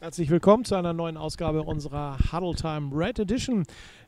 Herzlich 0.00 0.30
willkommen 0.30 0.64
zu 0.64 0.76
einer 0.76 0.92
neuen 0.92 1.16
Ausgabe 1.16 1.64
unserer 1.64 2.16
Huddle 2.30 2.54
Time 2.54 2.92
Red 2.94 3.18
Edition. 3.18 3.64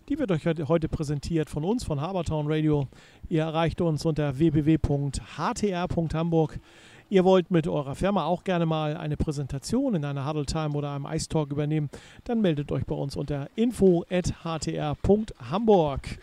Die 0.08 0.20
wird 0.20 0.30
euch 0.30 0.46
heute 0.46 0.88
präsentiert 0.88 1.50
von 1.50 1.64
uns, 1.64 1.82
von 1.82 2.00
Habertown 2.00 2.46
Radio. 2.48 2.86
Ihr 3.28 3.42
erreicht 3.42 3.80
uns 3.80 4.04
unter 4.04 4.38
www.htr.hamburg. 4.38 6.60
Ihr 7.08 7.24
wollt 7.24 7.50
mit 7.50 7.66
eurer 7.66 7.96
Firma 7.96 8.22
auch 8.22 8.44
gerne 8.44 8.66
mal 8.66 8.96
eine 8.96 9.16
Präsentation 9.16 9.96
in 9.96 10.04
einer 10.04 10.28
Huddle 10.28 10.46
Time 10.46 10.74
oder 10.74 10.92
einem 10.92 11.06
Ice 11.06 11.28
Talk 11.28 11.50
übernehmen, 11.50 11.90
dann 12.22 12.40
meldet 12.40 12.70
euch 12.70 12.86
bei 12.86 12.94
uns 12.94 13.16
unter 13.16 13.48
info.htr.hamburg. 13.56 16.18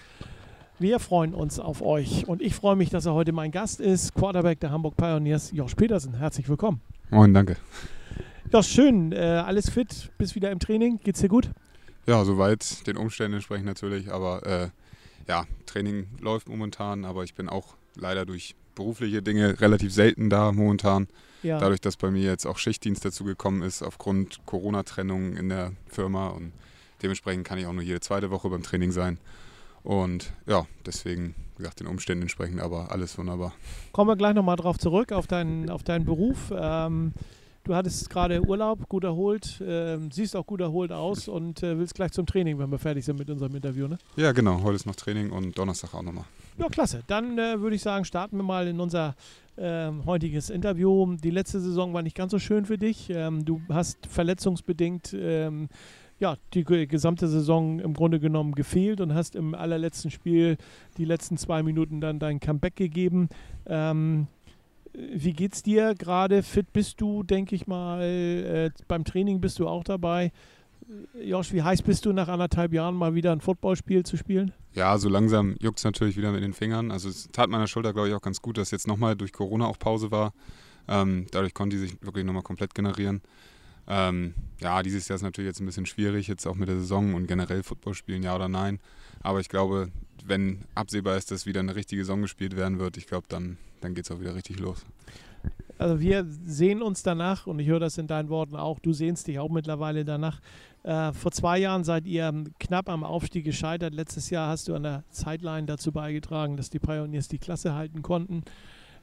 Wir 0.79 0.99
freuen 0.99 1.33
uns 1.33 1.59
auf 1.59 1.81
euch 1.81 2.25
und 2.25 2.41
ich 2.41 2.55
freue 2.55 2.77
mich, 2.77 2.89
dass 2.89 3.05
er 3.05 3.15
heute 3.15 3.33
mein 3.33 3.51
Gast 3.51 3.81
ist, 3.81 4.15
Quarterback 4.15 4.61
der 4.61 4.71
Hamburg 4.71 4.95
Pioneers, 4.95 5.51
Josh 5.51 5.75
Petersen. 5.75 6.13
Herzlich 6.13 6.47
willkommen. 6.47 6.79
Moin, 7.09 7.33
danke. 7.33 7.57
Ja, 8.53 8.63
schön. 8.63 9.11
Äh, 9.11 9.17
alles 9.17 9.69
fit, 9.69 10.09
bist 10.17 10.35
wieder 10.35 10.51
im 10.51 10.59
Training. 10.59 10.99
Geht's 11.03 11.19
dir 11.19 11.27
gut? 11.27 11.49
Ja, 12.05 12.23
soweit 12.23 12.87
den 12.87 12.95
Umständen 12.95 13.35
entsprechend 13.35 13.65
natürlich. 13.65 14.11
Aber 14.11 14.45
äh, 14.45 14.69
ja, 15.27 15.45
Training 15.65 16.07
läuft 16.21 16.47
momentan, 16.47 17.03
aber 17.03 17.25
ich 17.25 17.33
bin 17.33 17.49
auch 17.49 17.75
leider 17.95 18.25
durch 18.25 18.55
berufliche 18.73 19.21
Dinge 19.21 19.59
relativ 19.59 19.93
selten 19.93 20.29
da 20.29 20.53
momentan. 20.53 21.07
Ja. 21.43 21.59
Dadurch, 21.59 21.81
dass 21.81 21.97
bei 21.97 22.09
mir 22.09 22.23
jetzt 22.23 22.45
auch 22.45 22.57
Schichtdienst 22.57 23.03
dazu 23.03 23.25
gekommen 23.25 23.61
ist, 23.63 23.83
aufgrund 23.83 24.39
Corona-Trennung 24.45 25.35
in 25.35 25.49
der 25.49 25.73
Firma. 25.87 26.29
Und 26.29 26.53
dementsprechend 27.03 27.45
kann 27.45 27.57
ich 27.57 27.65
auch 27.65 27.73
nur 27.73 27.83
jede 27.83 27.99
zweite 27.99 28.31
Woche 28.31 28.49
beim 28.49 28.63
Training 28.63 28.93
sein. 28.93 29.17
Und 29.83 30.31
ja, 30.45 30.65
deswegen, 30.85 31.35
wie 31.57 31.63
gesagt, 31.63 31.81
den 31.81 31.87
Umständen 31.87 32.23
entsprechend, 32.23 32.61
aber 32.61 32.91
alles 32.91 33.17
wunderbar. 33.17 33.53
Kommen 33.91 34.09
wir 34.09 34.15
gleich 34.15 34.35
nochmal 34.35 34.55
drauf 34.55 34.77
zurück, 34.77 35.11
auf 35.11 35.27
deinen, 35.27 35.69
auf 35.69 35.83
deinen 35.83 36.05
Beruf. 36.05 36.53
Ähm, 36.55 37.13
Du 37.67 37.75
hattest 37.75 38.09
gerade 38.09 38.41
Urlaub, 38.41 38.87
gut 38.87 39.03
erholt, 39.03 39.59
äh, 39.59 39.97
siehst 40.09 40.37
auch 40.37 40.45
gut 40.45 40.61
erholt 40.61 40.93
aus 40.93 41.27
und 41.27 41.61
äh, 41.63 41.77
willst 41.77 41.95
gleich 41.95 42.13
zum 42.13 42.25
Training, 42.25 42.57
wenn 42.59 42.71
wir 42.71 42.79
fertig 42.79 43.03
sind 43.03 43.19
mit 43.19 43.29
unserem 43.29 43.53
Interview, 43.55 43.89
ne? 43.89 43.97
Ja, 44.15 44.31
genau. 44.31 44.63
Heute 44.63 44.77
ist 44.77 44.85
noch 44.85 44.95
Training 44.95 45.31
und 45.31 45.57
Donnerstag 45.57 45.93
auch 45.93 46.01
nochmal. 46.01 46.23
Ja, 46.57 46.69
klasse. 46.69 47.03
Dann 47.07 47.37
äh, 47.37 47.59
würde 47.59 47.75
ich 47.75 47.81
sagen, 47.81 48.05
starten 48.05 48.37
wir 48.37 48.43
mal 48.43 48.69
in 48.69 48.79
unser 48.79 49.15
ähm, 49.57 50.05
heutiges 50.05 50.49
Interview. 50.49 51.17
Die 51.17 51.29
letzte 51.29 51.59
Saison 51.59 51.93
war 51.93 52.03
nicht 52.03 52.15
ganz 52.15 52.31
so 52.31 52.39
schön 52.39 52.65
für 52.65 52.77
dich. 52.77 53.09
Ähm, 53.09 53.43
du 53.43 53.59
hast 53.67 53.97
verletzungsbedingt 54.07 55.13
ähm, 55.13 55.67
ja, 56.19 56.37
die 56.53 56.63
gesamte 56.63 57.27
Saison 57.27 57.81
im 57.81 57.93
Grunde 57.93 58.21
genommen 58.21 58.55
gefehlt 58.55 59.01
und 59.01 59.13
hast 59.13 59.35
im 59.35 59.53
allerletzten 59.53 60.09
Spiel 60.09 60.55
die 60.97 61.05
letzten 61.05 61.35
zwei 61.35 61.63
Minuten 61.63 61.99
dann 61.99 62.17
dein 62.17 62.39
Comeback 62.39 62.77
gegeben. 62.77 63.27
Ähm, 63.65 64.27
wie 64.97 65.33
geht's 65.33 65.61
dir 65.61 65.93
gerade? 65.95 66.41
Fit 66.43 66.73
bist 66.73 66.99
du, 66.99 67.23
denke 67.23 67.55
ich 67.55 67.67
mal. 67.67 68.01
Äh, 68.01 68.71
beim 68.87 69.03
Training 69.03 69.39
bist 69.39 69.59
du 69.59 69.67
auch 69.67 69.83
dabei. 69.83 70.31
Josh, 71.21 71.53
wie 71.53 71.61
heiß 71.61 71.81
bist 71.81 72.05
du 72.05 72.13
nach 72.13 72.29
anderthalb 72.29 72.73
Jahren 72.73 72.95
mal 72.95 73.13
wieder 73.13 73.31
ein 73.31 73.41
Footballspiel 73.41 74.03
zu 74.03 74.15
spielen? 74.15 74.53
Ja, 74.73 74.97
so 74.97 75.09
langsam 75.09 75.55
juckt 75.59 75.79
es 75.79 75.83
natürlich 75.83 76.17
wieder 76.17 76.31
mit 76.31 76.43
den 76.43 76.53
Fingern. 76.53 76.91
Also 76.91 77.09
es 77.09 77.29
tat 77.31 77.49
meiner 77.49 77.67
Schulter, 77.67 77.93
glaube 77.93 78.07
ich, 78.07 78.13
auch 78.13 78.21
ganz 78.21 78.41
gut, 78.41 78.57
dass 78.57 78.71
jetzt 78.71 78.87
nochmal 78.87 79.15
durch 79.15 79.33
Corona 79.33 79.65
auch 79.65 79.77
Pause 79.77 80.11
war. 80.11 80.33
Ähm, 80.87 81.27
dadurch 81.31 81.53
konnte 81.53 81.75
die 81.75 81.81
sich 81.81 82.01
wirklich 82.01 82.25
nochmal 82.25 82.43
komplett 82.43 82.73
generieren. 82.73 83.21
Ähm, 83.87 84.33
ja, 84.59 84.83
dieses 84.83 85.07
Jahr 85.07 85.15
ist 85.15 85.21
natürlich 85.21 85.49
jetzt 85.49 85.59
ein 85.59 85.65
bisschen 85.65 85.85
schwierig, 85.85 86.27
jetzt 86.27 86.45
auch 86.45 86.55
mit 86.55 86.67
der 86.67 86.77
Saison 86.77 87.13
und 87.13 87.27
generell 87.27 87.63
Football 87.63 87.93
spielen, 87.93 88.23
ja 88.23 88.35
oder 88.35 88.49
nein. 88.49 88.79
Aber 89.21 89.39
ich 89.39 89.49
glaube, 89.49 89.89
wenn 90.25 90.63
absehbar 90.75 91.15
ist, 91.15 91.31
dass 91.31 91.45
wieder 91.45 91.59
eine 91.59 91.75
richtige 91.75 92.03
Saison 92.03 92.21
gespielt 92.21 92.55
werden 92.55 92.79
wird, 92.79 92.97
ich 92.97 93.07
glaube, 93.07 93.27
dann, 93.29 93.57
dann 93.81 93.93
geht 93.93 94.05
es 94.05 94.11
auch 94.11 94.19
wieder 94.19 94.35
richtig 94.35 94.59
los. 94.59 94.85
Also 95.77 95.99
wir 95.99 96.25
sehen 96.45 96.81
uns 96.81 97.03
danach, 97.03 97.45
und 97.45 97.59
ich 97.59 97.67
höre 97.67 97.79
das 97.79 97.97
in 97.97 98.07
deinen 98.07 98.29
Worten 98.29 98.55
auch, 98.55 98.79
du 98.79 98.93
sehnst 98.93 99.27
dich 99.27 99.39
auch 99.39 99.49
mittlerweile 99.49 100.03
danach. 100.05 100.41
Äh, 100.83 101.13
vor 101.13 101.31
zwei 101.31 101.59
Jahren 101.59 101.83
seid 101.83 102.07
ihr 102.07 102.45
knapp 102.59 102.89
am 102.89 103.03
Aufstieg 103.03 103.45
gescheitert. 103.45 103.93
Letztes 103.93 104.29
Jahr 104.29 104.49
hast 104.49 104.67
du 104.67 104.75
an 104.75 104.83
der 104.83 105.03
Sideline 105.11 105.67
dazu 105.67 105.91
beigetragen, 105.91 106.57
dass 106.57 106.69
die 106.69 106.79
Pioneers 106.79 107.27
die 107.27 107.37
Klasse 107.37 107.73
halten 107.75 108.01
konnten. 108.01 108.43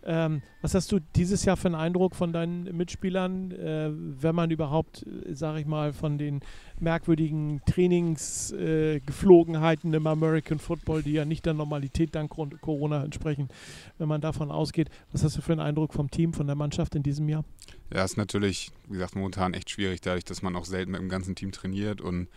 Ähm, 0.07 0.43
was 0.61 0.75
hast 0.75 0.93
du 0.93 1.01
dieses 1.17 1.47
Jahr 1.47 1.57
für 1.57 1.69
einen 1.69 1.77
Eindruck 1.77 2.15
von 2.15 2.31
deinen 2.33 2.65
Mitspielern, 2.77 3.53
äh, 3.53 3.89
wenn 3.91 4.35
man 4.35 4.51
überhaupt, 4.51 5.07
äh, 5.07 5.33
sage 5.35 5.61
ich 5.61 5.67
mal, 5.67 5.95
von 5.95 6.19
den 6.19 6.41
merkwürdigen 6.79 7.63
Trainingsgeflogenheiten 7.67 9.95
äh, 9.95 9.97
im 9.97 10.07
American 10.07 10.59
Football, 10.59 11.03
die 11.03 11.13
ja 11.13 11.25
nicht 11.25 11.47
der 11.47 11.55
Normalität 11.55 12.15
dank 12.15 12.31
Corona 12.61 13.03
entsprechen, 13.03 13.49
wenn 13.99 14.09
man 14.09 14.21
davon 14.21 14.51
ausgeht, 14.51 14.91
was 15.13 15.25
hast 15.25 15.39
du 15.39 15.41
für 15.41 15.53
einen 15.53 15.61
Eindruck 15.61 15.95
vom 15.95 16.11
Team, 16.11 16.35
von 16.35 16.47
der 16.47 16.57
Mannschaft 16.57 16.95
in 16.95 17.03
diesem 17.03 17.27
Jahr? 17.29 17.45
Ja, 17.93 18.05
ist 18.05 18.19
natürlich, 18.19 18.71
wie 18.89 18.95
gesagt, 18.95 19.17
momentan 19.17 19.55
echt 19.55 19.71
schwierig, 19.71 20.03
dadurch, 20.03 20.25
dass 20.25 20.43
man 20.43 20.55
auch 20.57 20.67
selten 20.67 20.93
mit 20.93 21.01
dem 21.01 21.09
ganzen 21.09 21.35
Team 21.35 21.51
trainiert 21.53 22.01
und 22.01 22.29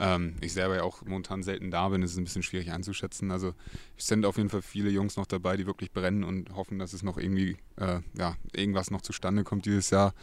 ähm, 0.00 0.34
ich 0.40 0.54
selber 0.54 0.76
ja 0.76 0.82
auch 0.82 1.02
momentan 1.02 1.42
selten 1.42 1.70
da 1.70 1.90
bin, 1.90 2.02
ist 2.02 2.12
es 2.12 2.16
ein 2.16 2.24
bisschen 2.24 2.42
schwierig 2.42 2.72
einzuschätzen. 2.72 3.30
Also 3.30 3.52
es 3.98 4.06
sind 4.06 4.24
auf 4.24 4.38
jeden 4.38 4.48
Fall 4.48 4.62
viele 4.62 4.88
Jungs 4.88 5.16
noch 5.16 5.26
dabei, 5.26 5.58
die 5.58 5.66
wirklich 5.66 5.92
brennen 5.92 6.24
und 6.24 6.54
hoffen, 6.56 6.78
dass 6.78 6.94
es 6.94 7.02
noch 7.02 7.18
irgendwie, 7.18 7.58
äh, 7.76 8.00
ja, 8.16 8.34
irgendwas 8.54 8.90
noch 8.90 9.02
zustande 9.02 9.44
kommt 9.44 9.66
dieses 9.66 9.90
Jahr. 9.90 10.14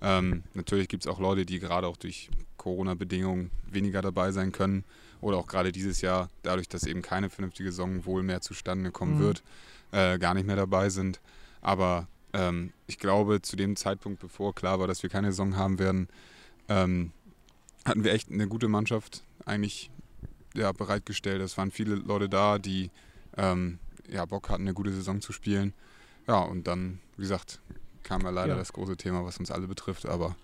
Ähm, 0.00 0.44
natürlich 0.54 0.86
gibt 0.86 1.04
es 1.04 1.08
auch 1.08 1.18
Leute, 1.18 1.44
die 1.44 1.58
gerade 1.58 1.88
auch 1.88 1.96
durch 1.96 2.30
Corona-Bedingungen 2.56 3.50
weniger 3.68 4.00
dabei 4.00 4.30
sein 4.30 4.52
können 4.52 4.84
oder 5.20 5.38
auch 5.38 5.48
gerade 5.48 5.72
dieses 5.72 6.02
Jahr, 6.02 6.30
dadurch, 6.42 6.68
dass 6.68 6.84
eben 6.84 7.02
keine 7.02 7.28
vernünftige 7.28 7.72
Saison 7.72 8.04
wohl 8.06 8.22
mehr 8.22 8.42
zustande 8.42 8.92
kommen 8.92 9.16
mhm. 9.16 9.20
wird, 9.20 9.42
äh, 9.90 10.18
gar 10.18 10.34
nicht 10.34 10.46
mehr 10.46 10.56
dabei 10.56 10.88
sind. 10.88 11.20
Aber 11.62 12.06
ähm, 12.32 12.72
ich 12.86 12.98
glaube, 13.00 13.42
zu 13.42 13.56
dem 13.56 13.74
Zeitpunkt, 13.74 14.20
bevor 14.20 14.54
klar 14.54 14.78
war, 14.78 14.86
dass 14.86 15.02
wir 15.02 15.10
keine 15.10 15.32
Saison 15.32 15.56
haben 15.56 15.80
werden, 15.80 16.08
ähm, 16.68 17.10
hatten 17.86 18.04
wir 18.04 18.12
echt 18.12 18.30
eine 18.30 18.48
gute 18.48 18.68
Mannschaft 18.68 19.22
eigentlich 19.44 19.90
ja, 20.54 20.72
bereitgestellt. 20.72 21.40
Es 21.40 21.56
waren 21.56 21.70
viele 21.70 21.94
Leute 21.94 22.28
da, 22.28 22.58
die 22.58 22.90
ähm, 23.36 23.78
ja, 24.08 24.24
Bock 24.24 24.48
hatten, 24.48 24.62
eine 24.62 24.74
gute 24.74 24.92
Saison 24.92 25.20
zu 25.20 25.32
spielen. 25.32 25.72
Ja, 26.26 26.40
und 26.40 26.66
dann, 26.66 26.98
wie 27.16 27.22
gesagt, 27.22 27.60
kam 28.02 28.22
ja 28.22 28.30
leider 28.30 28.52
ja. 28.54 28.58
das 28.58 28.72
große 28.72 28.96
Thema, 28.96 29.24
was 29.24 29.38
uns 29.38 29.50
alle 29.50 29.66
betrifft, 29.66 30.06
aber 30.06 30.36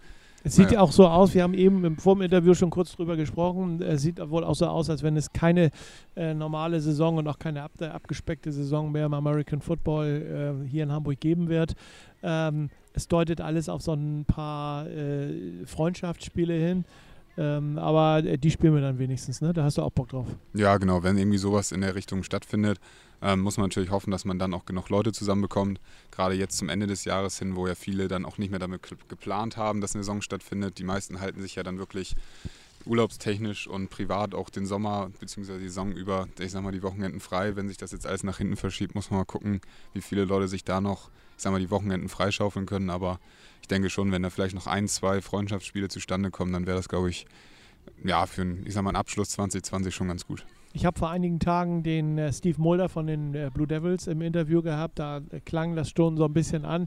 es 0.44 0.56
sieht 0.56 0.72
ja 0.72 0.80
auch 0.80 0.90
so 0.90 1.06
aus, 1.06 1.34
wir 1.34 1.44
haben 1.44 1.54
eben 1.54 1.84
im, 1.84 1.96
vor 1.98 2.16
dem 2.16 2.22
Interview 2.22 2.54
schon 2.54 2.70
kurz 2.70 2.96
drüber 2.96 3.16
gesprochen, 3.16 3.80
es 3.80 4.02
sieht 4.02 4.18
wohl 4.18 4.42
auch 4.42 4.56
so 4.56 4.66
aus, 4.66 4.90
als 4.90 5.02
wenn 5.04 5.16
es 5.16 5.32
keine 5.32 5.70
äh, 6.16 6.34
normale 6.34 6.80
Saison 6.80 7.16
und 7.18 7.28
auch 7.28 7.38
keine 7.38 7.62
ab, 7.62 7.70
abgespeckte 7.80 8.50
Saison 8.50 8.90
mehr 8.90 9.06
im 9.06 9.14
American 9.14 9.60
Football 9.60 10.64
äh, 10.64 10.68
hier 10.68 10.82
in 10.82 10.90
Hamburg 10.90 11.20
geben 11.20 11.48
wird. 11.48 11.74
Ähm, 12.24 12.70
es 12.92 13.06
deutet 13.06 13.40
alles 13.40 13.68
auf 13.68 13.82
so 13.82 13.92
ein 13.92 14.24
paar 14.24 14.88
äh, 14.88 15.64
Freundschaftsspiele 15.64 16.54
hin. 16.54 16.84
Ähm, 17.38 17.78
aber 17.78 18.18
äh, 18.24 18.36
die 18.38 18.50
spielen 18.50 18.74
wir 18.74 18.82
dann 18.82 18.98
wenigstens, 18.98 19.40
ne? 19.40 19.52
Da 19.52 19.64
hast 19.64 19.78
du 19.78 19.82
auch 19.82 19.90
Bock 19.90 20.08
drauf. 20.10 20.26
Ja, 20.54 20.76
genau. 20.76 21.02
Wenn 21.02 21.16
irgendwie 21.16 21.38
sowas 21.38 21.72
in 21.72 21.80
der 21.80 21.94
Richtung 21.94 22.22
stattfindet, 22.22 22.78
ähm, 23.22 23.40
muss 23.40 23.56
man 23.56 23.66
natürlich 23.66 23.90
hoffen, 23.90 24.10
dass 24.10 24.24
man 24.24 24.38
dann 24.38 24.52
auch 24.52 24.66
genug 24.66 24.90
Leute 24.90 25.12
zusammenbekommt. 25.12 25.80
Gerade 26.10 26.34
jetzt 26.34 26.58
zum 26.58 26.68
Ende 26.68 26.86
des 26.86 27.04
Jahres 27.04 27.38
hin, 27.38 27.56
wo 27.56 27.66
ja 27.66 27.74
viele 27.74 28.08
dann 28.08 28.24
auch 28.24 28.36
nicht 28.36 28.50
mehr 28.50 28.58
damit 28.58 28.82
geplant 29.08 29.56
haben, 29.56 29.80
dass 29.80 29.94
eine 29.94 30.02
Saison 30.02 30.20
stattfindet. 30.20 30.78
Die 30.78 30.84
meisten 30.84 31.20
halten 31.20 31.40
sich 31.40 31.54
ja 31.54 31.62
dann 31.62 31.78
wirklich 31.78 32.16
urlaubstechnisch 32.84 33.68
und 33.68 33.90
privat 33.90 34.34
auch 34.34 34.50
den 34.50 34.66
Sommer 34.66 35.10
bzw. 35.20 35.58
die 35.58 35.68
Saison 35.68 35.92
über, 35.92 36.28
ich 36.40 36.50
sag 36.50 36.62
mal, 36.62 36.72
die 36.72 36.82
Wochenenden 36.82 37.20
frei. 37.20 37.56
Wenn 37.56 37.68
sich 37.68 37.78
das 37.78 37.92
jetzt 37.92 38.06
alles 38.06 38.24
nach 38.24 38.38
hinten 38.38 38.56
verschiebt, 38.56 38.94
muss 38.94 39.10
man 39.10 39.20
mal 39.20 39.24
gucken, 39.24 39.60
wie 39.94 40.00
viele 40.00 40.24
Leute 40.24 40.48
sich 40.48 40.64
da 40.64 40.80
noch, 40.80 41.08
ich 41.36 41.42
sag 41.42 41.52
mal, 41.52 41.60
die 41.60 41.70
Wochenenden 41.70 42.08
freischaufeln 42.08 42.66
können. 42.66 42.90
Aber 42.90 43.20
ich 43.62 43.68
denke 43.68 43.88
schon, 43.90 44.12
wenn 44.12 44.22
da 44.22 44.30
vielleicht 44.30 44.54
noch 44.54 44.66
ein, 44.66 44.88
zwei 44.88 45.22
Freundschaftsspiele 45.22 45.88
zustande 45.88 46.30
kommen, 46.30 46.52
dann 46.52 46.66
wäre 46.66 46.76
das, 46.76 46.88
glaube 46.88 47.08
ich, 47.08 47.26
ja, 48.04 48.26
für 48.26 48.42
einen, 48.42 48.66
ich 48.66 48.74
sag 48.74 48.82
mal, 48.82 48.90
einen 48.90 48.96
Abschluss 48.96 49.30
2020 49.30 49.94
schon 49.94 50.08
ganz 50.08 50.26
gut. 50.26 50.44
Ich 50.74 50.86
habe 50.86 50.98
vor 50.98 51.10
einigen 51.10 51.38
Tagen 51.38 51.82
den 51.82 52.16
äh, 52.18 52.32
Steve 52.32 52.60
Mulder 52.60 52.88
von 52.88 53.06
den 53.06 53.34
äh, 53.34 53.50
Blue 53.52 53.66
Devils 53.66 54.06
im 54.06 54.22
Interview 54.22 54.62
gehabt. 54.62 54.98
Da 54.98 55.18
äh, 55.18 55.40
klang 55.40 55.76
das 55.76 55.90
schon 55.90 56.16
so 56.16 56.24
ein 56.24 56.32
bisschen 56.32 56.64
an. 56.64 56.86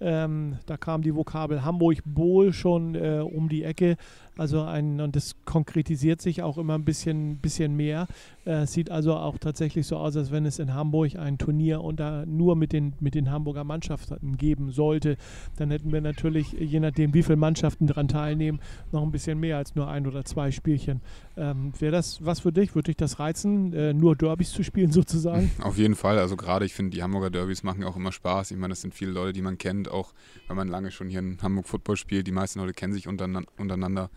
Ähm, 0.00 0.56
da 0.66 0.76
kam 0.76 1.02
die 1.02 1.14
Vokabel 1.14 1.64
Hamburg-Bohl 1.64 2.52
schon 2.52 2.94
äh, 2.94 3.20
um 3.20 3.48
die 3.48 3.64
Ecke. 3.64 3.96
Also 4.38 4.62
ein, 4.62 5.02
und 5.02 5.16
das 5.16 5.36
konkretisiert 5.44 6.22
sich 6.22 6.42
auch 6.42 6.56
immer 6.56 6.74
ein 6.74 6.84
bisschen, 6.84 7.36
bisschen 7.36 7.76
mehr. 7.76 8.06
Äh, 8.46 8.66
sieht 8.66 8.90
also 8.90 9.14
auch 9.14 9.36
tatsächlich 9.36 9.86
so 9.86 9.98
aus, 9.98 10.16
als 10.16 10.30
wenn 10.30 10.46
es 10.46 10.58
in 10.58 10.72
Hamburg 10.72 11.16
ein 11.16 11.36
Turnier 11.36 11.82
unter, 11.82 12.24
nur 12.24 12.56
mit 12.56 12.72
den, 12.72 12.94
mit 13.00 13.14
den 13.14 13.30
Hamburger 13.30 13.64
Mannschaften 13.64 14.38
geben 14.38 14.70
sollte. 14.70 15.18
Dann 15.56 15.70
hätten 15.70 15.92
wir 15.92 16.00
natürlich, 16.00 16.52
je 16.52 16.80
nachdem, 16.80 17.12
wie 17.12 17.22
viele 17.22 17.36
Mannschaften 17.36 17.86
daran 17.86 18.08
teilnehmen, 18.08 18.60
noch 18.92 19.02
ein 19.02 19.12
bisschen 19.12 19.38
mehr 19.38 19.58
als 19.58 19.74
nur 19.74 19.88
ein 19.88 20.06
oder 20.06 20.24
zwei 20.24 20.50
Spielchen. 20.50 21.02
Ähm, 21.36 21.72
Wäre 21.78 21.92
das 21.92 22.24
was 22.24 22.40
für 22.40 22.52
dich? 22.52 22.74
Würde 22.74 22.86
dich 22.86 22.96
das 22.96 23.18
reizen, 23.18 23.74
äh, 23.74 23.92
nur 23.92 24.16
Derbys 24.16 24.52
zu 24.52 24.62
spielen 24.62 24.90
sozusagen? 24.92 25.50
Auf 25.62 25.76
jeden 25.76 25.96
Fall. 25.96 26.18
Also 26.18 26.36
gerade 26.36 26.64
ich 26.64 26.72
finde, 26.72 26.96
die 26.96 27.02
Hamburger 27.02 27.28
Derbys 27.28 27.62
machen 27.62 27.84
auch 27.84 27.96
immer 27.96 28.12
Spaß. 28.12 28.52
Ich 28.52 28.56
meine, 28.56 28.72
das 28.72 28.80
sind 28.80 28.94
viele 28.94 29.10
Leute, 29.10 29.34
die 29.34 29.42
man 29.42 29.58
kennt 29.58 29.89
auch 29.90 30.12
wenn 30.48 30.56
man 30.56 30.68
lange 30.68 30.90
schon 30.90 31.08
hier 31.08 31.18
in 31.20 31.38
Hamburg 31.42 31.66
Football 31.68 31.96
spielt. 31.96 32.26
Die 32.26 32.32
meisten 32.32 32.58
Leute 32.60 32.72
kennen 32.72 32.92
sich 32.92 33.06
untereinander. 33.08 34.10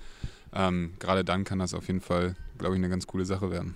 Ähm, 0.54 0.94
Gerade 1.00 1.24
dann 1.26 1.44
kann 1.44 1.60
das 1.60 1.74
auf 1.74 1.88
jeden 1.88 2.02
Fall, 2.02 2.36
glaube 2.58 2.76
ich, 2.76 2.80
eine 2.80 2.90
ganz 2.90 3.08
coole 3.08 3.26
Sache 3.26 3.50
werden. 3.52 3.76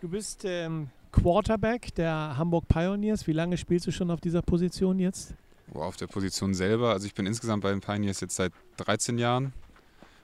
Du 0.00 0.08
bist 0.08 0.44
ähm, 0.44 0.90
Quarterback 1.12 1.94
der 1.96 2.36
Hamburg 2.36 2.68
Pioneers. 2.68 3.26
Wie 3.26 3.32
lange 3.32 3.56
spielst 3.56 3.86
du 3.86 3.90
schon 3.92 4.10
auf 4.10 4.20
dieser 4.20 4.42
Position 4.42 4.98
jetzt? 5.00 5.34
Oh, 5.74 5.80
auf 5.80 5.96
der 5.96 6.06
Position 6.06 6.54
selber. 6.54 6.90
Also 6.92 7.06
ich 7.06 7.14
bin 7.14 7.26
insgesamt 7.26 7.62
bei 7.62 7.70
den 7.70 7.80
Pioneers 7.80 8.20
jetzt 8.20 8.36
seit 8.36 8.52
13 8.78 9.18
Jahren 9.18 9.52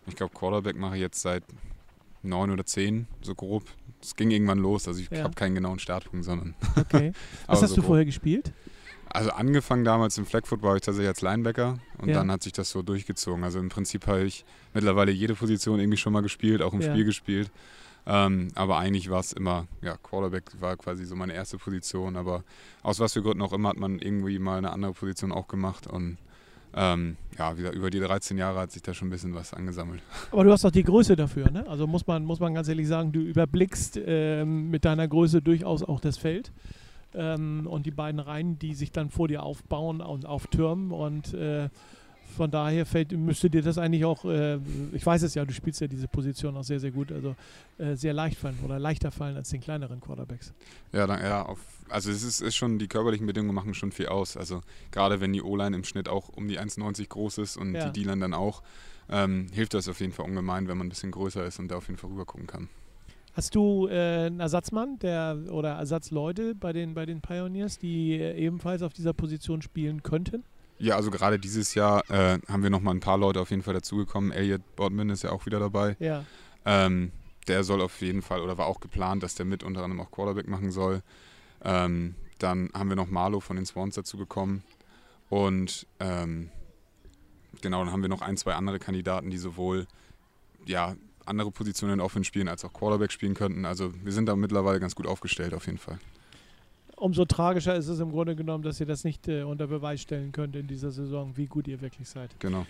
Ich 0.06 0.14
glaube, 0.16 0.32
Quarterback 0.34 0.76
mache 0.76 0.94
ich 0.96 1.00
jetzt 1.02 1.20
seit 1.20 1.42
neun 2.22 2.50
oder 2.50 2.64
zehn, 2.64 3.06
so 3.20 3.34
grob. 3.34 3.64
Es 4.00 4.16
ging 4.16 4.30
irgendwann 4.30 4.58
los, 4.58 4.86
also 4.88 5.00
ich 5.00 5.10
Ja. 5.10 5.24
habe 5.24 5.34
keinen 5.34 5.54
genauen 5.54 5.78
Startpunkt, 5.78 6.24
sondern. 6.24 6.54
Okay. 6.76 7.12
Was 7.46 7.62
hast 7.62 7.70
so 7.70 7.76
du 7.76 7.80
grob. 7.82 7.88
vorher 7.88 8.04
gespielt? 8.06 8.52
Also 9.14 9.30
angefangen 9.30 9.84
damals 9.84 10.18
im 10.18 10.26
Flag 10.26 10.44
Football 10.46 10.70
war 10.70 10.76
ich 10.76 10.82
tatsächlich 10.82 11.08
als 11.08 11.22
Linebacker 11.22 11.78
und 11.98 12.08
Ja. 12.08 12.14
dann 12.16 12.30
hat 12.32 12.42
sich 12.42 12.52
das 12.52 12.68
so 12.70 12.82
durchgezogen. 12.82 13.44
Also 13.44 13.60
im 13.60 13.68
Prinzip 13.68 14.06
habe 14.08 14.24
ich 14.24 14.44
mittlerweile 14.74 15.12
jede 15.12 15.34
Position 15.34 15.78
irgendwie 15.78 15.96
schon 15.98 16.12
mal 16.12 16.20
gespielt, 16.22 16.60
auch 16.62 16.72
im 16.74 16.80
Ja. 16.80 16.90
Spiel 16.90 17.04
gespielt. 17.04 17.50
Ähm, 18.06 18.48
aber 18.56 18.76
eigentlich 18.78 19.08
war 19.10 19.20
es 19.20 19.32
immer, 19.32 19.66
ja, 19.80 19.96
Quarterback 19.96 20.50
war 20.60 20.76
quasi 20.76 21.04
so 21.06 21.14
meine 21.16 21.32
erste 21.32 21.56
Position, 21.58 22.16
aber 22.16 22.42
aus 22.82 22.98
was 23.00 23.14
für 23.14 23.22
Gründen 23.22 23.40
auch 23.42 23.52
immer 23.52 23.70
hat 23.70 23.78
man 23.78 23.98
irgendwie 24.00 24.38
mal 24.38 24.58
eine 24.58 24.72
andere 24.72 24.92
Position 24.92 25.32
auch 25.32 25.48
gemacht 25.48 25.86
und 25.86 26.18
ähm, 26.76 27.16
ja, 27.38 27.56
wieder 27.56 27.72
über 27.72 27.88
die 27.90 28.00
13 28.00 28.36
Jahre 28.36 28.58
hat 28.58 28.72
sich 28.72 28.82
da 28.82 28.92
schon 28.94 29.06
ein 29.08 29.10
bisschen 29.12 29.32
was 29.34 29.54
angesammelt. 29.54 30.02
Aber 30.32 30.42
du 30.42 30.50
hast 30.50 30.64
doch 30.64 30.72
die 30.72 30.82
Größe 30.82 31.14
dafür, 31.14 31.48
ne? 31.52 31.64
Also 31.68 31.86
muss 31.86 32.04
man, 32.06 32.24
muss 32.24 32.40
man 32.40 32.52
ganz 32.52 32.66
ehrlich 32.68 32.88
sagen, 32.88 33.12
du 33.12 33.20
überblickst 33.20 33.98
ähm, 34.04 34.70
mit 34.70 34.84
deiner 34.84 35.06
Größe 35.06 35.40
durchaus 35.40 35.84
auch 35.84 36.00
das 36.00 36.18
Feld. 36.18 36.50
Ähm, 37.14 37.66
und 37.66 37.86
die 37.86 37.90
beiden 37.90 38.20
Reihen, 38.20 38.58
die 38.58 38.74
sich 38.74 38.92
dann 38.92 39.10
vor 39.10 39.28
dir 39.28 39.42
aufbauen 39.42 40.00
und 40.00 40.26
auftürmen. 40.26 40.90
Und 40.90 41.32
äh, 41.34 41.68
von 42.36 42.50
daher 42.50 42.84
fällt, 42.86 43.12
müsste 43.12 43.48
dir 43.48 43.62
das 43.62 43.78
eigentlich 43.78 44.04
auch, 44.04 44.24
äh, 44.24 44.58
ich 44.92 45.04
weiß 45.06 45.22
es 45.22 45.34
ja, 45.34 45.44
du 45.44 45.52
spielst 45.52 45.80
ja 45.80 45.86
diese 45.86 46.08
Position 46.08 46.56
auch 46.56 46.64
sehr, 46.64 46.80
sehr 46.80 46.90
gut, 46.90 47.12
also 47.12 47.36
äh, 47.78 47.94
sehr 47.94 48.12
leicht 48.12 48.38
fallen 48.38 48.58
oder 48.64 48.78
leichter 48.78 49.12
fallen 49.12 49.36
als 49.36 49.50
den 49.50 49.60
kleineren 49.60 50.00
Quarterbacks. 50.00 50.52
Ja, 50.92 51.06
dann, 51.06 51.22
ja 51.22 51.46
auf, 51.46 51.60
also 51.88 52.10
es 52.10 52.24
ist, 52.24 52.40
ist 52.40 52.56
schon, 52.56 52.78
die 52.78 52.88
körperlichen 52.88 53.26
Bedingungen 53.26 53.54
machen 53.54 53.74
schon 53.74 53.92
viel 53.92 54.06
aus. 54.08 54.36
Also 54.36 54.62
gerade 54.90 55.20
wenn 55.20 55.32
die 55.32 55.42
O-Line 55.42 55.76
im 55.76 55.84
Schnitt 55.84 56.08
auch 56.08 56.28
um 56.30 56.48
die 56.48 56.58
1,90 56.58 57.08
groß 57.08 57.38
ist 57.38 57.56
und 57.56 57.74
Ja. 57.74 57.88
die 57.90 58.00
D-Line 58.00 58.20
dann 58.20 58.34
auch, 58.34 58.62
ähm, 59.08 59.46
hilft 59.52 59.74
das 59.74 59.88
auf 59.88 60.00
jeden 60.00 60.12
Fall 60.12 60.24
ungemein, 60.26 60.66
wenn 60.66 60.78
man 60.78 60.86
ein 60.86 60.90
bisschen 60.90 61.12
größer 61.12 61.44
ist 61.44 61.58
und 61.60 61.68
da 61.68 61.76
auf 61.76 61.86
jeden 61.86 61.98
Fall 61.98 62.10
rüber 62.10 62.24
gucken 62.24 62.46
kann. 62.46 62.68
Hast 63.34 63.54
du 63.56 63.88
äh, 63.88 64.26
einen 64.26 64.38
Ersatzmann 64.38 64.98
der, 65.00 65.36
oder 65.50 65.72
Ersatzleute 65.72 66.54
bei 66.54 66.72
den, 66.72 66.94
bei 66.94 67.04
den 67.04 67.20
Pioneers, 67.20 67.78
die 67.78 68.12
äh, 68.12 68.36
ebenfalls 68.36 68.82
auf 68.82 68.92
dieser 68.92 69.12
Position 69.12 69.60
spielen 69.60 70.04
könnten? 70.04 70.44
Ja, 70.78 70.96
also 70.96 71.10
gerade 71.10 71.38
dieses 71.38 71.74
Jahr 71.74 72.08
äh, 72.10 72.38
haben 72.48 72.62
wir 72.62 72.70
nochmal 72.70 72.94
ein 72.94 73.00
paar 73.00 73.18
Leute 73.18 73.40
auf 73.40 73.50
jeden 73.50 73.62
Fall 73.62 73.74
dazugekommen. 73.74 74.30
Elliot 74.30 74.62
Bodman 74.76 75.10
ist 75.10 75.22
ja 75.22 75.32
auch 75.32 75.46
wieder 75.46 75.58
dabei. 75.58 75.96
Ja. 75.98 76.24
Ähm, 76.64 77.10
der 77.48 77.64
soll 77.64 77.80
auf 77.80 78.00
jeden 78.00 78.22
Fall, 78.22 78.40
oder 78.40 78.56
war 78.56 78.66
auch 78.66 78.80
geplant, 78.80 79.22
dass 79.22 79.34
der 79.34 79.46
mit 79.46 79.62
unter 79.62 79.82
anderem 79.82 80.00
auch 80.00 80.10
Quarterback 80.10 80.48
machen 80.48 80.70
soll. 80.70 81.02
Ähm, 81.62 82.14
dann 82.38 82.70
haben 82.72 82.88
wir 82.88 82.96
noch 82.96 83.08
Marlo 83.08 83.40
von 83.40 83.56
den 83.56 83.66
Swans 83.66 83.96
dazu 83.96 84.16
bekommen. 84.16 84.62
Und 85.28 85.86
ähm, 85.98 86.50
genau, 87.60 87.84
dann 87.84 87.92
haben 87.92 88.02
wir 88.02 88.08
noch 88.08 88.22
ein, 88.22 88.36
zwei 88.36 88.54
andere 88.54 88.78
Kandidaten, 88.78 89.30
die 89.30 89.38
sowohl 89.38 89.86
ja, 90.66 90.96
andere 91.26 91.50
Positionen 91.50 91.94
in 91.94 92.00
Offense 92.00 92.26
spielen, 92.26 92.48
als 92.48 92.64
auch 92.64 92.72
Quarterback 92.72 93.12
spielen 93.12 93.34
könnten. 93.34 93.64
Also 93.64 93.92
wir 94.02 94.12
sind 94.12 94.26
da 94.26 94.36
mittlerweile 94.36 94.80
ganz 94.80 94.94
gut 94.94 95.06
aufgestellt 95.06 95.54
auf 95.54 95.66
jeden 95.66 95.78
Fall. 95.78 95.98
Umso 96.96 97.24
tragischer 97.24 97.74
ist 97.74 97.88
es 97.88 97.98
im 97.98 98.10
Grunde 98.10 98.36
genommen, 98.36 98.62
dass 98.62 98.78
ihr 98.80 98.86
das 98.86 99.04
nicht 99.04 99.26
äh, 99.28 99.42
unter 99.42 99.66
Beweis 99.66 100.00
stellen 100.00 100.32
könnt 100.32 100.54
in 100.54 100.66
dieser 100.66 100.90
Saison, 100.90 101.36
wie 101.36 101.46
gut 101.46 101.66
ihr 101.66 101.80
wirklich 101.80 102.08
seid. 102.08 102.30
Genau. 102.38 102.66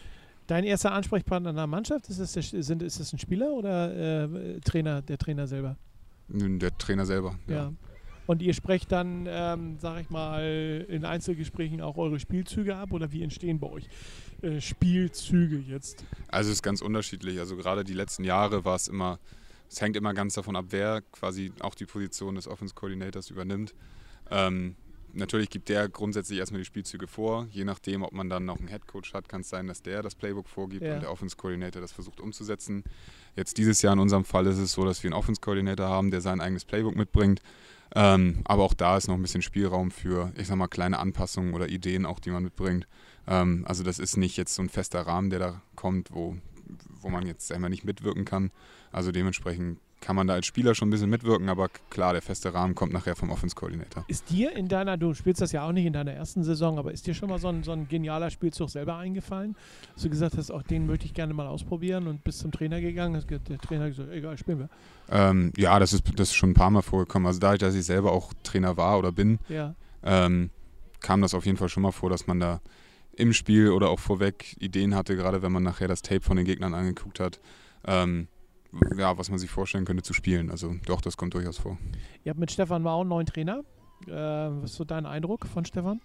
Dein 0.47 0.65
erster 0.65 0.93
Ansprechpartner 0.93 1.51
in 1.51 1.57
der 1.57 1.67
Mannschaft, 1.67 2.09
ist 2.09 2.19
es, 2.19 2.33
der, 2.33 2.43
sind, 2.63 2.83
ist 2.83 3.01
es 3.01 3.13
ein 3.13 3.19
Spieler 3.19 3.53
oder 3.53 4.25
äh, 4.25 4.61
Trainer, 4.61 5.03
der 5.03 5.19
Trainer 5.19 5.47
selber? 5.47 5.77
Nun, 6.29 6.59
Der 6.59 6.77
Trainer 6.77 7.07
selber. 7.07 7.37
Ja. 7.49 7.73
Und 8.27 8.41
ihr 8.41 8.55
sprecht 8.55 8.91
dann, 8.91 9.27
ähm, 9.29 9.77
sag 9.79 10.01
ich 10.01 10.09
mal, 10.09 10.87
in 10.89 11.05
Einzelgesprächen 11.05 11.83
auch 11.83 11.99
eure 11.99 12.19
Spielzüge 12.19 12.75
ab 12.75 12.93
oder 12.93 13.13
wie 13.13 13.23
entstehen 13.23 13.61
bei 13.61 13.69
euch 13.69 13.87
äh, 14.45 14.61
Spielzüge 14.61 15.57
jetzt? 15.59 16.05
Also 16.29 16.51
es 16.51 16.57
ist 16.59 16.63
ganz 16.63 16.81
unterschiedlich. 16.83 17.39
Also 17.39 17.57
gerade 17.57 17.85
die 17.85 17.95
letzten 17.95 18.25
Jahre 18.25 18.65
war 18.65 18.77
es 18.77 18.89
immer, 18.89 19.19
es 19.69 19.81
hängt 19.81 19.97
immer 19.97 20.15
ganz 20.15 20.35
davon 20.35 20.57
ab, 20.57 20.67
wer 20.71 21.01
quasi 21.13 21.53
auch 21.61 21.75
die 21.75 21.87
Position 21.87 22.35
des 22.37 22.47
Offense 22.47 22.75
Coordinators 22.75 23.31
übernimmt. 23.31 23.75
Ähm, 24.31 24.77
natürlich 25.13 25.51
gibt 25.51 25.69
der 25.69 25.89
grundsätzlich 25.89 26.39
erstmal 26.39 26.61
die 26.61 26.65
Spielzüge 26.65 27.07
vor. 27.07 27.47
Je 27.51 27.65
nachdem, 27.65 28.03
ob 28.03 28.13
man 28.13 28.29
dann 28.29 28.45
noch 28.45 28.59
einen 28.59 28.69
Headcoach 28.69 29.13
hat, 29.15 29.29
kann 29.29 29.41
es 29.43 29.49
sein, 29.49 29.67
dass 29.67 29.83
der 29.83 30.03
das 30.03 30.15
Playbook 30.15 30.49
vorgibt 30.49 30.83
Ja. 30.85 30.95
und 30.95 31.01
der 31.03 31.11
Offense 31.11 31.37
Coordinator 31.37 31.81
das 31.81 31.93
versucht 31.93 32.21
umzusetzen. 32.21 32.85
Jetzt 33.37 33.59
dieses 33.59 33.83
Jahr 33.83 33.93
in 33.95 33.99
unserem 33.99 34.25
Fall 34.25 34.47
ist 34.47 34.59
es 34.59 34.73
so, 34.73 34.85
dass 34.85 35.03
wir 35.03 35.09
einen 35.09 35.19
Offense 35.19 35.41
Coordinator 35.41 35.89
haben, 35.89 36.11
der 36.11 36.21
sein 36.21 36.41
eigenes 36.41 36.65
Playbook 36.65 36.97
mitbringt. 36.97 37.41
Ähm, 37.97 38.41
aber 38.45 38.65
auch 38.65 38.75
da 38.75 38.97
ist 38.97 39.07
noch 39.07 39.15
ein 39.15 39.23
bisschen 39.23 39.43
Spielraum 39.43 39.91
für, 39.93 40.33
ich 40.37 40.49
sag 40.49 40.57
mal, 40.57 40.67
kleine 40.67 40.99
Anpassungen 40.99 41.55
oder 41.55 41.69
Ideen 41.69 42.07
auch, 42.07 42.19
die 42.19 42.31
man 42.31 42.43
mitbringt. 42.43 42.89
Ähm, 43.27 43.65
also 43.67 43.83
das 43.83 43.99
ist 43.99 44.17
nicht 44.17 44.37
jetzt 44.37 44.55
so 44.55 44.63
ein 44.63 44.69
fester 44.69 45.03
Rahmen, 45.03 45.31
der 45.31 45.39
da 45.39 45.63
kommt, 45.77 46.11
wo, 46.13 46.37
wo 47.01 47.09
man 47.09 47.27
jetzt 47.27 47.51
einmal 47.53 47.71
nicht 47.71 47.85
mitwirken 47.85 48.25
kann. 48.25 48.51
Also 48.93 49.13
dementsprechend 49.13 49.79
kann 50.05 50.17
man 50.17 50.27
da 50.27 50.35
als 50.35 50.45
Spieler 50.45 50.75
schon 50.75 50.89
ein 50.89 50.91
bisschen 50.91 51.09
mitwirken, 51.09 51.49
aber 51.49 51.71
klar, 51.89 52.13
der 52.13 52.21
feste 52.21 52.53
Rahmen 52.53 52.75
kommt 52.75 52.93
nachher 52.93 53.17
vom 53.17 53.31
Offense 53.31 53.57
Coordinator. 53.57 54.05
Ist 54.07 54.29
dir 54.29 54.55
in 54.55 54.69
deiner, 54.69 54.99
du 54.99 55.15
spielst 55.15 55.41
das 55.41 55.51
ja 55.53 55.67
auch 55.67 55.73
nicht 55.73 55.87
in 55.87 55.95
deiner 55.95 56.13
ersten 56.13 56.45
Saison, 56.45 56.79
aber 56.79 56.93
ist 56.93 57.07
dir 57.07 57.15
schon 57.15 57.31
mal 57.31 57.39
so 57.39 57.49
ein, 57.49 57.63
so 57.63 57.73
ein 57.73 57.89
genialer 57.89 58.29
Spielzug 58.29 58.69
selber 58.69 58.97
eingefallen? 58.97 59.57
Dass 59.95 60.03
du 60.03 60.11
gesagt 60.11 60.37
hast, 60.37 60.51
auch 60.51 60.63
den 60.63 60.87
möchte 60.87 61.07
ich 61.07 61.15
gerne 61.15 61.33
mal 61.33 61.47
ausprobieren 61.47 62.07
und 62.07 62.23
bist 62.23 62.41
zum 62.41 62.53
Trainer 62.53 62.83
gegangen, 62.83 63.17
hast 63.17 63.31
der 63.31 63.59
Trainer 63.59 63.89
gesagt, 63.89 64.11
egal, 64.11 64.37
spielen 64.37 64.59
wir. 64.59 64.69
Ähm, 65.09 65.53
ja, 65.57 65.79
das 65.79 65.95
ist, 65.95 66.05
das 66.17 66.29
ist 66.29 66.35
schon 66.35 66.51
ein 66.51 66.55
paar 66.55 66.71
Mal 66.71 66.83
vorgekommen. 66.83 67.27
Also 67.27 67.41
dadurch, 67.41 67.61
dass 67.61 67.75
ich 67.75 67.87
selber 67.87 68.13
auch 68.13 68.35
Trainer 68.43 68.77
war 68.77 68.99
oder 68.99 69.11
bin, 69.11 69.39
Ja, 69.49 69.75
ähm, 70.03 70.51
kam 71.01 71.23
das 71.23 71.33
auf 71.33 71.47
jeden 71.47 71.57
Fall 71.57 71.71
schon 71.71 71.83
mal 71.83 71.93
vor, 71.93 72.11
dass 72.11 72.27
man 72.27 72.41
da 72.41 72.61
im 73.17 73.33
Spiel 73.33 73.71
oder 73.71 73.91
auch 73.91 73.99
vorweg 74.01 74.57
Ideen 74.61 74.95
hatte, 74.95 75.17
gerade 75.17 75.43
wenn 75.43 75.53
man 75.53 75.63
nachher 75.63 75.89
das 75.89 76.03
Tape 76.03 76.21
von 76.21 76.37
den 76.37 76.47
Gegnern 76.47 76.75
angeguckt 76.75 77.21
hat, 77.21 77.41
ähm, 77.87 78.29
ja, 78.97 79.17
was 79.19 79.31
man 79.31 79.39
sich 79.39 79.51
vorstellen 79.51 79.85
könnte 79.85 80.03
zu 80.03 80.13
spielen. 80.15 80.51
Also 80.51 80.75
doch, 80.87 81.01
das 81.01 81.17
kommt 81.17 81.35
durchaus 81.35 81.59
vor. 81.59 81.79
ihr 82.25 82.31
habt 82.31 82.41
mit 82.41 82.51
Stefan 82.51 82.83
Mau 82.83 83.01
einen 83.01 83.09
neuen 83.11 83.27
Trainer. 83.27 83.63
Äh, 84.07 84.11
was 84.11 84.71
ist 84.73 84.77
so 84.77 84.85
dein 84.85 85.07
Eindruck 85.07 85.47
von 85.47 85.65
Stefan? 85.65 86.01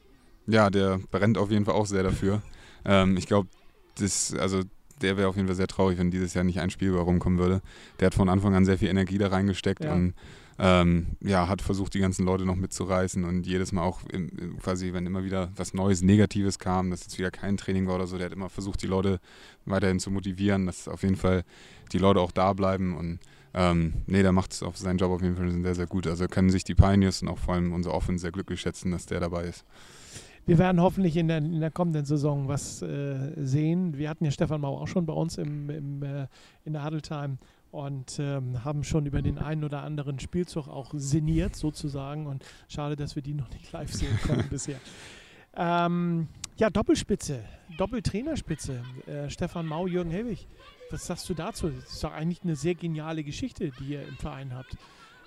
Ja, 0.48 0.70
der 0.70 1.00
brennt 1.12 1.38
auf 1.38 1.52
jeden 1.52 1.66
Fall 1.66 1.76
auch 1.76 1.86
sehr 1.86 2.04
dafür. 2.04 2.42
Ähm, 2.86 3.18
ich 3.18 3.28
glaube, 3.28 3.50
das, 4.00 4.34
also 4.36 4.62
der 5.02 5.18
wäre 5.18 5.28
auf 5.28 5.36
jeden 5.36 5.48
Fall 5.48 5.56
sehr 5.56 5.68
traurig, 5.68 5.98
wenn 5.98 6.12
dieses 6.12 6.34
Jahr 6.34 6.44
nicht 6.44 6.60
ein 6.60 6.70
Spielbar 6.70 7.04
rumkommen 7.04 7.40
würde. 7.40 7.62
Der 8.00 8.08
hat 8.08 8.14
von 8.16 8.30
Anfang 8.30 8.54
an 8.56 8.66
sehr 8.66 8.78
viel 8.78 8.90
Energie 8.90 9.18
da 9.18 9.28
reingesteckt 9.30 9.84
Ja. 9.84 9.94
und 9.94 10.14
ähm, 10.60 11.08
ja, 11.22 11.48
hat 11.48 11.62
versucht, 11.62 11.94
die 11.94 12.00
ganzen 12.00 12.26
Leute 12.26 12.46
noch 12.46 12.56
mitzureißen 12.56 13.24
und 13.24 13.48
jedes 13.48 13.72
Mal 13.72 13.84
auch 13.84 14.02
im, 14.12 14.58
quasi, 14.60 14.92
wenn 14.92 15.06
immer 15.06 15.24
wieder 15.24 15.52
was 15.56 15.74
Neues, 15.74 16.02
Negatives 16.02 16.60
kam, 16.60 16.92
dass 16.92 17.04
jetzt 17.04 17.18
wieder 17.18 17.32
kein 17.32 17.56
Training 17.56 17.88
war 17.88 17.96
oder 17.96 18.08
so, 18.08 18.18
der 18.18 18.26
hat 18.26 18.34
immer 18.34 18.50
versucht, 18.50 18.82
die 18.82 18.88
Leute 18.88 19.20
weiterhin 19.66 20.00
zu 20.00 20.12
motivieren, 20.12 20.66
dass 20.66 20.90
auf 20.90 21.04
jeden 21.04 21.16
Fall 21.16 21.44
die 21.94 21.98
Leute 21.98 22.20
auch 22.20 22.32
da 22.32 22.52
bleiben 22.54 22.98
und 22.98 23.20
ähm, 23.54 23.94
nee, 24.06 24.22
der 24.22 24.32
macht 24.32 24.62
auf 24.62 24.78
seinen 24.78 24.98
Job 24.98 25.12
auf 25.12 25.22
jeden 25.22 25.36
Fall 25.36 25.50
sehr, 25.50 25.76
sehr 25.76 25.88
gut. 25.88 26.06
Also 26.06 26.28
können 26.28 26.50
sich 26.50 26.64
die 26.64 26.76
Pioneers 26.76 27.22
und 27.22 27.30
auch 27.30 27.40
vor 27.40 27.56
allem 27.56 27.74
unser 27.74 27.94
Offense 27.94 28.22
sehr 28.22 28.32
glücklich 28.32 28.62
schätzen, 28.62 28.92
dass 28.92 29.06
der 29.06 29.22
dabei 29.22 29.46
ist. 29.46 29.66
Wir 30.46 30.58
werden 30.58 30.82
hoffentlich 30.82 31.16
in 31.16 31.28
der, 31.28 31.38
in 31.38 31.60
der 31.60 31.72
kommenden 31.72 32.06
Saison 32.06 32.48
was 32.48 32.82
äh, 32.82 33.34
sehen. 33.38 33.98
Wir 33.98 34.10
hatten 34.10 34.26
ja 34.26 34.32
Stefan 34.32 34.62
Mau 34.62 34.80
auch 34.80 34.88
schon 34.88 35.06
bei 35.06 35.14
uns 35.14 35.38
im, 35.38 35.70
im, 35.70 36.04
äh, 36.04 36.28
in 36.66 36.74
der 36.74 36.84
Huddle 36.84 37.02
und 37.72 38.18
ähm, 38.20 38.64
haben 38.64 38.84
schon 38.84 39.06
über 39.06 39.22
den 39.22 39.38
einen 39.38 39.64
oder 39.64 39.84
anderen 39.84 40.20
Spielzug 40.20 40.68
auch 40.68 40.94
sinniert 40.96 41.56
sozusagen. 41.56 42.28
Und 42.28 42.44
schade, 42.68 42.96
dass 42.96 43.16
wir 43.16 43.22
die 43.24 43.34
noch 43.34 43.50
nicht 43.52 43.72
live 43.72 43.92
sehen 43.94 44.18
konnten 44.26 44.50
bisher. 44.50 44.80
Ähm, 45.56 46.28
ja, 46.58 46.70
Doppelspitze, 46.70 47.44
Doppeltrainerspitze. 47.78 48.84
Äh, 49.08 49.30
Stefan 49.30 49.66
Mau, 49.66 49.88
Jürgen 49.88 50.12
Helwig. 50.12 50.48
Was 50.92 51.06
sagst 51.06 51.30
du 51.30 51.34
dazu? 51.34 51.70
Das 51.70 51.94
ist 51.94 52.04
doch 52.04 52.12
eigentlich 52.12 52.44
eine 52.44 52.56
sehr 52.56 52.76
geniale 52.76 53.24
Geschichte, 53.24 53.72
die 53.80 53.94
ihr 53.94 54.08
im 54.08 54.18
Verein 54.18 54.54
habt. 54.54 54.76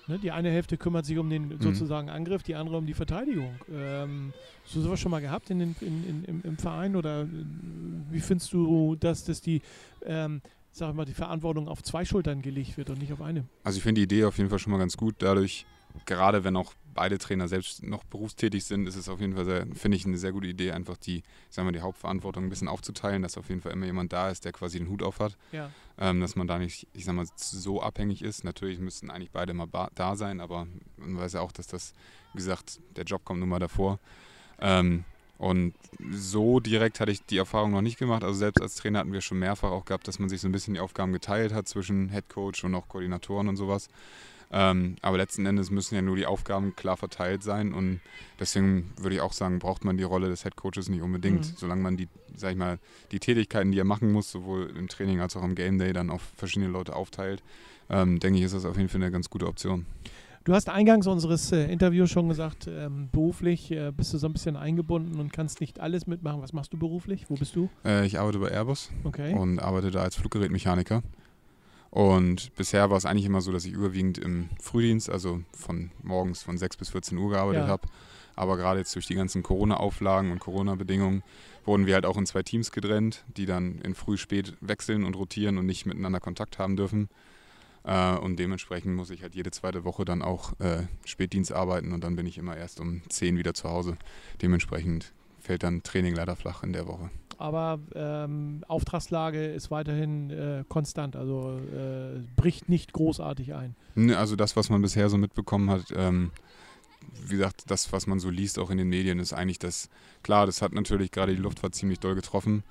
Ne, 0.07 0.19
die 0.19 0.31
eine 0.31 0.49
Hälfte 0.49 0.77
kümmert 0.77 1.05
sich 1.05 1.17
um 1.17 1.29
den 1.29 1.61
sozusagen 1.61 2.09
Angriff, 2.09 2.43
die 2.43 2.55
andere 2.55 2.75
um 2.75 2.85
die 2.85 2.93
Verteidigung. 2.93 3.55
Ähm, 3.71 4.33
hast 4.65 4.75
du 4.75 4.81
sowas 4.81 4.99
schon 4.99 5.11
mal 5.11 5.21
gehabt 5.21 5.49
in 5.49 5.59
den, 5.59 5.75
in, 5.79 6.09
in, 6.09 6.23
im, 6.25 6.41
im 6.43 6.57
Verein 6.57 6.97
oder 6.97 7.21
äh, 7.21 7.27
wie 8.11 8.19
findest 8.19 8.51
du, 8.51 8.95
dass, 8.95 9.23
dass 9.23 9.39
die, 9.39 9.61
ähm, 10.05 10.41
sag 10.73 10.89
ich 10.89 10.95
mal, 10.95 11.05
die 11.05 11.13
Verantwortung 11.13 11.67
auf 11.67 11.83
zwei 11.83 12.03
Schultern 12.03 12.41
gelegt 12.41 12.77
wird 12.77 12.89
und 12.89 12.99
nicht 12.99 13.13
auf 13.13 13.21
eine? 13.21 13.45
Also 13.63 13.77
ich 13.77 13.83
finde 13.83 13.99
die 13.99 14.03
Idee 14.03 14.25
auf 14.25 14.37
jeden 14.37 14.49
Fall 14.49 14.59
schon 14.59 14.71
mal 14.71 14.79
ganz 14.79 14.97
gut. 14.97 15.15
Dadurch, 15.19 15.65
gerade 16.05 16.43
wenn 16.43 16.57
auch 16.57 16.73
beide 16.95 17.19
Trainer 17.19 17.47
selbst 17.47 17.83
noch 17.83 18.03
berufstätig 18.03 18.65
sind, 18.65 18.87
ist 18.87 18.95
es 18.95 19.07
auf 19.07 19.21
jeden 19.21 19.35
Fall, 19.35 19.67
finde 19.73 19.97
ich, 19.97 20.05
eine 20.05 20.17
sehr 20.17 20.31
gute 20.31 20.47
Idee, 20.47 20.71
einfach 20.71 20.97
die, 20.97 21.23
sagen 21.49 21.67
wir, 21.67 21.71
die 21.71 21.81
Hauptverantwortung 21.81 22.43
ein 22.43 22.49
bisschen 22.49 22.67
aufzuteilen, 22.67 23.21
dass 23.21 23.37
auf 23.37 23.49
jeden 23.49 23.61
Fall 23.61 23.71
immer 23.71 23.85
jemand 23.85 24.13
da 24.13 24.29
ist, 24.29 24.45
der 24.45 24.51
quasi 24.51 24.79
den 24.79 24.89
Hut 24.89 25.03
auf 25.03 25.19
hat. 25.19 25.37
Ja. 25.51 25.69
Ähm, 25.99 26.19
dass 26.19 26.35
man 26.35 26.47
da 26.47 26.57
nicht, 26.57 26.87
ich 26.93 27.05
sag 27.05 27.13
mal, 27.13 27.27
so 27.35 27.81
abhängig 27.81 28.23
ist. 28.23 28.43
Natürlich 28.43 28.79
müssten 28.79 29.11
eigentlich 29.11 29.31
beide 29.31 29.53
mal 29.53 29.67
da 29.93 30.15
sein, 30.15 30.41
aber 30.41 30.67
man 30.97 31.17
weiß 31.17 31.33
ja 31.33 31.41
auch, 31.41 31.51
dass 31.51 31.67
das, 31.67 31.93
wie 32.33 32.39
gesagt, 32.39 32.79
der 32.95 33.03
Job 33.03 33.23
kommt 33.23 33.39
nun 33.39 33.49
mal 33.49 33.59
davor. 33.59 33.99
Ähm, 34.59 35.05
und 35.37 35.73
so 36.11 36.59
direkt 36.59 36.99
hatte 36.99 37.11
ich 37.11 37.25
die 37.25 37.37
Erfahrung 37.37 37.71
noch 37.71 37.81
nicht 37.81 37.97
gemacht. 37.97 38.23
Also 38.23 38.37
selbst 38.39 38.61
als 38.61 38.75
Trainer 38.75 38.99
hatten 38.99 39.13
wir 39.13 39.21
schon 39.21 39.39
mehrfach 39.39 39.71
auch 39.71 39.85
gehabt, 39.85 40.07
dass 40.07 40.19
man 40.19 40.29
sich 40.29 40.41
so 40.41 40.47
ein 40.47 40.51
bisschen 40.51 40.73
die 40.73 40.79
Aufgaben 40.79 41.11
geteilt 41.13 41.53
hat 41.53 41.67
zwischen 41.67 42.09
Head 42.09 42.29
Coach 42.29 42.63
und 42.63 42.75
auch 42.75 42.87
Koordinatoren 42.87 43.47
und 43.47 43.55
sowas. 43.55 43.89
Ähm, 44.55 44.97
aber 45.01 45.17
letzten 45.17 45.47
Endes 45.47 45.71
müssen 45.71 45.95
ja 45.95 46.03
nur 46.03 46.15
die 46.15 46.27
Aufgaben 46.27 46.75
klar 46.75 46.95
verteilt 46.95 47.41
sein 47.41 47.73
und 47.73 48.01
deswegen 48.39 48.91
würde 48.97 49.15
ich 49.15 49.21
auch 49.21 49.33
sagen, 49.33 49.57
braucht 49.57 49.83
man 49.83 49.97
die 49.97 50.03
Rolle 50.03 50.29
des 50.29 50.43
Head 50.43 50.55
Coaches 50.55 50.89
nicht 50.89 51.01
unbedingt, 51.01 51.39
Mhm. 51.47 51.53
solange 51.57 51.81
man 51.81 51.97
die 51.97 52.07
sag 52.35 52.51
ich 52.51 52.57
mal, 52.57 52.79
die 53.11 53.19
Tätigkeiten, 53.19 53.71
die 53.71 53.79
er 53.79 53.83
machen 53.83 54.11
muss, 54.11 54.31
sowohl 54.31 54.71
im 54.75 54.87
Training 54.87 55.19
als 55.21 55.35
auch 55.35 55.43
im 55.43 55.55
Game 55.55 55.77
Day, 55.77 55.93
dann 55.93 56.09
auf 56.09 56.21
verschiedene 56.35 56.71
Leute 56.71 56.95
aufteilt, 56.95 57.43
ähm, 57.89 58.19
denke 58.19 58.39
ich, 58.39 58.45
ist 58.45 58.55
das 58.55 58.65
auf 58.65 58.75
jeden 58.77 58.89
Fall 58.89 59.01
eine 59.01 59.11
ganz 59.11 59.29
gute 59.29 59.47
Option. 59.47 59.85
Du 60.45 60.53
hast 60.53 60.67
eingangs 60.67 61.07
unseres 61.07 61.53
äh, 61.53 61.71
Interviews 61.71 62.09
schon 62.09 62.27
gesagt, 62.27 62.67
ähm, 62.67 63.07
beruflich 63.13 63.71
äh, 63.71 63.91
bist 63.95 64.13
du 64.13 64.17
so 64.17 64.27
ein 64.27 64.33
bisschen 64.33 64.57
eingebunden 64.57 65.17
und 65.19 65.31
kannst 65.31 65.61
nicht 65.61 65.79
alles 65.79 66.05
mitmachen. 66.05 66.41
Was 66.41 66.51
machst 66.51 66.73
du 66.73 66.77
beruflich? 66.77 67.29
Wo 67.29 67.35
bist 67.35 67.55
du? 67.55 67.69
Äh, 67.85 68.05
ich 68.05 68.19
arbeite 68.19 68.39
bei 68.39 68.49
Airbus 68.49 68.91
okay. 69.05 69.33
und 69.35 69.59
arbeite 69.59 69.89
da 69.89 70.01
als 70.01 70.15
Fluggerätmechaniker. 70.17 71.01
Und 71.91 72.53
bisher 72.55 72.89
war 72.89 72.97
es 72.97 73.05
eigentlich 73.05 73.25
immer 73.25 73.39
so, 73.39 73.53
dass 73.53 73.63
ich 73.63 73.71
überwiegend 73.71 74.17
im 74.17 74.49
Frühdienst, 74.59 75.09
also 75.09 75.41
von 75.53 75.91
morgens 76.01 76.43
von 76.43 76.57
6 76.57 76.75
bis 76.75 76.89
14 76.89 77.17
Uhr 77.17 77.29
gearbeitet 77.29 77.63
Ja. 77.63 77.67
habe. 77.69 77.87
Aber 78.35 78.57
gerade 78.57 78.79
jetzt 78.79 78.93
durch 78.95 79.07
die 79.07 79.15
ganzen 79.15 79.43
Corona-Auflagen 79.43 80.31
und 80.31 80.39
Corona-Bedingungen 80.39 81.23
wurden 81.65 81.85
wir 81.85 81.93
halt 81.93 82.05
auch 82.05 82.17
in 82.17 82.25
zwei 82.25 82.43
Teams 82.43 82.71
getrennt, 82.71 83.23
die 83.37 83.45
dann 83.45 83.79
in 83.83 83.93
früh-spät 83.93 84.55
wechseln 84.59 85.05
und 85.05 85.15
rotieren 85.15 85.57
und 85.57 85.67
nicht 85.67 85.85
miteinander 85.85 86.19
Kontakt 86.19 86.59
haben 86.59 86.75
dürfen. 86.75 87.09
Äh, 87.83 88.15
und 88.17 88.37
dementsprechend 88.37 88.95
muss 88.95 89.09
ich 89.09 89.21
halt 89.21 89.35
jede 89.35 89.51
zweite 89.51 89.83
Woche 89.83 90.05
dann 90.05 90.21
auch 90.21 90.57
äh, 90.59 90.83
Spätdienst 91.05 91.51
arbeiten 91.51 91.91
und 91.91 92.03
dann 92.03 92.15
bin 92.15 92.25
ich 92.25 92.37
immer 92.37 92.55
erst 92.55 92.79
um 92.79 93.01
10 93.09 93.37
wieder 93.37 93.53
zu 93.53 93.69
Hause. 93.69 93.97
Dementsprechend 94.41 95.13
fällt 95.39 95.63
dann 95.63 95.83
Training 95.83 96.15
leider 96.15 96.35
flach 96.35 96.63
in 96.63 96.73
der 96.73 96.87
Woche. 96.87 97.09
Aber 97.37 97.79
ähm, 97.95 98.63
Auftragslage 98.67 99.47
ist 99.47 99.71
weiterhin 99.71 100.29
äh, 100.29 100.63
konstant, 100.69 101.15
also 101.15 101.59
äh, 101.59 102.19
bricht 102.35 102.69
nicht 102.69 102.93
großartig 102.93 103.53
ein. 103.53 103.75
Ne, 103.95 104.17
Also 104.17 104.35
das, 104.35 104.55
was 104.55 104.69
man 104.69 104.81
bisher 104.81 105.09
so 105.09 105.17
mitbekommen 105.17 105.69
hat, 105.69 105.85
ähm, 105.95 106.31
wie 107.25 107.35
gesagt, 107.35 107.63
das, 107.67 107.91
was 107.91 108.07
man 108.07 108.19
so 108.19 108.29
liest, 108.29 108.59
auch 108.59 108.69
in 108.69 108.77
den 108.77 108.87
Medien, 108.87 109.19
ist 109.19 109.33
eigentlich 109.33 109.59
das, 109.59 109.89
klar, 110.21 110.45
das 110.45 110.61
hat 110.61 110.73
natürlich 110.73 111.11
gerade 111.11 111.35
die 111.35 111.41
Luftfahrt 111.41 111.75
ziemlich 111.75 111.99
doll 111.99 112.15
getroffen, 112.15 112.63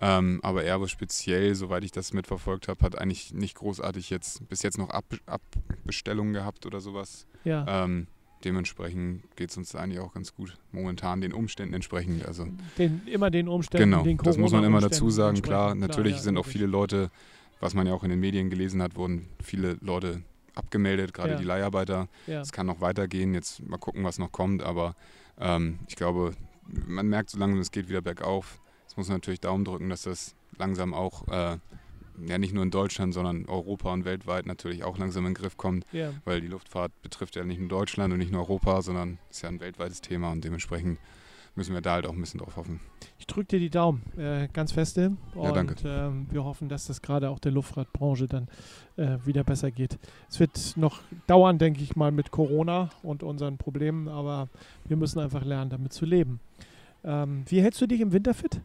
ähm, 0.00 0.40
aber 0.42 0.62
Airbus 0.62 0.90
speziell, 0.90 1.54
soweit 1.54 1.84
ich 1.84 1.92
das 1.92 2.12
mitverfolgt 2.12 2.68
habe, 2.68 2.80
hat 2.84 2.98
eigentlich 2.98 3.32
nicht 3.34 3.56
großartig 3.56 4.10
jetzt, 4.10 4.48
bis 4.48 4.62
jetzt 4.62 4.78
noch 4.78 4.90
Ab 4.90 5.04
Abbestellungen 5.26 6.32
gehabt 6.34 6.66
oder 6.66 6.80
sowas. 6.80 7.26
Ja. 7.44 7.84
Ähm, 7.84 8.06
dementsprechend 8.44 9.22
geht 9.36 9.50
es 9.50 9.56
uns 9.56 9.74
eigentlich 9.74 9.98
auch 9.98 10.12
ganz 10.14 10.34
gut, 10.34 10.56
momentan 10.72 11.20
den 11.20 11.32
Umständen 11.32 11.74
entsprechend. 11.74 12.24
Also 12.26 12.46
Den, 12.76 13.02
immer 13.06 13.30
den 13.30 13.48
Umständen, 13.48 13.90
Genau, 13.90 14.02
den 14.04 14.16
das 14.18 14.36
muss 14.38 14.52
man 14.52 14.64
immer 14.64 14.80
dazu 14.80 15.06
Corona-Umständen 15.06 15.36
sagen. 15.36 15.42
Klar, 15.42 15.74
natürlich 15.74 16.16
ja, 16.16 16.22
sind 16.22 16.38
auch 16.38 16.46
viele 16.46 16.66
Leute, 16.66 17.10
was 17.60 17.74
man 17.74 17.86
ja 17.86 17.94
auch 17.94 18.04
in 18.04 18.10
den 18.10 18.20
Medien 18.20 18.50
gelesen 18.50 18.80
hat, 18.82 18.94
wurden 18.96 19.28
viele 19.42 19.78
Leute 19.80 20.22
abgemeldet, 20.54 21.12
gerade 21.14 21.32
Ja. 21.32 21.38
die 21.38 21.44
Leiharbeiter. 21.44 22.08
Es 22.26 22.52
kann 22.52 22.66
noch 22.66 22.80
weitergehen, 22.80 23.34
jetzt 23.34 23.66
mal 23.66 23.78
gucken, 23.78 24.04
was 24.04 24.18
noch 24.18 24.30
kommt, 24.30 24.62
aber 24.62 24.94
ähm, 25.40 25.78
ich 25.88 25.96
glaube, 25.96 26.34
man 26.86 27.08
merkt 27.08 27.30
so 27.30 27.38
langsam, 27.38 27.60
es 27.60 27.70
geht 27.70 27.88
wieder 27.88 28.00
bergauf. 28.00 28.60
Muss 28.98 29.08
natürlich 29.08 29.38
Daumen 29.40 29.64
drücken, 29.64 29.88
dass 29.90 30.02
das 30.02 30.34
langsam 30.58 30.92
auch, 30.92 31.26
äh, 31.28 31.56
ja 32.26 32.36
nicht 32.38 32.52
nur 32.52 32.64
in 32.64 32.72
Deutschland, 32.72 33.14
sondern 33.14 33.46
Europa 33.46 33.92
und 33.92 34.04
weltweit 34.04 34.44
natürlich 34.46 34.82
auch 34.82 34.98
langsam 34.98 35.24
in 35.24 35.34
den 35.34 35.40
Griff 35.40 35.56
kommt, 35.56 35.86
Ja. 35.92 36.10
weil 36.24 36.40
die 36.40 36.48
Luftfahrt 36.48 36.90
betrifft 37.02 37.36
ja 37.36 37.44
nicht 37.44 37.60
nur 37.60 37.68
Deutschland 37.68 38.12
und 38.12 38.18
nicht 38.18 38.32
nur 38.32 38.40
Europa, 38.40 38.82
sondern 38.82 39.18
ist 39.30 39.42
ja 39.42 39.48
ein 39.50 39.60
weltweites 39.60 40.00
Thema 40.00 40.32
und 40.32 40.42
dementsprechend 40.44 40.98
müssen 41.54 41.74
wir 41.74 41.80
da 41.80 41.92
halt 41.92 42.06
auch 42.08 42.12
ein 42.12 42.20
bisschen 42.20 42.40
drauf 42.40 42.56
hoffen. 42.56 42.80
Ich 43.20 43.26
drücke 43.28 43.46
dir 43.46 43.60
die 43.60 43.70
Daumen, 43.70 44.02
äh, 44.18 44.48
ganz 44.52 44.72
feste. 44.72 45.12
Und 45.34 45.44
Ja, 45.44 45.52
danke. 45.52 45.76
ähm, 45.84 46.26
wir 46.30 46.42
hoffen, 46.42 46.68
dass 46.68 46.86
das 46.88 47.00
gerade 47.00 47.30
auch 47.30 47.38
der 47.38 47.52
Luftfahrtbranche 47.52 48.26
dann 48.26 48.48
äh, 48.96 49.18
wieder 49.24 49.44
besser 49.44 49.70
geht. 49.70 49.96
Es 50.28 50.40
wird 50.40 50.76
noch 50.76 51.02
dauern, 51.28 51.58
denke 51.58 51.82
ich 51.82 51.94
mal, 51.94 52.10
mit 52.10 52.32
Corona 52.32 52.90
und 53.04 53.22
unseren 53.22 53.58
Problemen, 53.58 54.08
aber 54.08 54.48
wir 54.86 54.96
müssen 54.96 55.20
einfach 55.20 55.44
lernen, 55.44 55.70
damit 55.70 55.92
zu 55.92 56.04
leben. 56.04 56.40
Ähm, 57.04 57.44
wie 57.46 57.62
hältst 57.62 57.80
du 57.80 57.86
dich 57.86 58.00
im 58.00 58.12
Winter 58.12 58.34
fit? 58.34 58.60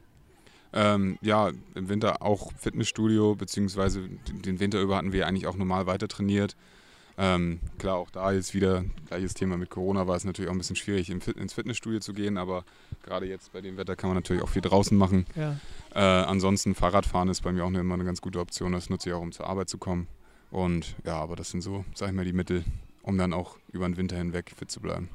Ähm, 0.73 1.17
ja, 1.21 1.51
im 1.75 1.89
Winter 1.89 2.21
auch 2.23 2.51
Fitnessstudio, 2.57 3.35
beziehungsweise 3.35 4.09
den- 4.43 4.59
Winter 4.59 4.81
über 4.81 4.97
hatten 4.97 5.13
wir 5.13 5.27
eigentlich 5.27 5.45
auch 5.47 5.55
normal 5.55 5.85
weiter 5.85 6.07
trainiert. 6.07 6.55
Ähm, 7.15 7.59
klar, 7.77 7.97
auch 7.97 8.09
da 8.09 8.31
jetzt 8.31 8.55
wieder 8.55 8.83
gleiches 9.07 9.35
Thema 9.35 9.55
mit 9.55 9.69
Corona 9.69 10.07
war 10.07 10.15
es 10.15 10.23
natürlich 10.23 10.49
auch 10.49 10.55
ein 10.55 10.57
bisschen 10.57 10.75
schwierig, 10.75 11.11
ins 11.11 11.53
Fitnessstudio 11.53 11.99
zu 11.99 12.11
gehen, 12.13 12.37
aber 12.39 12.65
gerade 13.03 13.27
jetzt 13.27 13.53
bei 13.53 13.61
dem 13.61 13.77
Wetter 13.77 13.95
kann 13.95 14.09
man 14.09 14.17
natürlich 14.17 14.41
auch 14.41 14.49
viel 14.49 14.63
draußen 14.63 14.97
machen. 14.97 15.27
Ja. 15.35 15.59
Äh, 15.93 15.99
ansonsten 15.99 16.73
Fahrradfahren 16.73 17.29
ist 17.29 17.41
bei 17.41 17.51
mir 17.51 17.65
auch 17.65 17.69
immer 17.71 17.93
eine 17.93 18.03
ganz 18.05 18.19
gute 18.19 18.39
Option, 18.39 18.71
das 18.71 18.89
nutze 18.89 19.09
ich 19.09 19.15
auch, 19.15 19.21
um 19.21 19.31
zur 19.31 19.45
Arbeit 19.47 19.69
zu 19.69 19.77
kommen. 19.77 20.07
Und 20.49 20.95
ja, 21.05 21.17
aber 21.17 21.35
das 21.35 21.51
sind 21.51 21.61
so, 21.61 21.85
sag 21.93 22.09
ich 22.09 22.15
mal, 22.15 22.25
die 22.25 22.33
Mittel, 22.33 22.63
um 23.03 23.15
dann 23.15 23.31
auch 23.33 23.57
über 23.71 23.85
den 23.87 23.95
Winter 23.97 24.17
hinweg 24.17 24.51
fit 24.57 24.71
zu 24.71 24.79
bleiben. 24.79 25.09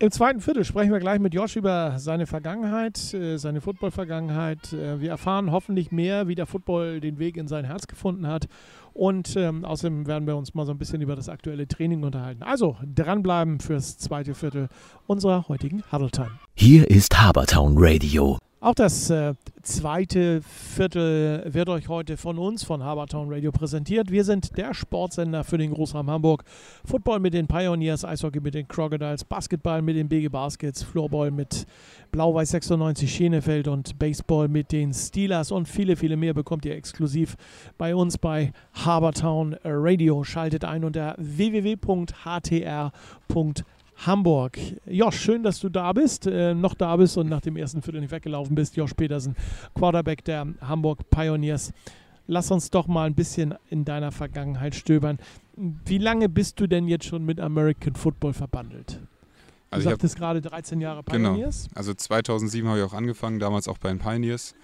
Im 0.00 0.12
zweiten 0.12 0.40
Viertel 0.40 0.64
sprechen 0.64 0.92
wir 0.92 1.00
gleich 1.00 1.18
mit 1.18 1.34
Josh 1.34 1.56
über 1.56 1.98
seine 1.98 2.26
Vergangenheit, 2.26 3.12
äh, 3.14 3.36
seine 3.36 3.60
Football-Vergangenheit. 3.60 4.72
Äh, 4.72 5.00
wir 5.00 5.10
erfahren 5.10 5.50
hoffentlich 5.50 5.90
mehr, 5.90 6.28
wie 6.28 6.36
der 6.36 6.46
Football 6.46 7.00
den 7.00 7.18
Weg 7.18 7.36
in 7.36 7.48
sein 7.48 7.64
Herz 7.64 7.88
gefunden 7.88 8.28
hat. 8.28 8.46
Und 8.92 9.34
ähm, 9.36 9.64
außerdem 9.64 10.06
werden 10.06 10.28
wir 10.28 10.36
uns 10.36 10.54
mal 10.54 10.66
so 10.66 10.72
ein 10.72 10.78
bisschen 10.78 11.00
über 11.00 11.16
das 11.16 11.28
aktuelle 11.28 11.66
Training 11.66 12.04
unterhalten. 12.04 12.44
Also 12.44 12.76
dranbleiben 12.94 13.58
fürs 13.58 13.98
zweite 13.98 14.34
Viertel 14.34 14.68
unserer 15.08 15.48
heutigen 15.48 15.82
Huddle 15.90 16.12
Time. 16.12 16.30
Hier 16.54 16.88
ist 16.88 17.20
Habertown 17.20 17.74
Radio. 17.76 18.38
Auch 18.60 18.74
das 18.74 19.08
äh, 19.08 19.34
zweite 19.62 20.42
Viertel 20.42 21.44
wird 21.46 21.68
euch 21.68 21.88
heute 21.88 22.16
von 22.16 22.38
uns, 22.38 22.64
von 22.64 22.82
Habertown 22.82 23.32
Radio, 23.32 23.52
präsentiert. 23.52 24.10
Wir 24.10 24.24
sind 24.24 24.56
der 24.56 24.74
Sportsender 24.74 25.44
für 25.44 25.58
den 25.58 25.72
Großraum 25.72 26.10
Hamburg. 26.10 26.42
Football 26.84 27.20
mit 27.20 27.34
den 27.34 27.46
Pioneers, 27.46 28.04
Eishockey 28.04 28.40
mit 28.40 28.54
den 28.54 28.66
Crocodiles, 28.66 29.22
Basketball 29.22 29.80
mit 29.80 29.94
den 29.94 30.08
BG 30.08 30.28
Baskets, 30.28 30.82
Floorball 30.82 31.30
mit 31.30 31.66
Blau-Weiß 32.10 32.50
96 32.50 33.14
Schenefeld 33.14 33.68
und 33.68 33.96
Baseball 33.96 34.48
mit 34.48 34.72
den 34.72 34.92
Steelers 34.92 35.52
und 35.52 35.68
viele, 35.68 35.94
viele 35.94 36.16
mehr 36.16 36.34
bekommt 36.34 36.64
ihr 36.64 36.74
exklusiv 36.74 37.36
bei 37.76 37.94
uns 37.94 38.18
bei 38.18 38.52
Habertown 38.72 39.54
Radio. 39.62 40.24
Schaltet 40.24 40.64
ein 40.64 40.82
unter 40.82 41.14
www.htr.de. 41.16 42.82
Hamburg. 44.06 44.58
Josh, 44.86 45.18
schön, 45.20 45.42
dass 45.42 45.58
du 45.60 45.68
da 45.68 45.92
bist, 45.92 46.26
äh, 46.26 46.54
noch 46.54 46.74
da 46.74 46.96
bist 46.96 47.16
und 47.18 47.28
nach 47.28 47.40
dem 47.40 47.56
ersten 47.56 47.82
Viertel 47.82 48.00
nicht 48.00 48.10
weggelaufen 48.12 48.54
bist. 48.54 48.76
Josh 48.76 48.94
Petersen, 48.94 49.34
Quarterback 49.74 50.24
der 50.24 50.46
Hamburg 50.60 51.10
Pioneers. 51.10 51.72
Lass 52.26 52.50
uns 52.50 52.70
doch 52.70 52.86
mal 52.86 53.06
ein 53.06 53.14
bisschen 53.14 53.54
in 53.70 53.84
deiner 53.84 54.12
Vergangenheit 54.12 54.74
stöbern. 54.74 55.18
Wie 55.56 55.98
lange 55.98 56.28
bist 56.28 56.60
du 56.60 56.66
denn 56.66 56.86
jetzt 56.86 57.06
schon 57.06 57.24
mit 57.24 57.40
American 57.40 57.94
Football 57.96 58.34
verbandelt? 58.34 58.90
Du 58.90 58.96
Also 59.70 59.80
ich 59.80 59.86
habe 59.86 59.94
sagtest 59.94 60.16
gerade 60.16 60.40
13 60.42 60.80
Jahre 60.80 61.02
Genau. 61.04 61.32
Pioneers. 61.32 61.68
Also 61.74 61.94
2007 61.94 62.68
habe 62.68 62.78
ich 62.78 62.84
auch 62.84 62.92
angefangen, 62.94 63.38
damals 63.38 63.66
auch 63.66 63.78
bei 63.78 63.88
den 63.88 63.98
Pioneers, 63.98 64.54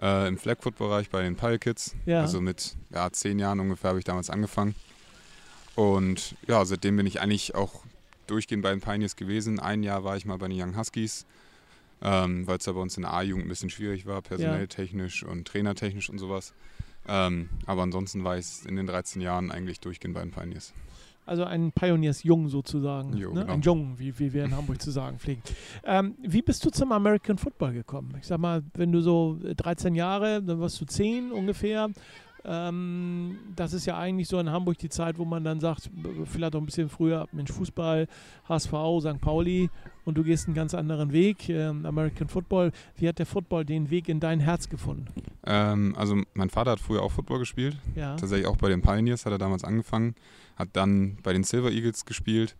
äh, 0.00 0.28
im 0.28 0.38
Flag-Foot-Bereich 0.38 1.10
bei 1.10 1.22
den 1.22 1.36
Pile 1.36 1.58
Kids. 1.58 1.96
Ja. 2.06 2.20
Also 2.20 2.40
mit 2.40 2.76
ja, 2.90 3.10
zehn 3.10 3.38
Jahren 3.38 3.60
ungefähr 3.60 3.88
habe 3.90 3.98
ich 3.98 4.04
damals 4.04 4.30
angefangen. 4.30 4.74
Und 5.74 6.34
ja, 6.46 6.64
seitdem 6.64 6.96
bin 6.96 7.06
ich 7.06 7.20
eigentlich 7.20 7.54
auch 7.54 7.82
durchgehend 8.30 8.62
bei 8.62 8.70
den 8.70 8.80
Pioneers 8.80 9.16
gewesen. 9.16 9.58
Ein 9.60 9.82
Jahr 9.82 10.04
war 10.04 10.16
ich 10.16 10.24
mal 10.24 10.38
bei 10.38 10.48
den 10.48 10.60
Young 10.60 10.76
Huskies, 10.76 11.26
ähm, 12.02 12.46
weil 12.46 12.58
es 12.58 12.64
da 12.64 12.72
bei 12.72 12.80
uns 12.80 12.96
in 12.96 13.02
der 13.02 13.12
A-Jugend 13.12 13.46
ein 13.46 13.48
bisschen 13.48 13.70
schwierig 13.70 14.06
war, 14.06 14.22
personell 14.22 14.68
technisch 14.68 15.22
und 15.22 15.46
trainertechnisch 15.46 16.10
und 16.10 16.18
sowas. 16.18 16.54
Ähm, 17.08 17.48
aber 17.66 17.82
ansonsten 17.82 18.24
war 18.24 18.38
ich 18.38 18.46
in 18.66 18.76
den 18.76 18.86
13 18.86 19.20
Jahren 19.20 19.50
eigentlich 19.50 19.80
durchgehend 19.80 20.14
bei 20.14 20.20
den 20.20 20.30
Pioneers. 20.30 20.72
Also 21.26 21.44
ein 21.44 21.70
Pioneers-Jung 21.70 22.48
sozusagen. 22.48 23.16
Jo, 23.16 23.32
ne? 23.32 23.42
genau. 23.42 23.52
Ein 23.52 23.60
Jung, 23.60 23.94
wie, 23.98 24.18
wie 24.18 24.32
wir 24.32 24.44
in 24.44 24.56
Hamburg 24.56 24.82
zu 24.82 24.90
sagen 24.90 25.18
pflegen. 25.18 25.42
Ähm, 25.84 26.16
wie 26.22 26.42
bist 26.42 26.64
du 26.64 26.70
zum 26.70 26.90
American 26.92 27.38
Football 27.38 27.72
gekommen? 27.72 28.16
Ich 28.18 28.26
sag 28.26 28.38
mal, 28.38 28.62
wenn 28.74 28.90
du 28.90 29.00
so 29.00 29.38
13 29.40 29.94
Jahre, 29.94 30.42
dann 30.42 30.60
warst 30.60 30.80
du 30.80 30.86
10 30.86 31.30
ungefähr. 31.30 31.88
Ähm, 32.44 33.38
das 33.54 33.72
ist 33.72 33.86
ja 33.86 33.98
eigentlich 33.98 34.28
so 34.28 34.38
in 34.38 34.50
Hamburg 34.50 34.78
die 34.78 34.88
Zeit, 34.88 35.18
wo 35.18 35.24
man 35.24 35.44
dann 35.44 35.60
sagt, 35.60 35.90
vielleicht 36.24 36.54
auch 36.56 36.60
ein 36.60 36.66
bisschen 36.66 36.88
früher, 36.88 37.28
Mensch, 37.32 37.52
Fußball, 37.52 38.06
HSV, 38.48 38.72
St. 39.00 39.20
Pauli 39.20 39.70
und 40.04 40.16
du 40.16 40.24
gehst 40.24 40.46
einen 40.46 40.54
ganz 40.54 40.74
anderen 40.74 41.12
Weg, 41.12 41.48
ähm, 41.48 41.84
American 41.84 42.28
Football. 42.28 42.72
Wie 42.96 43.08
hat 43.08 43.18
der 43.18 43.26
Football 43.26 43.64
den 43.64 43.90
Weg 43.90 44.08
in 44.08 44.20
dein 44.20 44.40
Herz 44.40 44.68
gefunden? 44.68 45.06
Ähm, 45.46 45.94
also 45.96 46.20
mein 46.34 46.50
Vater 46.50 46.72
hat 46.72 46.80
früher 46.80 47.02
auch 47.02 47.12
Football 47.12 47.40
gespielt. 47.40 47.76
Ja, 47.94 48.16
Tatsächlich 48.16 48.46
auch 48.46 48.56
bei 48.56 48.68
den 48.68 48.80
Pioneers 48.80 49.26
hat 49.26 49.32
er 49.32 49.38
damals 49.38 49.64
angefangen, 49.64 50.14
hat 50.56 50.70
dann 50.72 51.18
bei 51.22 51.32
den 51.32 51.44
Silver 51.44 51.70
Eagles 51.70 52.06
gespielt 52.06 52.56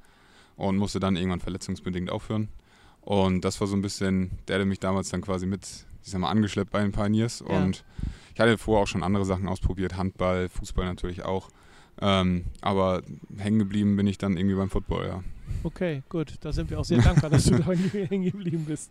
und 0.57 0.77
musste 0.77 1.01
dann 1.01 1.17
irgendwann 1.17 1.41
verletzungsbedingt 1.41 2.11
aufhören. 2.11 2.49
Und 3.01 3.45
das 3.45 3.61
war 3.61 3.67
so 3.67 3.77
ein 3.77 3.83
bisschen 3.83 4.31
der, 4.47 4.59
der 4.59 4.67
mich 4.67 4.79
damals 4.79 5.09
dann 5.09 5.23
quasi 5.23 5.47
mit, 5.47 5.65
ich 6.03 6.11
sag 6.11 6.21
mal, 6.21 6.29
angeschleppt 6.29 6.71
bei 6.71 6.83
den 6.83 6.93
Pioneers. 6.93 7.43
Ja. 7.49 7.57
Und 7.57 7.85
ich 8.47 8.53
hatte 8.53 8.59
vorher 8.59 8.83
auch 8.85 8.87
schon 8.87 9.03
andere 9.03 9.25
Sachen 9.27 9.49
ausprobiert, 9.49 9.97
Handball, 9.97 10.49
Fußball 10.49 10.87
natürlich 10.87 11.25
auch. 11.25 11.51
Ähm, 12.01 12.47
aber 12.63 13.03
hängen 13.37 13.59
geblieben 13.59 13.97
bin 13.97 14.07
ich 14.07 14.17
dann 14.17 14.39
irgendwie 14.39 14.57
beim 14.57 14.71
Football, 14.71 15.07
ja. 15.07 15.23
okay, 15.63 16.03
gut. 16.09 16.35
Da 16.41 16.51
sind 16.51 16.71
wir 16.71 16.81
auch 16.81 16.85
sehr 16.85 17.03
dankbar, 17.03 17.29
dass 17.29 17.45
du 17.45 17.59
da 17.59 17.71
hängen 17.73 18.25
geblieben 18.25 18.65
bist. 18.65 18.91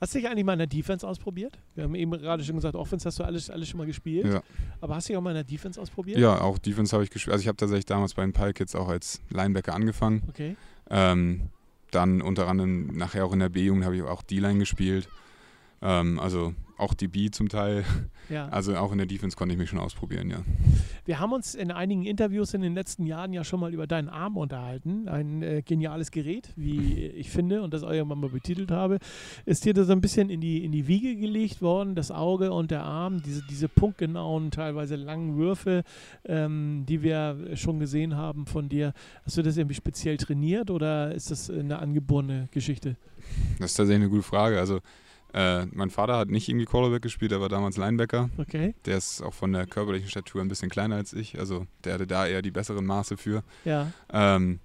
Hast 0.00 0.14
du 0.14 0.18
dich 0.18 0.28
eigentlich 0.28 0.44
mal 0.44 0.54
in 0.54 0.60
der 0.60 0.68
Defense 0.68 1.06
ausprobiert? 1.06 1.58
Wir 1.74 1.84
haben 1.84 1.94
eben 1.96 2.12
gerade 2.12 2.42
schon 2.44 2.56
gesagt, 2.56 2.76
Offense 2.76 3.06
hast 3.06 3.18
du 3.18 3.24
alles, 3.24 3.50
alles 3.50 3.68
schon 3.68 3.76
mal 3.76 3.86
gespielt. 3.86 4.26
Ja. 4.26 4.42
Aber 4.80 4.94
hast 4.94 5.08
du 5.08 5.12
dich 5.12 5.18
auch 5.18 5.22
mal 5.22 5.30
in 5.30 5.36
der 5.36 5.44
Defense 5.44 5.78
ausprobiert? 5.78 6.18
Ja, 6.18 6.40
auch 6.40 6.56
Defense 6.56 6.94
habe 6.94 7.04
ich 7.04 7.10
gespielt. 7.10 7.32
Also 7.32 7.42
ich 7.42 7.48
habe 7.48 7.56
tatsächlich 7.56 7.86
damals 7.86 8.14
bei 8.14 8.22
den 8.22 8.32
Pile 8.32 8.54
Kids 8.54 8.74
auch 8.74 8.88
als 8.88 9.20
Linebacker 9.28 9.74
angefangen. 9.74 10.22
Okay. 10.30 10.56
Ähm, 10.88 11.50
dann 11.90 12.22
unter 12.22 12.48
anderem 12.48 12.86
nachher 12.96 13.26
auch 13.26 13.32
in 13.34 13.40
der 13.40 13.50
B-Jugend 13.50 13.84
habe 13.84 13.96
ich 13.96 14.02
auch 14.02 14.22
D-Line 14.22 14.60
gespielt. 14.60 15.08
Ähm, 15.82 16.18
also 16.18 16.54
auch 16.78 16.94
die 16.94 17.08
B 17.08 17.30
zum 17.30 17.48
Teil. 17.48 17.84
Ja. 18.28 18.48
Also 18.48 18.76
auch 18.76 18.92
in 18.92 18.98
der 18.98 19.06
Defense 19.06 19.36
konnte 19.36 19.54
ich 19.54 19.58
mich 19.58 19.68
schon 19.68 19.80
ausprobieren, 19.80 20.30
ja. 20.30 20.42
Wir 21.04 21.18
haben 21.18 21.32
uns 21.32 21.54
in 21.54 21.70
einigen 21.70 22.04
Interviews 22.04 22.54
in 22.54 22.60
den 22.60 22.74
letzten 22.74 23.04
Jahren 23.04 23.32
ja 23.32 23.42
schon 23.42 23.58
mal 23.58 23.74
über 23.74 23.86
deinen 23.86 24.08
Arm 24.08 24.36
unterhalten. 24.36 25.08
Ein 25.08 25.42
äh, 25.42 25.62
geniales 25.62 26.10
Gerät, 26.10 26.50
wie 26.56 27.06
ich 27.16 27.30
finde, 27.30 27.62
und 27.62 27.74
das 27.74 27.82
irgendwann 27.82 28.20
mal 28.20 28.30
betitelt 28.30 28.70
habe. 28.70 28.98
Ist 29.44 29.64
dir 29.64 29.74
da 29.74 29.84
so 29.84 29.92
ein 29.92 30.00
bisschen 30.00 30.30
in 30.30 30.40
die, 30.40 30.64
in 30.64 30.72
die 30.72 30.86
Wiege 30.86 31.16
gelegt 31.16 31.62
worden, 31.62 31.94
das 31.94 32.10
Auge 32.10 32.52
und 32.52 32.70
der 32.70 32.84
Arm, 32.84 33.22
diese, 33.22 33.42
diese 33.48 33.68
punktgenauen, 33.68 34.50
teilweise 34.50 34.96
langen 34.96 35.36
Würfe, 35.36 35.82
ähm, 36.24 36.84
die 36.88 37.02
wir 37.02 37.56
schon 37.56 37.80
gesehen 37.80 38.16
haben 38.16 38.46
von 38.46 38.68
dir. 38.68 38.92
Hast 39.24 39.36
du 39.36 39.42
das 39.42 39.56
irgendwie 39.56 39.74
speziell 39.74 40.16
trainiert 40.16 40.70
oder 40.70 41.12
ist 41.12 41.30
das 41.30 41.50
eine 41.50 41.80
angeborene 41.80 42.48
Geschichte? 42.52 42.96
Das 43.58 43.72
ist 43.72 43.76
tatsächlich 43.76 44.04
eine 44.04 44.10
gute 44.10 44.22
Frage. 44.22 44.58
Also 44.60 44.80
äh, 45.34 45.66
mein 45.66 45.90
Vater 45.90 46.16
hat 46.16 46.28
nicht 46.30 46.48
irgendwie 46.48 46.64
Quarterback 46.66 47.02
gespielt, 47.02 47.32
er 47.32 47.40
war 47.40 47.48
damals 47.48 47.76
Linebacker. 47.76 48.30
Okay. 48.38 48.74
Der 48.86 48.96
ist 48.96 49.22
auch 49.22 49.34
von 49.34 49.52
der 49.52 49.66
körperlichen 49.66 50.08
Statur 50.08 50.40
ein 50.40 50.48
bisschen 50.48 50.70
kleiner 50.70 50.96
als 50.96 51.12
ich. 51.12 51.38
Also 51.38 51.66
der 51.84 51.94
hatte 51.94 52.06
da 52.06 52.26
eher 52.26 52.42
die 52.42 52.50
besseren 52.50 52.86
Maße 52.86 53.16
für. 53.16 53.42
Ja. 53.64 53.92
Ähm, 54.12 54.60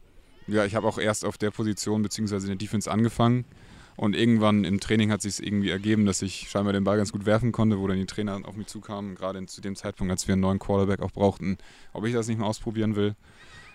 ja, 0.48 0.66
ich 0.66 0.76
habe 0.76 0.88
auch 0.88 0.98
erst 0.98 1.26
auf 1.26 1.38
der 1.38 1.52
Position 1.52 2.02
bzw. 2.02 2.36
in 2.36 2.48
der 2.48 2.56
Defense 2.56 2.90
angefangen. 2.90 3.46
Und 3.96 4.16
irgendwann 4.16 4.64
im 4.64 4.80
Training 4.80 5.12
hat 5.12 5.22
sich 5.22 5.34
es 5.34 5.40
irgendwie 5.40 5.70
ergeben, 5.70 6.06
dass 6.06 6.22
ich 6.24 6.50
scheinbar 6.50 6.74
den 6.74 6.84
Ball 6.84 6.98
ganz 6.98 7.12
gut 7.12 7.26
werfen 7.28 7.52
konnte, 7.52 7.80
wo 7.80 7.88
dann 7.88 7.98
die 7.98 8.08
Trainer 8.08 8.40
auf 8.44 8.56
mich 8.56 8.68
zukamen, 8.68 9.14
gerade 9.14 9.46
zu 9.46 9.62
dem 9.62 9.76
Zeitpunkt, 9.76 10.10
als 10.10 10.28
wir 10.28 10.34
einen 10.34 10.42
neuen 10.42 10.58
Quarterback 10.58 11.02
auch 11.02 11.12
brauchten, 11.12 11.58
ob 11.94 12.06
ich 12.06 12.14
das 12.14 12.28
nicht 12.28 12.40
mal 12.40 12.48
ausprobieren 12.48 12.96
will. 12.96 13.16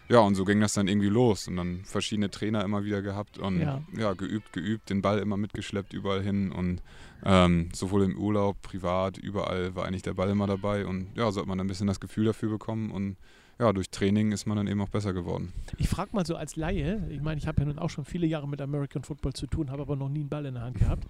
Ja, 0.09 0.21
und 0.21 0.35
so 0.35 0.45
ging 0.45 0.61
das 0.61 0.73
dann 0.73 0.89
irgendwie 0.89 1.09
los. 1.09 1.49
Und 1.49 1.57
dann 1.57 1.85
verschiedene 1.85 2.31
Trainer 2.31 2.65
immer 2.65 2.85
wieder 2.85 3.03
gehabt 3.03 3.39
und 3.39 3.61
Ja. 3.61 3.83
ja, 3.97 4.15
geübt, 4.15 4.53
geübt, 4.53 4.89
den 4.91 5.03
Ball 5.03 5.19
immer 5.19 5.37
mitgeschleppt, 5.37 5.93
überall 5.93 6.23
hin. 6.23 6.51
Und 6.51 6.83
ähm, 7.25 7.69
sowohl 7.75 8.05
im 8.05 8.17
Urlaub, 8.17 8.61
privat, 8.63 9.19
überall 9.19 9.75
war 9.75 9.85
eigentlich 9.87 10.03
der 10.03 10.15
Ball 10.15 10.31
immer 10.31 10.47
dabei. 10.47 10.87
Und 10.87 11.09
ja, 11.15 11.31
so 11.31 11.41
hat 11.41 11.47
man 11.47 11.61
ein 11.61 11.67
bisschen 11.67 11.87
das 11.87 12.01
Gefühl 12.01 12.25
dafür 12.25 12.49
bekommen. 12.49 12.91
Und 12.91 13.17
ja, 13.59 13.73
durch 13.73 13.91
Training 13.91 14.31
ist 14.33 14.47
man 14.47 14.57
dann 14.57 14.69
eben 14.69 14.81
auch 14.81 14.89
besser 14.89 15.13
geworden. 15.13 15.53
Ich 15.79 15.89
frage 15.89 16.11
mal 16.13 16.25
so 16.25 16.37
als 16.37 16.55
Laie, 16.55 17.05
ich 17.11 17.21
meine, 17.21 17.39
ich 17.39 17.49
habe 17.49 17.61
ja 17.61 17.67
nun 17.67 17.79
auch 17.79 17.91
schon 17.91 18.05
viele 18.05 18.27
Jahre 18.27 18.49
mit 18.49 18.61
American 18.61 19.03
Football 19.03 19.33
zu 19.33 19.49
tun, 19.49 19.71
habe 19.71 19.83
aber 19.83 19.97
noch 19.97 20.09
nie 20.09 20.21
einen 20.21 20.29
Ball 20.29 20.47
in 20.47 20.55
der 20.55 20.63
Hand 20.63 20.79
gehabt, 20.79 21.09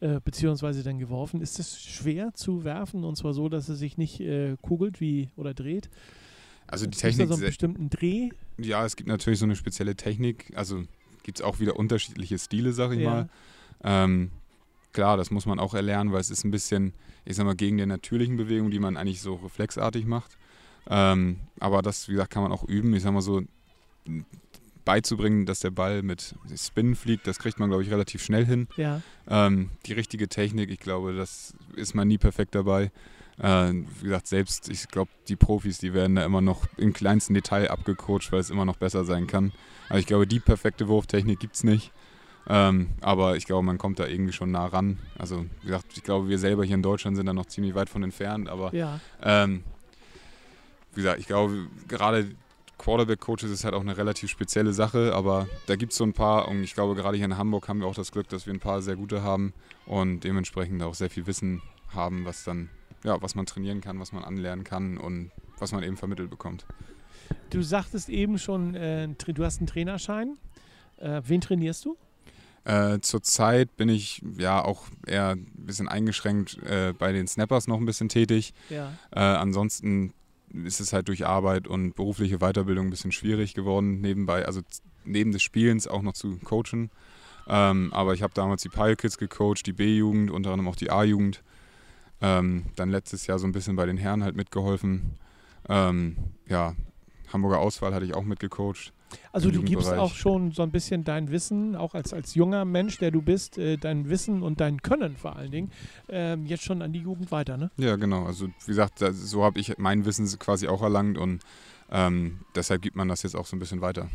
äh, 0.00 0.20
beziehungsweise 0.24 0.84
dann 0.84 1.00
geworfen. 1.00 1.40
Ist 1.40 1.58
es 1.58 1.82
schwer 1.82 2.32
zu 2.34 2.62
werfen 2.62 3.02
und 3.02 3.16
zwar 3.16 3.34
so, 3.34 3.48
dass 3.48 3.68
es 3.68 3.80
sich 3.80 3.98
nicht 3.98 4.20
äh, 4.20 4.56
kugelt 4.62 5.00
wie 5.00 5.30
oder 5.36 5.54
dreht? 5.54 5.90
Also 6.68 6.86
die 6.86 6.90
Gibt 6.90 7.02
da 7.02 7.08
Technik, 7.08 7.28
so 7.28 7.34
einen 7.34 7.42
bestimmten 7.44 7.90
Dreh? 7.90 8.28
ja, 8.58 8.84
es 8.84 8.96
gibt 8.96 9.08
natürlich 9.08 9.38
so 9.38 9.44
eine 9.44 9.56
spezielle 9.56 9.96
Technik. 9.96 10.52
Also 10.54 10.84
gibt 11.22 11.40
es 11.40 11.44
auch 11.44 11.60
wieder 11.60 11.76
unterschiedliche 11.76 12.38
Stile, 12.38 12.72
sag 12.72 12.92
ich 12.92 13.04
mal. 13.04 13.28
Ähm, 13.82 14.30
klar, 14.92 15.16
das 15.16 15.30
muss 15.30 15.46
man 15.46 15.58
auch 15.58 15.74
erlernen, 15.74 16.12
weil 16.12 16.20
es 16.20 16.30
ist 16.30 16.44
ein 16.44 16.50
bisschen, 16.50 16.92
ich 17.24 17.36
sag 17.36 17.44
mal, 17.44 17.54
gegen 17.56 17.76
der 17.76 17.86
natürlichen 17.86 18.36
Bewegung, 18.36 18.70
die 18.70 18.78
man 18.78 18.96
eigentlich 18.96 19.20
so 19.20 19.34
reflexartig 19.34 20.06
macht. 20.06 20.36
Ähm, 20.90 21.38
aber 21.60 21.82
das, 21.82 22.08
wie 22.08 22.12
gesagt, 22.12 22.32
kann 22.32 22.42
man 22.42 22.52
auch 22.52 22.64
üben. 22.64 22.94
Ich 22.94 23.02
sag 23.02 23.12
mal 23.12 23.20
so, 23.20 23.42
beizubringen, 24.84 25.44
dass 25.44 25.60
der 25.60 25.70
Ball 25.70 26.02
mit 26.02 26.34
Spin 26.56 26.96
fliegt, 26.96 27.26
das 27.26 27.38
kriegt 27.38 27.58
man, 27.58 27.68
glaube 27.68 27.82
ich, 27.82 27.90
relativ 27.90 28.22
schnell 28.22 28.46
hin. 28.46 28.68
Ja, 28.76 29.02
Ähm, 29.28 29.68
die 29.84 29.92
richtige 29.92 30.28
Technik, 30.28 30.70
ich 30.70 30.80
glaube, 30.80 31.14
das 31.14 31.54
ist 31.76 31.94
man 31.94 32.08
nie 32.08 32.16
perfekt 32.16 32.54
dabei. 32.54 32.90
Äh, 33.40 33.72
wie 33.72 34.04
gesagt, 34.04 34.26
selbst, 34.26 34.68
ich 34.68 34.88
glaube, 34.88 35.10
die 35.28 35.36
Profis, 35.36 35.78
die 35.78 35.94
werden 35.94 36.16
da 36.16 36.24
immer 36.24 36.40
noch 36.40 36.66
im 36.76 36.92
kleinsten 36.92 37.34
Detail 37.34 37.70
abgecoacht, 37.70 38.32
weil 38.32 38.40
es 38.40 38.50
immer 38.50 38.64
noch 38.64 38.76
besser 38.76 39.04
sein 39.04 39.26
kann. 39.26 39.52
Also 39.88 40.00
ich 40.00 40.06
glaube, 40.06 40.26
die 40.26 40.40
perfekte 40.40 40.88
Wurftechnik 40.88 41.38
gibt 41.38 41.54
es 41.54 41.64
nicht. 41.64 41.92
Ähm, 42.50 42.88
aber 43.02 43.36
ich 43.36 43.44
glaube, 43.44 43.62
man 43.62 43.76
kommt 43.76 43.98
da 43.98 44.06
irgendwie 44.06 44.32
schon 44.32 44.50
nah 44.50 44.66
ran. 44.66 44.98
Also, 45.18 45.44
wie 45.60 45.66
gesagt, 45.66 45.86
ich 45.96 46.02
glaube, 46.02 46.28
wir 46.28 46.38
selber 46.38 46.64
hier 46.64 46.76
in 46.76 46.82
Deutschland 46.82 47.16
sind 47.16 47.26
da 47.26 47.34
noch 47.34 47.46
ziemlich 47.46 47.74
weit 47.74 47.90
von 47.90 48.02
entfernt. 48.02 48.48
Aber 48.48 48.74
ja, 48.74 49.00
ähm, 49.22 49.64
wie 50.94 51.02
gesagt, 51.02 51.20
ich 51.20 51.26
glaube, 51.26 51.68
gerade 51.86 52.30
Quarterback-Coaches 52.78 53.50
ist 53.50 53.64
halt 53.64 53.74
auch 53.74 53.82
eine 53.82 53.96
relativ 53.96 54.30
spezielle 54.30 54.72
Sache, 54.72 55.14
aber 55.14 55.48
da 55.66 55.76
gibt 55.76 55.92
es 55.92 55.98
so 55.98 56.04
ein 56.04 56.12
paar 56.12 56.48
und 56.48 56.62
ich 56.62 56.74
glaube, 56.74 56.94
gerade 56.94 57.16
hier 57.16 57.26
in 57.26 57.36
Hamburg 57.36 57.68
haben 57.68 57.80
wir 57.80 57.86
auch 57.86 57.94
das 57.94 58.12
Glück, 58.12 58.28
dass 58.28 58.46
wir 58.46 58.54
ein 58.54 58.60
paar 58.60 58.80
sehr 58.82 58.96
gute 58.96 59.22
haben 59.22 59.52
und 59.84 60.20
dementsprechend 60.20 60.82
auch 60.82 60.94
sehr 60.94 61.10
viel 61.10 61.26
Wissen 61.26 61.60
haben, 61.94 62.24
was 62.24 62.44
dann, 62.44 62.70
ja, 63.04 63.20
was 63.22 63.34
man 63.34 63.46
trainieren 63.46 63.80
kann, 63.80 64.00
was 64.00 64.12
man 64.12 64.24
anlernen 64.24 64.64
kann 64.64 64.98
und 64.98 65.30
was 65.58 65.72
man 65.72 65.82
eben 65.82 65.96
vermittelt 65.96 66.30
bekommt. 66.30 66.66
Du 67.50 67.62
sagtest 67.62 68.08
eben 68.08 68.38
schon, 68.38 68.74
äh, 68.74 69.08
du 69.08 69.44
hast 69.44 69.58
einen 69.58 69.66
Trainerschein. 69.66 70.36
Äh, 70.98 71.22
wen 71.24 71.40
trainierst 71.40 71.84
du? 71.84 71.96
Äh, 72.64 73.00
Zurzeit 73.00 73.76
bin 73.76 73.88
ich 73.88 74.22
ja 74.36 74.62
auch 74.62 74.86
eher 75.06 75.30
ein 75.30 75.46
bisschen 75.56 75.88
eingeschränkt 75.88 76.58
äh, 76.64 76.92
bei 76.96 77.12
den 77.12 77.26
Snappers 77.26 77.66
noch 77.66 77.78
ein 77.78 77.86
bisschen 77.86 78.08
tätig. 78.08 78.52
Ja. 78.68 78.92
Äh, 79.10 79.20
ansonsten 79.20 80.12
ist 80.52 80.80
es 80.80 80.92
halt 80.92 81.08
durch 81.08 81.26
Arbeit 81.26 81.66
und 81.66 81.94
berufliche 81.94 82.38
Weiterbildung 82.38 82.86
ein 82.86 82.90
bisschen 82.90 83.12
schwierig 83.12 83.54
geworden, 83.54 84.00
nebenbei, 84.00 84.44
also 84.46 84.60
neben 85.04 85.32
des 85.32 85.42
Spielens 85.42 85.86
auch 85.86 86.02
noch 86.02 86.14
zu 86.14 86.38
coachen. 86.38 86.90
Ähm, 87.48 87.92
aber 87.92 88.12
ich 88.12 88.22
habe 88.22 88.34
damals 88.34 88.62
die 88.62 88.68
Pile 88.68 88.96
Kids 88.96 89.16
gecoacht, 89.16 89.66
die 89.66 89.72
B-Jugend, 89.72 90.30
unter 90.30 90.50
anderem 90.50 90.68
auch 90.68 90.76
die 90.76 90.90
A-Jugend. 90.90 91.42
Ähm, 92.20 92.66
dann 92.76 92.90
letztes 92.90 93.26
Jahr 93.26 93.38
so 93.38 93.46
ein 93.46 93.52
bisschen 93.52 93.76
bei 93.76 93.86
den 93.86 93.96
Herren 93.96 94.24
halt 94.24 94.36
mitgeholfen. 94.36 95.18
Ähm, 95.68 96.16
ja, 96.48 96.74
Hamburger 97.32 97.60
Auswahl 97.60 97.94
hatte 97.94 98.04
ich 98.04 98.14
auch 98.14 98.24
mitgecoacht. 98.24 98.92
Also 99.32 99.50
du 99.50 99.62
gibst 99.62 99.90
auch 99.90 100.14
schon 100.14 100.52
so 100.52 100.62
ein 100.62 100.70
bisschen 100.70 101.04
dein 101.04 101.30
Wissen, 101.30 101.76
auch 101.76 101.94
als, 101.94 102.12
als 102.12 102.34
junger 102.34 102.64
Mensch, 102.64 102.98
der 102.98 103.10
du 103.10 103.22
bist, 103.22 103.56
äh, 103.56 103.76
dein 103.76 104.08
Wissen 104.08 104.42
und 104.42 104.60
dein 104.60 104.82
Können 104.82 105.16
vor 105.16 105.36
allen 105.36 105.50
Dingen, 105.50 105.70
ähm, 106.08 106.44
jetzt 106.46 106.64
schon 106.64 106.82
an 106.82 106.92
die 106.92 107.00
Jugend 107.00 107.30
weiter, 107.30 107.56
ne? 107.56 107.70
Ja, 107.76 107.96
genau. 107.96 108.24
Also 108.24 108.46
wie 108.46 108.66
gesagt, 108.66 108.98
so 108.98 109.44
habe 109.44 109.60
ich 109.60 109.78
mein 109.78 110.04
Wissen 110.04 110.26
quasi 110.38 110.68
auch 110.68 110.82
erlangt 110.82 111.16
und 111.16 111.42
ähm, 111.90 112.40
deshalb 112.54 112.82
gibt 112.82 112.96
man 112.96 113.08
das 113.08 113.22
jetzt 113.22 113.34
auch 113.34 113.46
so 113.46 113.56
ein 113.56 113.58
bisschen 113.58 113.80
weiter. 113.80 114.08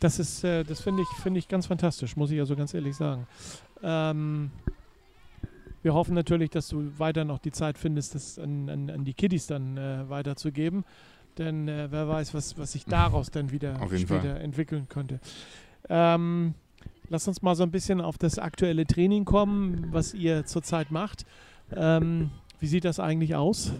Das 0.00 0.18
ist, 0.18 0.44
äh, 0.44 0.64
das 0.64 0.80
finde 0.80 1.02
ich, 1.02 1.08
finde 1.22 1.38
ich 1.38 1.48
ganz 1.48 1.66
fantastisch, 1.66 2.16
muss 2.16 2.30
ich 2.30 2.40
also 2.40 2.56
ganz 2.56 2.74
ehrlich 2.74 2.96
sagen. 2.96 3.26
Ähm, 3.82 4.50
wir 5.84 5.92
hoffen 5.92 6.14
natürlich, 6.14 6.48
dass 6.48 6.68
du 6.68 6.98
weiter 6.98 7.24
noch 7.24 7.38
die 7.38 7.52
Zeit 7.52 7.76
findest, 7.76 8.14
das 8.14 8.38
an, 8.38 8.70
an, 8.70 8.90
an 8.90 9.04
die 9.04 9.12
Kiddies 9.12 9.46
dann 9.46 9.76
äh, 9.76 10.08
weiterzugeben. 10.08 10.84
Denn 11.36 11.68
äh, 11.68 11.88
wer 11.90 12.08
weiß, 12.08 12.32
was, 12.32 12.56
was 12.56 12.72
sich 12.72 12.86
daraus 12.86 13.30
dann 13.30 13.50
wieder 13.50 13.78
später 13.98 14.40
entwickeln 14.40 14.88
könnte. 14.88 15.20
Ähm, 15.90 16.54
lass 17.10 17.28
uns 17.28 17.42
mal 17.42 17.54
so 17.54 17.64
ein 17.64 17.70
bisschen 17.70 18.00
auf 18.00 18.16
das 18.16 18.38
aktuelle 18.38 18.86
Training 18.86 19.26
kommen, 19.26 19.88
was 19.90 20.14
ihr 20.14 20.46
zurzeit 20.46 20.90
macht. 20.90 21.26
Ähm, 21.76 22.30
wie 22.60 22.66
sieht 22.66 22.86
das 22.86 22.98
eigentlich 22.98 23.34
aus? 23.34 23.72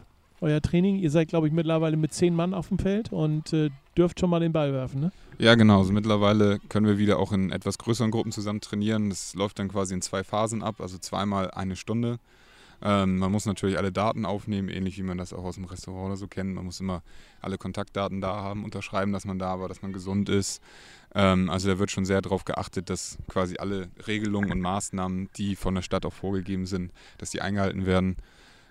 Euer 0.45 0.61
Training, 0.61 0.99
ihr 0.99 1.11
seid, 1.11 1.29
glaube 1.29 1.47
ich, 1.47 1.55
mittlerweile 1.55 1.97
mit 1.97 2.13
zehn 2.13 2.35
Mann 2.35 2.53
auf 2.53 2.69
dem 2.69 2.79
Feld 2.79 3.11
und 3.11 3.55
äh, 3.55 3.71
dürft 3.97 4.21
schon 4.21 4.29
mal 4.29 4.41
den 4.41 4.53
Ball 4.53 4.75
werfen, 4.75 5.01
ne? 5.01 5.13
Ja, 5.39 5.55
genau. 5.55 5.79
Also 5.79 5.95
mittlerweile 5.95 6.59
können 6.69 6.87
wir 6.87 6.99
wieder 6.99 7.19
auch 7.19 7.33
in 7.33 7.51
etwas 7.51 7.79
größeren 7.79 8.11
Gruppen 8.11 8.31
zusammen 8.31 8.61
trainieren. 8.61 9.09
Das 9.09 9.35
läuft 9.35 9.59
dann 9.59 9.69
quasi 9.69 9.95
in 9.95 10.03
zwei 10.03 10.23
Phasen 10.23 10.63
ab, 10.63 10.83
also 10.83 10.99
zweimal 10.99 11.51
eine 11.51 11.77
Stunde. 11.77 12.19
Ähm, 12.83 13.17
man 13.17 13.33
muss 13.33 13.47
natürlich 13.47 13.79
alle 13.79 13.91
Daten 13.91 14.27
aufnehmen, 14.27 14.69
ähnlich 14.69 14.99
wie 14.99 15.03
man 15.03 15.17
das 15.17 15.33
auch 15.33 15.45
aus 15.45 15.55
dem 15.55 15.65
Restaurant 15.65 16.09
oder 16.09 16.17
so 16.17 16.29
kennt. 16.29 16.55
Man 16.55 16.67
muss 16.67 16.79
immer 16.79 17.03
alle 17.41 17.57
Kontaktdaten 17.57 18.21
da 18.21 18.35
haben, 18.35 18.65
unterschreiben, 18.65 19.13
dass 19.13 19.25
man 19.25 19.39
da 19.39 19.59
war, 19.61 19.69
dass 19.69 19.81
man 19.81 19.95
gesund 19.95 20.29
ist. 20.29 20.61
Ähm, 21.15 21.49
also 21.49 21.69
da 21.69 21.79
wird 21.79 21.91
schon 21.91 22.05
sehr 22.05 22.21
darauf 22.21 22.45
geachtet, 22.45 22.91
dass 22.91 23.17
quasi 23.29 23.57
alle 23.57 23.89
Regelungen 24.07 24.53
und 24.53 24.61
Maßnahmen, 24.61 25.31
die 25.39 25.57
von 25.57 25.75
der 25.75 25.83
Stadt 25.83 26.05
auch 26.05 26.13
vorgegeben 26.13 26.67
sind, 26.67 26.93
dass 27.17 27.31
die 27.31 27.41
eingehalten 27.41 27.87
werden. 27.87 28.17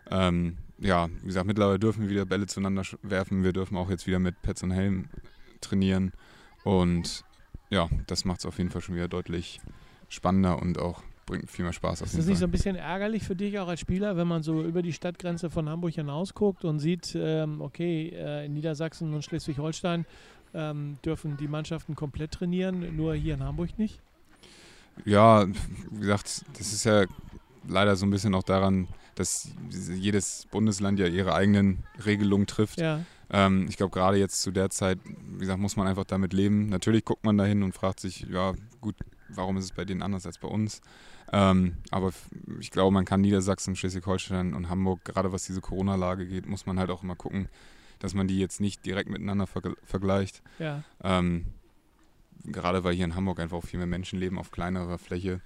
Ähm, 0.09 0.57
ja, 0.79 1.09
wie 1.21 1.27
gesagt, 1.27 1.47
mittlerweile 1.47 1.79
dürfen 1.79 2.03
wir 2.03 2.09
wieder 2.09 2.25
Bälle 2.25 2.47
zueinander 2.47 2.83
werfen. 3.01 3.43
Wir 3.43 3.53
dürfen 3.53 3.77
auch 3.77 3.89
jetzt 3.89 4.07
wieder 4.07 4.19
mit 4.19 4.41
Pets 4.41 4.63
und 4.63 4.71
Helm 4.71 5.09
trainieren. 5.61 6.11
Und 6.63 7.23
ja, 7.69 7.89
das 8.07 8.25
macht 8.25 8.39
es 8.39 8.45
auf 8.45 8.57
jeden 8.57 8.69
Fall 8.69 8.81
schon 8.81 8.95
wieder 8.95 9.07
deutlich 9.07 9.61
spannender 10.09 10.61
und 10.61 10.77
auch 10.77 11.03
bringt 11.25 11.49
viel 11.49 11.63
mehr 11.63 11.73
Spaß 11.73 12.01
auf 12.01 12.07
Ist 12.07 12.17
das 12.17 12.25
nicht 12.25 12.37
so 12.37 12.45
ein 12.45 12.51
bisschen 12.51 12.75
ärgerlich 12.75 13.23
für 13.23 13.35
dich 13.35 13.57
auch 13.59 13.67
als 13.67 13.79
Spieler, 13.79 14.17
wenn 14.17 14.27
man 14.27 14.43
so 14.43 14.61
über 14.61 14.81
die 14.81 14.93
Stadtgrenze 14.93 15.49
von 15.49 15.69
Hamburg 15.69 15.93
hinaus 15.93 16.33
guckt 16.33 16.65
und 16.65 16.79
sieht, 16.79 17.15
ähm, 17.15 17.61
okay, 17.61 18.09
äh, 18.09 18.45
in 18.45 18.53
Niedersachsen 18.53 19.13
und 19.13 19.23
Schleswig-Holstein 19.23 20.05
ähm, 20.53 20.97
dürfen 21.03 21.37
die 21.37 21.47
Mannschaften 21.47 21.95
komplett 21.95 22.31
trainieren, 22.31 22.95
nur 22.95 23.15
hier 23.15 23.35
in 23.35 23.43
Hamburg 23.43 23.77
nicht? 23.77 24.01
Ja, 25.05 25.47
wie 25.91 25.99
gesagt, 25.99 26.45
das 26.57 26.73
ist 26.73 26.83
ja 26.83 27.05
leider 27.67 27.95
so 27.95 28.05
ein 28.05 28.11
bisschen 28.11 28.35
auch 28.35 28.43
daran, 28.43 28.87
dass 29.15 29.49
jedes 29.69 30.47
Bundesland 30.51 30.99
ja 30.99 31.07
ihre 31.07 31.33
eigenen 31.35 31.83
Regelungen 32.05 32.47
trifft. 32.47 32.79
Ja, 32.79 33.01
Ähm, 33.29 33.67
ich 33.69 33.77
glaube, 33.77 33.91
gerade 33.91 34.17
jetzt 34.17 34.41
zu 34.41 34.51
der 34.51 34.69
Zeit, 34.69 34.99
wie 35.05 35.39
gesagt, 35.39 35.59
muss 35.59 35.75
man 35.75 35.87
einfach 35.87 36.03
damit 36.03 36.33
leben. 36.33 36.67
Natürlich 36.67 37.05
guckt 37.05 37.23
man 37.23 37.37
dahin 37.37 37.63
und 37.63 37.73
fragt 37.73 37.99
sich, 37.99 38.27
ja, 38.29 38.53
gut, 38.81 38.95
warum 39.29 39.57
ist 39.57 39.65
es 39.65 39.71
bei 39.71 39.85
denen 39.85 40.01
anders 40.01 40.25
als 40.25 40.37
bei 40.37 40.47
uns? 40.47 40.81
Ähm, 41.31 41.77
aber 41.89 42.11
ich 42.59 42.69
glaube, 42.69 42.93
man 42.93 43.05
kann 43.05 43.21
Niedersachsen, 43.21 43.75
Schleswig-Holstein 43.75 44.53
und 44.53 44.69
Hamburg, 44.69 45.03
gerade 45.03 45.31
was 45.31 45.45
diese 45.45 45.61
Corona-Lage 45.61 46.27
geht, 46.27 46.45
muss 46.45 46.65
man 46.65 46.77
halt 46.77 46.91
auch 46.91 47.01
immer 47.01 47.15
gucken, 47.15 47.49
dass 47.99 48.13
man 48.13 48.27
die 48.27 48.37
jetzt 48.37 48.61
nicht 48.61 48.85
direkt 48.85 49.09
miteinander 49.09 49.47
verg 49.47 49.75
vergleicht. 49.83 50.43
ja. 50.59 50.83
Ähm, 51.03 51.45
gerade 52.45 52.83
weil 52.83 52.93
hier 52.93 53.05
in 53.05 53.15
Hamburg 53.15 53.39
einfach 53.39 53.57
auch 53.57 53.63
viel 53.65 53.77
mehr 53.77 53.87
Menschen 53.87 54.19
leben 54.19 54.37
auf 54.37 54.51
kleinerer 54.51 54.97
Fläche. 54.97 55.39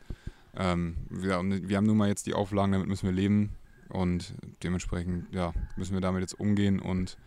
Ähm, 0.58 0.98
wir, 1.10 1.42
wir 1.44 1.78
haben 1.78 1.86
nun 1.86 1.98
mal 1.98 2.10
jetzt 2.10 2.28
die 2.28 2.34
Auflagen, 2.34 2.72
damit 2.72 2.88
müssen 2.88 3.06
wir 3.06 3.14
leben 3.14 3.52
und 3.90 4.34
dementsprechend 4.64 5.34
ja, 5.34 5.54
müssen 5.76 5.94
wir 5.94 6.02
damit 6.02 6.22
jetzt 6.22 6.40
umgehen 6.40 6.80
und 6.80 7.18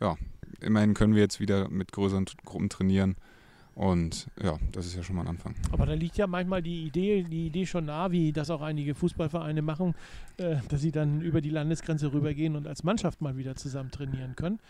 ja, 0.00 0.16
immerhin 0.60 0.94
können 0.94 1.14
wir 1.14 1.22
jetzt 1.22 1.40
wieder 1.40 1.68
mit 1.68 1.92
größeren 1.92 2.26
Gruppen 2.44 2.68
trainieren. 2.68 3.16
Und 3.74 4.28
ja, 4.40 4.56
das 4.70 4.86
ist 4.86 4.94
ja 4.96 5.02
schon 5.02 5.16
mal 5.16 5.22
ein 5.22 5.28
Anfang. 5.28 5.54
Aber 5.72 5.84
da 5.84 5.94
liegt 5.94 6.16
ja 6.16 6.26
manchmal 6.26 6.62
die 6.62 6.84
Idee, 6.84 7.24
die 7.24 7.46
Idee 7.46 7.66
schon 7.66 7.86
nah, 7.86 8.12
wie 8.12 8.32
das 8.32 8.50
auch 8.50 8.62
einige 8.62 8.94
Fußballvereine 8.94 9.62
machen, 9.62 9.94
äh, 10.36 10.56
dass 10.68 10.80
sie 10.80 10.92
dann 10.92 11.20
über 11.20 11.40
die 11.40 11.50
Landesgrenze 11.50 12.12
rübergehen 12.12 12.54
und 12.54 12.68
als 12.68 12.84
Mannschaft 12.84 13.20
mal 13.20 13.36
wieder 13.36 13.56
zusammen 13.56 13.90
trainieren 13.90 14.36
können 14.36 14.60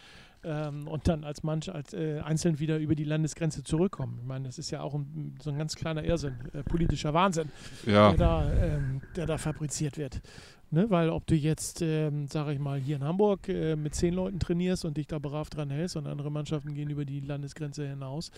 ähm, 0.45 0.87
und 0.87 1.09
dann 1.09 1.25
als 1.25 1.43
Mann, 1.43 1.61
als 1.73 1.95
äh, 1.95 2.21
einzeln 2.21 2.59
wieder 2.59 2.79
über 2.79 2.95
die 2.95 3.05
Landesgrenze 3.05 3.65
zurückkommen. 3.65 4.19
Ich 4.21 4.27
meine, 4.27 4.47
das 4.47 4.59
ist 4.59 4.71
ja 4.71 4.81
auch 4.81 4.95
ein, 4.95 5.37
so 5.43 5.51
ein 5.51 5.59
ganz 5.59 5.75
kleiner 5.75 6.05
Irrsinn, 6.05 6.35
äh, 6.53 6.63
politischer 6.63 7.15
Wahnsinn, 7.15 7.51
ja. 7.87 8.11
der, 8.11 8.19
da, 8.19 8.53
ähm, 8.53 9.01
der 9.17 9.27
da 9.27 9.39
fabriziert 9.39 9.99
wird. 9.99 10.21
Ne? 10.71 10.91
Weil 10.91 11.11
ob 11.11 11.27
du 11.27 11.35
jetzt, 11.35 11.83
ähm, 11.83 12.27
sage 12.27 12.53
ich 12.53 12.59
mal, 12.59 12.81
hier 12.81 12.97
in 12.97 13.05
Hamburg 13.05 13.49
äh, 13.49 13.77
mit 13.77 13.95
zehn 13.95 14.15
Leuten 14.15 14.39
trainierst 14.39 14.85
und 14.85 14.97
dich 14.97 15.07
da 15.07 15.19
brav 15.19 15.51
dran 15.51 15.71
hältst 15.71 15.97
und 15.97 16.07
andere 16.07 16.31
Mannschaften 16.31 16.75
gehen 16.75 16.91
über 16.91 17.05
die 17.05 17.21
Landesgrenze 17.21 17.87
hinaus, 17.87 18.31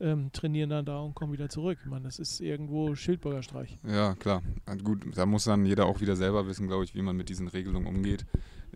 ähm, 0.00 0.30
trainieren 0.32 0.70
dann 0.70 0.84
da 0.84 1.00
und 1.00 1.14
kommen 1.14 1.32
wieder 1.32 1.48
zurück. 1.48 1.78
Ich 1.82 1.90
meine, 1.90 2.04
das 2.04 2.18
ist 2.18 2.40
irgendwo 2.40 2.94
Schildbürgerstreich. 2.94 3.78
Ja, 3.86 4.14
klar. 4.14 4.42
Gut, 4.82 5.04
da 5.14 5.26
muss 5.26 5.44
dann 5.44 5.66
jeder 5.66 5.86
auch 5.86 6.00
wieder 6.00 6.16
selber 6.16 6.46
wissen, 6.46 6.66
glaube 6.66 6.84
ich, 6.84 6.94
wie 6.94 7.02
man 7.02 7.16
mit 7.16 7.28
diesen 7.28 7.48
Regelungen 7.48 7.86
umgeht. 7.86 8.24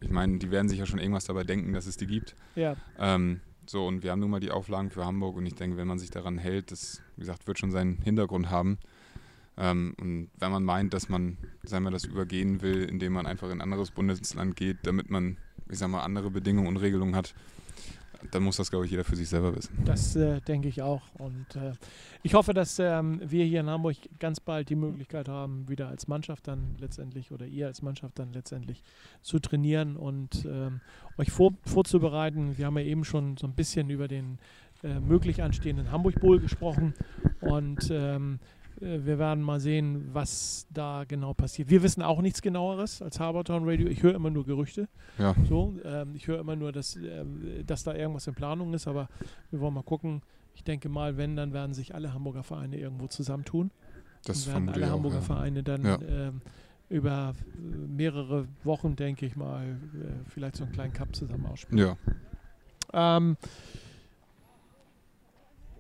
Ich 0.01 0.11
meine, 0.11 0.38
die 0.38 0.51
werden 0.51 0.69
sich 0.69 0.79
ja 0.79 0.87
schon 0.87 0.99
irgendwas 0.99 1.25
dabei 1.25 1.45
denken, 1.45 1.73
dass 1.73 1.87
es 1.87 1.97
die 1.97 2.07
gibt. 2.07 2.37
Ja. 2.55 2.77
Ähm, 2.99 3.40
so, 3.66 3.87
und 3.87 4.03
wir 4.03 4.12
haben 4.12 4.21
nun 4.21 4.31
mal 4.31 4.40
die 4.40 4.51
Auflagen 4.51 4.90
für 4.90 5.05
Hamburg 5.05 5.37
und 5.37 5.47
ich 5.47 5.55
denke, 5.55 5.77
wenn 5.77 5.88
man 5.88 5.99
sich 5.99 6.11
daran 6.11 6.38
hält, 6.38 6.71
das, 6.71 7.03
wie 7.16 7.21
gesagt, 7.21 7.47
wird 7.47 7.59
schon 7.59 7.71
seinen 7.71 7.99
Hintergrund 8.03 8.51
haben. 8.51 8.79
Ähm, 9.59 9.95
und 10.01 10.31
wenn 10.38 10.51
man 10.51 10.64
meint, 10.64 10.92
dass 10.92 11.09
man, 11.09 11.38
sagen 11.62 11.85
wir, 11.85 11.90
das 11.90 12.05
übergehen 12.05 12.62
will, 12.62 12.85
indem 12.85 13.14
man 13.14 13.27
einfach 13.27 13.47
in 13.47 13.55
ein 13.55 13.62
anderes 13.62 13.90
Bundesland 13.90 14.57
geht, 14.57 14.79
damit 14.83 15.11
man, 15.11 15.38
ich 15.71 15.79
sag 15.79 15.88
mal, 15.88 16.03
andere 16.03 16.31
Bedingungen 16.31 16.69
und 16.69 16.77
Regelungen 16.77 17.16
hat, 17.16 17.35
dann 18.31 18.42
muss 18.42 18.57
das, 18.57 18.71
glaube 18.71 18.85
ich, 18.85 18.90
jeder 18.90 19.05
für 19.05 19.16
sich 19.16 19.29
selber 19.29 19.55
wissen. 19.55 19.77
Das 19.85 20.16
äh, 20.16 20.40
denke 20.40 20.69
ich 20.69 20.83
auch. 20.83 21.03
Und 21.19 21.57
äh, 21.57 21.73
ich 22.23 22.35
hoffe, 22.35 22.55
dass 22.55 22.79
ähm, 22.79 23.21
wir 23.25 23.45
hier 23.45 23.61
in 23.61 23.69
Hamburg 23.69 23.97
ganz 24.19 24.40
bald 24.40 24.69
die 24.69 24.77
Möglichkeit 24.77 25.29
haben, 25.29 25.69
wieder 25.69 25.88
als 25.88 26.09
Mannschaft 26.09 26.49
dann 26.49 26.77
letztendlich 26.79 27.31
oder 27.31 27.47
ihr 27.47 27.66
als 27.66 27.83
Mannschaft 27.83 28.19
dann 28.19 28.33
letztendlich 28.33 28.83
zu 29.23 29.38
trainieren 29.38 29.97
und 29.97 30.45
ähm, 30.47 30.81
euch 31.19 31.31
vor, 31.31 31.55
vorzubereiten. 31.64 32.59
Wir 32.59 32.66
haben 32.66 32.79
ja 32.79 32.85
eben 32.85 33.05
schon 33.05 33.37
so 33.37 33.47
ein 33.47 33.55
bisschen 33.55 33.90
über 33.90 34.09
den 34.09 34.38
äh, 34.83 34.99
möglich 35.01 35.42
anstehenden 35.42 35.90
Hamburg 35.90 36.21
Bowl 36.21 36.40
gesprochen 36.40 36.95
und 37.40 37.88
ähm, 37.90 38.38
äh, 38.42 38.65
wir 38.81 39.19
werden 39.19 39.43
mal 39.43 39.61
sehen, 39.61 40.11
was 40.12 40.67
da 40.71 41.05
genau 41.09 41.35
passiert. 41.35 41.71
Wir 41.71 41.83
wissen 41.83 42.03
auch 42.03 42.21
nichts 42.21 42.43
genaueres 42.43 43.01
als 43.03 43.19
Harbortown 43.21 43.69
Radio. 43.69 43.89
Ich 43.89 44.03
höre 44.03 44.15
immer 44.15 44.31
nur 44.31 44.45
Gerüchte. 44.45 44.89
Ja. 45.19 45.35
So, 45.49 45.75
ähm, 45.85 46.15
ich 46.15 46.27
höre 46.27 46.41
immer 46.41 46.57
nur, 46.57 46.73
dass, 46.73 46.97
ähm, 46.97 47.65
dass 47.67 47.85
da 47.85 47.95
irgendwas 47.95 48.27
in 48.27 48.35
Planung 48.35 48.75
ist, 48.75 48.87
aber 48.87 49.09
wir 49.51 49.61
wollen 49.61 49.75
mal 49.75 49.83
gucken. 49.83 50.23
Ich 50.55 50.65
denke 50.65 50.89
mal, 50.89 51.17
wenn, 51.17 51.37
dann 51.37 51.53
werden 51.53 51.75
sich 51.75 51.95
alle 51.95 52.12
Hamburger 52.15 52.43
Vereine 52.43 52.77
irgendwo 52.79 53.07
zusammentun. 53.07 53.71
Das 54.25 54.47
und 54.47 54.53
werden 54.53 54.69
alle 54.71 54.87
auch, 54.87 54.91
Hamburger 54.93 55.17
ja. 55.17 55.23
Vereine 55.23 55.62
dann 55.62 55.85
Ja. 55.85 55.99
ähm, 56.09 56.41
über 56.89 57.33
äh, 57.57 57.61
mehrere 57.89 58.47
Wochen, 58.65 58.95
denke 58.97 59.27
ich 59.27 59.37
mal, 59.37 59.65
äh, 59.67 60.29
vielleicht 60.31 60.57
so 60.57 60.65
einen 60.65 60.73
kleinen 60.73 60.93
Cup 60.93 61.15
zusammen 61.17 61.47
ausspielen. 61.47 61.97
Ja, 62.93 63.17
Ähm, 63.17 63.37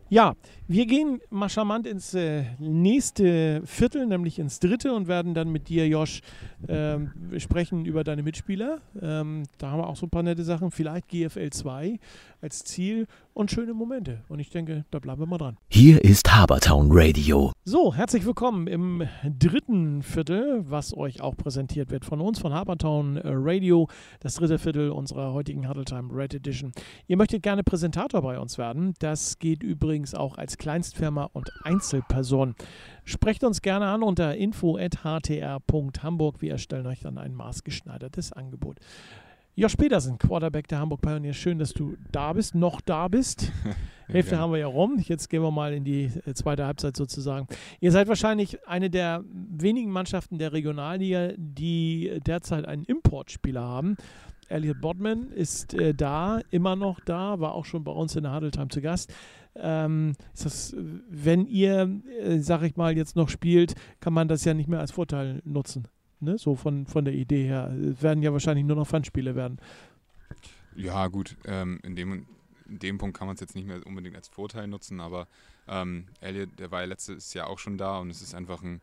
ja, 0.08 0.34
wir 0.68 0.86
gehen 0.86 1.20
mal 1.30 1.48
charmant 1.48 1.86
ins 1.86 2.14
äh, 2.14 2.44
nächste 2.58 3.62
Viertel, 3.64 4.06
nämlich 4.06 4.38
ins 4.38 4.60
dritte 4.60 4.92
und 4.92 5.08
werden 5.08 5.34
dann 5.34 5.50
mit 5.50 5.68
dir, 5.68 5.88
Josh, 5.88 6.20
ähm, 6.68 7.12
sprechen 7.38 7.84
über 7.84 8.04
deine 8.04 8.22
Mitspieler. 8.22 8.80
Ähm, 9.00 9.44
da 9.58 9.70
haben 9.70 9.80
wir 9.80 9.88
auch 9.88 9.96
so 9.96 10.06
ein 10.06 10.10
paar 10.10 10.22
nette 10.22 10.44
Sachen. 10.44 10.70
Vielleicht 10.70 11.08
GFL 11.08 11.50
2 11.50 11.98
als 12.46 12.62
Ziel 12.62 13.08
und 13.34 13.50
schöne 13.50 13.74
Momente. 13.74 14.22
Und 14.28 14.38
ich 14.38 14.50
denke, 14.50 14.84
da 14.92 15.00
bleiben 15.00 15.20
wir 15.20 15.26
mal 15.26 15.36
dran. 15.36 15.56
Hier 15.68 16.04
ist 16.04 16.32
Habertown 16.32 16.90
Radio. 16.92 17.50
So, 17.64 17.92
herzlich 17.92 18.24
willkommen 18.24 18.68
im 18.68 19.02
dritten 19.24 20.04
Viertel, 20.04 20.62
was 20.70 20.96
euch 20.96 21.20
auch 21.20 21.36
präsentiert 21.36 21.90
wird 21.90 22.04
von 22.04 22.20
uns, 22.20 22.38
von 22.38 22.54
Habertown 22.54 23.16
äh, 23.16 23.22
Radio, 23.24 23.88
das 24.20 24.36
dritte 24.36 24.60
Viertel 24.60 24.90
unserer 24.90 25.32
heutigen 25.32 25.68
Huddle 25.68 25.84
Time 25.84 26.14
Red 26.14 26.34
Edition. 26.34 26.70
Ihr 27.08 27.16
möchtet 27.16 27.42
gerne 27.42 27.64
Präsentator 27.64 28.22
bei 28.22 28.38
uns 28.38 28.58
werden. 28.58 28.94
Das 29.00 29.40
geht 29.40 29.64
übrigens 29.64 30.14
auch 30.14 30.38
als 30.38 30.56
Kleinstfirma 30.56 31.24
und 31.32 31.50
Einzelperson. 31.64 32.54
Sprecht 33.02 33.42
uns 33.42 33.60
gerne 33.60 33.86
an 33.86 34.04
unter 34.04 34.36
info.htr.hamburg. 34.36 36.40
Wir 36.40 36.52
erstellen 36.52 36.86
euch 36.86 37.00
dann 37.00 37.18
ein 37.18 37.34
maßgeschneidertes 37.34 38.32
Angebot. 38.32 38.78
Josh 39.58 39.74
Petersen, 39.74 40.18
Quarterback 40.18 40.68
der 40.68 40.80
Hamburg 40.80 41.00
Pioneers. 41.00 41.34
Schön, 41.34 41.58
dass 41.58 41.72
du 41.72 41.96
da 42.12 42.34
bist, 42.34 42.54
noch 42.54 42.82
da 42.82 43.08
bist. 43.08 43.50
Hälfte 44.06 44.32
gerne. 44.32 44.42
haben 44.42 44.52
wir 44.52 44.58
ja 44.58 44.66
rum. 44.66 44.98
Jetzt 44.98 45.30
gehen 45.30 45.40
wir 45.40 45.50
mal 45.50 45.72
in 45.72 45.82
die 45.82 46.10
äh, 46.26 46.34
zweite 46.34 46.66
Halbzeit 46.66 46.94
sozusagen. 46.94 47.46
Ihr 47.80 47.90
seid 47.90 48.06
wahrscheinlich 48.06 48.58
eine 48.68 48.90
der 48.90 49.24
wenigen 49.32 49.90
Mannschaften 49.90 50.36
der 50.36 50.52
Regionalliga, 50.52 51.30
die 51.38 52.20
derzeit 52.26 52.68
einen 52.68 52.84
Importspieler 52.84 53.62
haben. 53.62 53.96
Elliot 54.50 54.82
Bodman 54.82 55.28
ist 55.28 55.72
äh, 55.72 55.94
da, 55.94 56.40
immer 56.50 56.76
noch 56.76 57.00
da, 57.00 57.40
war 57.40 57.54
auch 57.54 57.64
schon 57.64 57.82
bei 57.82 57.92
uns 57.92 58.14
in 58.14 58.24
der 58.24 58.34
Huddle 58.34 58.50
Time 58.50 58.68
zu 58.68 58.82
Gast. 58.82 59.10
Ähm, 59.54 60.12
ist 60.34 60.44
das, 60.44 60.76
wenn 61.08 61.46
ihr, 61.46 62.02
äh, 62.20 62.40
sag 62.40 62.60
ich 62.62 62.76
mal, 62.76 62.94
jetzt 62.94 63.16
noch 63.16 63.30
spielt, 63.30 63.74
kann 64.00 64.12
man 64.12 64.28
das 64.28 64.44
ja 64.44 64.52
nicht 64.52 64.68
mehr 64.68 64.80
als 64.80 64.92
Vorteil 64.92 65.40
nutzen. 65.46 65.88
Ne? 66.20 66.38
So 66.38 66.54
von, 66.54 66.86
von 66.86 67.04
der 67.04 67.14
Idee 67.14 67.44
her. 67.44 67.72
Es 67.72 68.02
werden 68.02 68.22
ja 68.22 68.32
wahrscheinlich 68.32 68.64
nur 68.64 68.76
noch 68.76 68.86
Fun-Spiele 68.86 69.34
werden. 69.34 69.58
Ja, 70.74 71.06
gut, 71.08 71.36
ähm, 71.46 71.80
in, 71.82 71.96
dem, 71.96 72.26
in 72.68 72.78
dem 72.78 72.98
Punkt 72.98 73.16
kann 73.16 73.26
man 73.26 73.34
es 73.34 73.40
jetzt 73.40 73.54
nicht 73.54 73.66
mehr 73.66 73.84
unbedingt 73.86 74.16
als 74.16 74.28
Vorteil 74.28 74.66
nutzen, 74.66 75.00
aber 75.00 75.26
ähm, 75.68 76.06
Elliot, 76.20 76.58
der 76.58 76.70
war 76.70 76.80
ja 76.80 76.86
letztes 76.86 77.32
Jahr 77.34 77.48
auch 77.48 77.58
schon 77.58 77.78
da 77.78 77.98
und 77.98 78.10
es 78.10 78.20
ist 78.20 78.34
einfach 78.34 78.62
ein, 78.62 78.80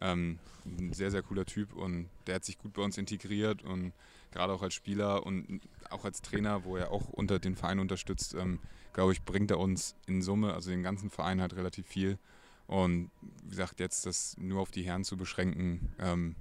ähm, 0.00 0.38
ein 0.64 0.92
sehr, 0.92 1.10
sehr 1.10 1.22
cooler 1.22 1.44
Typ 1.44 1.74
und 1.74 2.08
der 2.26 2.36
hat 2.36 2.44
sich 2.44 2.58
gut 2.58 2.74
bei 2.74 2.82
uns 2.82 2.96
integriert 2.96 3.62
und 3.64 3.92
gerade 4.30 4.52
auch 4.52 4.62
als 4.62 4.74
Spieler 4.74 5.26
und 5.26 5.60
auch 5.90 6.04
als 6.04 6.22
Trainer, 6.22 6.64
wo 6.64 6.76
er 6.76 6.90
auch 6.90 7.08
unter 7.08 7.38
den 7.38 7.56
Verein 7.56 7.80
unterstützt, 7.80 8.34
ähm, 8.34 8.60
glaube 8.92 9.12
ich, 9.12 9.22
bringt 9.22 9.50
er 9.50 9.58
uns 9.58 9.96
in 10.06 10.22
Summe, 10.22 10.54
also 10.54 10.70
den 10.70 10.82
ganzen 10.82 11.10
Verein 11.10 11.40
halt 11.40 11.54
relativ 11.56 11.86
viel. 11.86 12.18
Und 12.66 13.10
wie 13.42 13.50
gesagt, 13.50 13.80
jetzt 13.80 14.06
das 14.06 14.36
nur 14.38 14.60
auf 14.60 14.70
die 14.70 14.82
Herren 14.82 15.04
zu 15.04 15.16
beschränken, 15.16 15.90
ähm, 15.98 16.36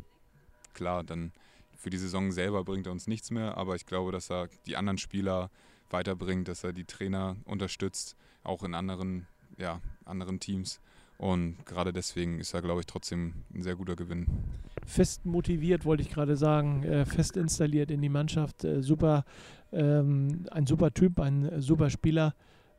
klar, 0.74 1.04
dann 1.04 1.32
für 1.76 1.90
die 1.90 1.98
Saison 1.98 2.32
selber 2.32 2.64
bringt 2.64 2.86
er 2.86 2.92
uns 2.92 3.08
nichts 3.08 3.32
mehr, 3.32 3.58
aber 3.58 3.76
ich 3.76 3.86
glaube, 3.86 4.12
dass 4.12 4.30
er 4.30 4.50
die 4.68 4.78
anderen 4.78 4.98
Spieler 4.98 5.50
weiterbringt, 5.90 6.48
dass 6.48 6.64
er 6.64 6.74
die 6.74 6.86
Trainer 6.86 7.38
unterstützt, 7.46 8.16
auch 8.44 8.64
in 8.64 8.76
anderen, 8.76 9.28
ja, 9.58 9.82
anderen 10.06 10.40
Teams. 10.40 10.80
Und 11.18 11.64
gerade 11.66 11.94
deswegen 11.94 12.40
ist 12.40 12.54
er, 12.54 12.62
glaube 12.62 12.80
ich, 12.80 12.88
trotzdem 12.88 13.44
ein 13.54 13.62
sehr 13.62 13.76
guter 13.76 13.96
Gewinn. 13.96 14.26
fest 14.88 15.26
motiviert, 15.26 15.86
wollte 15.86 16.02
ich 16.02 16.10
gerade 16.10 16.36
sagen, 16.36 16.84
äh, 16.84 17.06
fest 17.06 17.38
installiert 17.38 17.92
in 17.92 18.02
die 18.02 18.10
Mannschaft. 18.10 18.64
Äh, 18.64 18.82
super, 18.82 19.26
ähm, 19.72 20.46
ein 20.50 20.66
super 20.66 20.92
Typ, 20.92 21.20
ein 21.20 21.62
super 21.62 21.92
Spieler, 21.92 22.34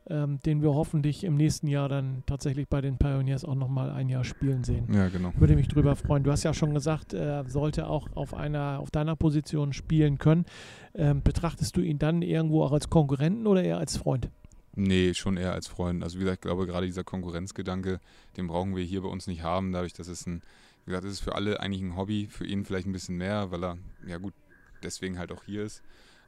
ähm, 0.09 0.39
den 0.45 0.61
wir 0.61 0.73
hoffentlich 0.73 1.23
im 1.23 1.35
nächsten 1.35 1.67
Jahr 1.67 1.87
dann 1.89 2.23
tatsächlich 2.25 2.67
bei 2.67 2.81
den 2.81 2.97
Pioneers 2.97 3.45
auch 3.45 3.55
nochmal 3.55 3.89
ein 3.91 4.09
Jahr 4.09 4.23
spielen 4.23 4.63
sehen. 4.63 4.87
Ja, 4.93 5.07
genau. 5.09 5.31
Würde 5.37 5.55
mich 5.55 5.67
drüber 5.67 5.95
freuen. 5.95 6.23
Du 6.23 6.31
hast 6.31 6.43
ja 6.43 6.53
schon 6.53 6.73
gesagt, 6.73 7.13
er 7.13 7.47
sollte 7.49 7.87
auch 7.87 8.07
auf 8.15 8.33
einer, 8.33 8.79
auf 8.79 8.91
deiner 8.91 9.15
Position 9.15 9.73
spielen 9.73 10.17
können. 10.17 10.45
Ähm, 10.93 11.21
betrachtest 11.23 11.77
du 11.77 11.81
ihn 11.81 11.99
dann 11.99 12.21
irgendwo 12.21 12.63
auch 12.63 12.71
als 12.71 12.89
Konkurrenten 12.89 13.47
oder 13.47 13.63
eher 13.63 13.77
als 13.77 13.97
Freund? 13.97 14.29
Nee, 14.75 15.13
schon 15.13 15.37
eher 15.37 15.53
als 15.53 15.67
Freund. 15.67 16.03
Also 16.03 16.17
wie 16.17 16.23
gesagt, 16.23 16.39
ich 16.39 16.41
glaube 16.41 16.65
gerade 16.65 16.85
dieser 16.85 17.03
Konkurrenzgedanke, 17.03 17.99
den 18.37 18.47
brauchen 18.47 18.75
wir 18.75 18.83
hier 18.83 19.01
bei 19.01 19.07
uns 19.07 19.27
nicht 19.27 19.43
haben, 19.43 19.71
dadurch, 19.71 19.93
dass 19.93 20.07
es 20.07 20.25
ein, 20.25 20.41
wie 20.85 20.91
gesagt, 20.91 21.05
es 21.05 21.13
ist 21.13 21.19
für 21.19 21.35
alle 21.35 21.59
eigentlich 21.59 21.81
ein 21.81 21.95
Hobby, 21.95 22.27
für 22.27 22.45
ihn 22.45 22.65
vielleicht 22.65 22.87
ein 22.87 22.91
bisschen 22.91 23.17
mehr, 23.17 23.51
weil 23.51 23.63
er, 23.63 23.77
ja 24.07 24.17
gut, 24.17 24.33
deswegen 24.81 25.19
halt 25.19 25.31
auch 25.31 25.43
hier 25.43 25.63
ist. 25.63 25.83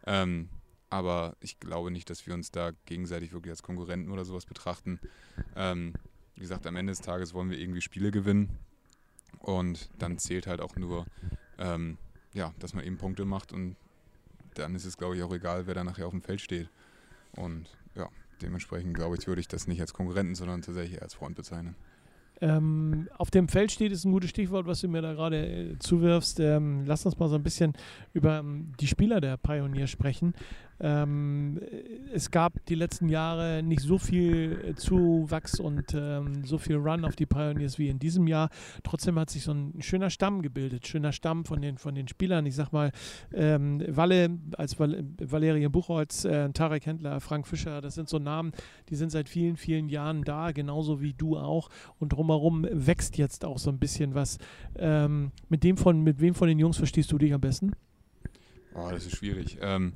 Ähm, 0.05 0.49
aber 0.89 1.36
ich 1.39 1.60
glaube 1.60 1.91
nicht, 1.91 2.10
dass 2.10 2.28
wir 2.28 2.34
uns 2.34 2.52
da 2.52 2.71
gegenseitig 2.86 3.34
wirklich 3.34 3.52
als 3.52 3.63
Konkurrenten 3.63 4.12
oder 4.12 4.26
sowas 4.26 4.45
betrachten. 4.45 5.00
Ähm, 5.56 5.93
wie 6.36 6.41
gesagt, 6.41 6.67
am 6.67 6.76
Ende 6.76 6.91
des 6.91 7.02
Tages 7.02 7.34
wollen 7.34 7.50
wir 7.50 7.60
irgendwie 7.60 7.82
Spiele 7.82 8.12
gewinnen 8.12 8.50
und 9.39 9.89
dann 9.98 10.17
zählt 10.17 10.48
halt 10.48 10.62
auch 10.62 10.76
nur, 10.76 11.06
ähm, 11.58 11.98
ja, 12.34 12.54
dass 12.60 12.74
man 12.74 12.84
eben 12.84 12.98
Punkte 12.98 13.26
macht 13.26 13.54
und 13.54 13.76
dann 14.56 14.76
ist 14.76 14.86
es, 14.86 14.98
glaube 14.98 15.15
ich, 15.15 15.24
auch 15.24 15.34
egal, 15.34 15.67
wer 15.67 15.74
da 15.74 15.84
nachher 15.84 16.08
auf 16.08 16.13
dem 16.13 16.21
Feld 16.21 16.41
steht. 16.41 16.69
Und 17.34 17.67
ja, 17.95 18.10
dementsprechend 18.41 18.93
glaube 18.93 19.17
ich, 19.17 19.28
würde 19.28 19.41
ich 19.41 19.48
das 19.48 19.67
nicht 19.67 19.82
als 19.82 19.93
Konkurrenten, 19.93 20.36
sondern 20.36 20.62
tatsächlich 20.62 21.02
als 21.02 21.13
Freund 21.13 21.36
bezeichnen. 21.36 21.76
Ähm, 22.41 23.08
auf 23.17 23.32
dem 23.32 23.48
Feld 23.48 23.71
steht, 23.71 23.91
ist 23.91 24.04
ein 24.04 24.12
gutes 24.12 24.30
Stichwort, 24.30 24.67
was 24.67 24.82
du 24.82 24.89
mir 24.89 25.02
da 25.02 25.13
gerade 25.13 25.45
äh, 25.45 25.80
zuwirfst. 25.80 26.39
Ähm, 26.41 26.84
lass 26.86 27.06
uns 27.06 27.17
mal 27.17 27.30
so 27.30 27.36
ein 27.36 27.43
bisschen 27.43 27.74
über 28.13 28.39
ähm, 28.39 28.74
die 28.80 28.88
Spieler 28.88 29.21
der 29.21 29.38
Pioneer 29.38 29.88
sprechen. 29.88 30.34
Ähm, 30.79 31.59
es 32.13 32.31
gab 32.31 32.65
die 32.65 32.75
letzten 32.75 33.09
Jahre 33.09 33.63
nicht 33.63 33.81
so 33.81 33.97
viel 33.97 34.75
Zuwachs 34.75 35.59
und 35.59 35.93
ähm, 35.93 36.43
so 36.43 36.57
viel 36.57 36.75
Run 36.75 37.05
auf 37.05 37.15
die 37.15 37.25
Pioneers 37.25 37.79
wie 37.79 37.89
in 37.89 37.99
diesem 37.99 38.27
Jahr. 38.27 38.49
Trotzdem 38.83 39.17
hat 39.17 39.29
sich 39.29 39.43
so 39.43 39.53
ein 39.53 39.81
schöner 39.81 40.09
Stamm 40.09 40.41
gebildet, 40.41 40.88
schöner 40.88 41.11
Stamm 41.11 41.45
von 41.45 41.61
den, 41.61 41.77
von 41.77 41.95
den 41.95 42.07
Spielern. 42.07 42.45
Ich 42.45 42.55
sag 42.55 42.71
mal, 42.71 42.91
ähm, 43.33 43.83
Walle 43.88 44.38
als 44.57 44.79
Val 44.79 45.05
Valerien 45.19 45.71
Buchholz, 45.71 46.25
äh, 46.25 46.49
Tarek 46.51 46.85
Händler, 46.85 47.19
Frank 47.21 47.47
Fischer, 47.47 47.81
das 47.81 47.95
sind 47.95 48.09
so 48.09 48.19
Namen, 48.19 48.51
die 48.89 48.95
sind 48.95 49.11
seit 49.11 49.29
vielen, 49.29 49.57
vielen 49.57 49.89
Jahren 49.89 50.23
da, 50.23 50.51
genauso 50.51 51.01
wie 51.01 51.13
du 51.13 51.38
auch. 51.38 51.69
Und 51.99 52.09
drumherum 52.09 52.67
wächst 52.69 53.17
jetzt 53.17 53.45
auch 53.45 53.59
so 53.59 53.69
ein 53.69 53.79
bisschen 53.79 54.13
was. 54.15 54.38
Ähm, 54.77 55.31
mit, 55.49 55.63
dem 55.63 55.77
von, 55.77 56.01
mit 56.01 56.19
wem 56.19 56.33
von 56.35 56.47
den 56.47 56.59
Jungs 56.59 56.77
verstehst 56.77 57.11
du 57.11 57.17
dich 57.17 57.33
am 57.33 57.41
besten? 57.41 57.71
Oh, 58.73 58.89
das 58.91 59.05
ist 59.05 59.15
schwierig. 59.15 59.57
Ähm, 59.61 59.93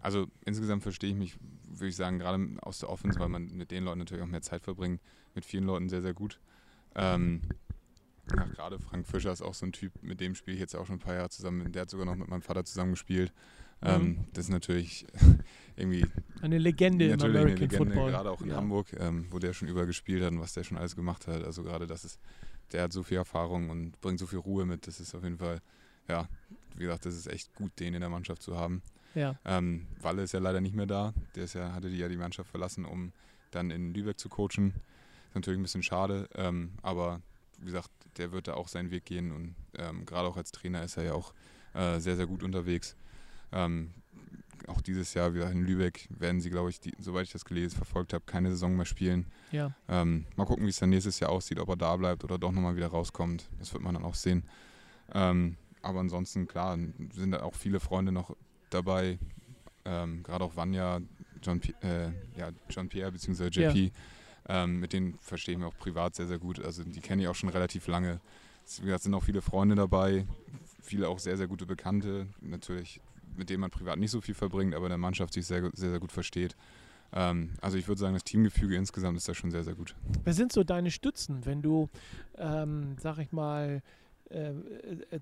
also 0.00 0.26
insgesamt 0.44 0.82
verstehe 0.82 1.10
ich 1.10 1.16
mich, 1.16 1.36
würde 1.68 1.88
ich 1.88 1.96
sagen, 1.96 2.18
gerade 2.18 2.48
aus 2.62 2.78
der 2.78 2.90
Offense, 2.90 3.18
weil 3.18 3.28
man 3.28 3.48
mit 3.56 3.70
den 3.70 3.84
Leuten 3.84 3.98
natürlich 3.98 4.22
auch 4.22 4.28
mehr 4.28 4.42
Zeit 4.42 4.62
verbringt, 4.62 5.00
mit 5.34 5.44
vielen 5.44 5.64
Leuten 5.64 5.88
sehr, 5.88 6.02
sehr 6.02 6.14
gut. 6.14 6.38
Ähm, 6.94 7.42
ja, 8.36 8.44
gerade 8.44 8.78
Frank 8.78 9.06
Fischer 9.06 9.32
ist 9.32 9.42
auch 9.42 9.54
so 9.54 9.66
ein 9.66 9.72
Typ, 9.72 9.92
mit 10.02 10.20
dem 10.20 10.34
spiele 10.34 10.54
ich 10.54 10.60
jetzt 10.60 10.74
auch 10.74 10.86
schon 10.86 10.96
ein 10.96 11.00
paar 11.00 11.14
Jahre 11.14 11.30
zusammen. 11.30 11.72
Der 11.72 11.82
hat 11.82 11.90
sogar 11.90 12.06
noch 12.06 12.16
mit 12.16 12.28
meinem 12.28 12.42
Vater 12.42 12.64
zusammen 12.64 12.92
gespielt. 12.92 13.32
Ähm, 13.80 14.02
mhm. 14.02 14.24
Das 14.32 14.46
ist 14.46 14.50
natürlich 14.50 15.06
irgendwie 15.76 16.04
eine 16.42 16.58
Legende 16.58 17.06
im 17.06 17.12
American 17.12 17.36
eine 17.36 17.54
Legende, 17.54 17.76
Football. 17.76 18.10
Gerade 18.10 18.30
auch 18.30 18.42
in 18.42 18.48
ja. 18.48 18.56
Hamburg, 18.56 18.88
ähm, 18.98 19.26
wo 19.30 19.38
der 19.38 19.52
schon 19.52 19.68
übergespielt 19.68 20.22
hat 20.22 20.32
und 20.32 20.40
was 20.40 20.52
der 20.52 20.64
schon 20.64 20.76
alles 20.76 20.96
gemacht 20.96 21.26
hat. 21.26 21.44
Also 21.44 21.62
gerade 21.62 21.86
das 21.86 22.04
ist, 22.04 22.20
der 22.72 22.82
hat 22.82 22.92
so 22.92 23.02
viel 23.02 23.18
Erfahrung 23.18 23.70
und 23.70 24.00
bringt 24.00 24.18
so 24.18 24.26
viel 24.26 24.40
Ruhe 24.40 24.66
mit. 24.66 24.86
Das 24.86 24.98
ist 24.98 25.14
auf 25.14 25.22
jeden 25.22 25.38
Fall, 25.38 25.60
ja, 26.08 26.28
wie 26.74 26.84
gesagt, 26.84 27.06
das 27.06 27.14
ist 27.14 27.28
echt 27.28 27.54
gut, 27.54 27.78
den 27.78 27.94
in 27.94 28.00
der 28.00 28.10
Mannschaft 28.10 28.42
zu 28.42 28.56
haben. 28.56 28.82
Ja. 29.14 29.38
Ähm, 29.44 29.86
Walle 30.00 30.22
ist 30.22 30.32
ja 30.32 30.40
leider 30.40 30.60
nicht 30.60 30.74
mehr 30.74 30.86
da. 30.86 31.14
Der 31.34 31.44
ist 31.44 31.54
ja, 31.54 31.72
hatte 31.72 31.90
die 31.90 31.98
ja 31.98 32.08
die 32.08 32.16
Mannschaft 32.16 32.50
verlassen, 32.50 32.84
um 32.84 33.12
dann 33.50 33.70
in 33.70 33.94
Lübeck 33.94 34.18
zu 34.18 34.28
coachen. 34.28 34.74
Ist 35.28 35.34
natürlich 35.34 35.58
ein 35.58 35.62
bisschen 35.62 35.82
schade, 35.82 36.28
ähm, 36.34 36.72
aber 36.82 37.20
wie 37.58 37.66
gesagt, 37.66 37.90
der 38.16 38.32
wird 38.32 38.48
da 38.48 38.54
auch 38.54 38.68
seinen 38.68 38.90
Weg 38.90 39.04
gehen 39.04 39.32
und 39.32 39.54
ähm, 39.76 40.06
gerade 40.06 40.28
auch 40.28 40.36
als 40.36 40.52
Trainer 40.52 40.82
ist 40.82 40.96
er 40.96 41.04
ja 41.04 41.12
auch 41.12 41.34
äh, 41.74 41.98
sehr, 41.98 42.16
sehr 42.16 42.26
gut 42.26 42.42
unterwegs. 42.42 42.96
Ähm, 43.52 43.92
auch 44.66 44.80
dieses 44.80 45.14
Jahr 45.14 45.34
wieder 45.34 45.50
in 45.50 45.64
Lübeck 45.64 46.08
werden 46.10 46.40
sie, 46.40 46.50
glaube 46.50 46.70
ich, 46.70 46.80
die, 46.80 46.92
soweit 46.98 47.24
ich 47.24 47.32
das 47.32 47.44
gelesen, 47.44 47.76
verfolgt 47.76 48.12
habe, 48.12 48.24
keine 48.26 48.50
Saison 48.50 48.76
mehr 48.76 48.86
spielen. 48.86 49.26
Ja. 49.52 49.74
Ähm, 49.88 50.26
mal 50.36 50.46
gucken, 50.46 50.64
wie 50.66 50.70
es 50.70 50.78
dann 50.78 50.90
nächstes 50.90 51.20
Jahr 51.20 51.30
aussieht, 51.30 51.58
ob 51.58 51.68
er 51.68 51.76
da 51.76 51.96
bleibt 51.96 52.24
oder 52.24 52.38
doch 52.38 52.52
nochmal 52.52 52.76
wieder 52.76 52.88
rauskommt. 52.88 53.48
Das 53.58 53.72
wird 53.72 53.82
man 53.82 53.94
dann 53.94 54.04
auch 54.04 54.14
sehen. 54.14 54.44
Ähm, 55.14 55.56
aber 55.82 56.00
ansonsten, 56.00 56.46
klar, 56.46 56.76
sind 57.12 57.30
da 57.30 57.42
auch 57.42 57.54
viele 57.54 57.80
Freunde 57.80 58.12
noch 58.12 58.36
dabei. 58.70 59.18
Ähm, 59.84 60.22
Gerade 60.22 60.44
auch 60.44 60.56
Vanya, 60.56 61.00
John, 61.42 61.60
äh, 61.82 62.10
ja, 62.36 62.50
John 62.68 62.88
Pierre 62.88 63.12
bzw. 63.12 63.46
JP. 63.46 63.84
Ja. 63.84 63.90
Ähm, 64.48 64.80
mit 64.80 64.92
denen 64.92 65.18
verstehe 65.18 65.52
ich 65.52 65.58
mich 65.58 65.68
auch 65.68 65.78
privat 65.78 66.14
sehr, 66.14 66.26
sehr 66.26 66.38
gut. 66.38 66.64
Also 66.64 66.82
die 66.82 67.00
kenne 67.00 67.22
ich 67.22 67.28
auch 67.28 67.34
schon 67.34 67.50
relativ 67.50 67.86
lange. 67.86 68.20
Es 68.64 69.02
sind 69.02 69.14
auch 69.14 69.22
viele 69.22 69.40
Freunde 69.40 69.74
dabei, 69.74 70.26
viele 70.82 71.08
auch 71.08 71.18
sehr, 71.18 71.36
sehr 71.36 71.46
gute 71.46 71.66
Bekannte. 71.66 72.26
Natürlich, 72.40 73.00
mit 73.36 73.50
denen 73.50 73.60
man 73.60 73.70
privat 73.70 73.98
nicht 73.98 74.10
so 74.10 74.20
viel 74.20 74.34
verbringt, 74.34 74.74
aber 74.74 74.86
in 74.86 74.90
der 74.90 74.98
Mannschaft 74.98 75.34
sich 75.34 75.46
sehr, 75.46 75.70
sehr, 75.74 75.90
sehr 75.90 76.00
gut 76.00 76.12
versteht. 76.12 76.56
Ähm, 77.12 77.50
also 77.60 77.78
ich 77.78 77.88
würde 77.88 78.00
sagen, 78.00 78.14
das 78.14 78.24
Teamgefüge 78.24 78.76
insgesamt 78.76 79.16
ist 79.16 79.28
da 79.28 79.34
schon 79.34 79.50
sehr, 79.50 79.64
sehr 79.64 79.74
gut. 79.74 79.94
Wer 80.24 80.34
sind 80.34 80.52
so 80.52 80.64
deine 80.64 80.90
Stützen, 80.90 81.46
wenn 81.46 81.62
du, 81.62 81.88
ähm, 82.36 82.96
sag 83.00 83.18
ich 83.18 83.32
mal, 83.32 83.82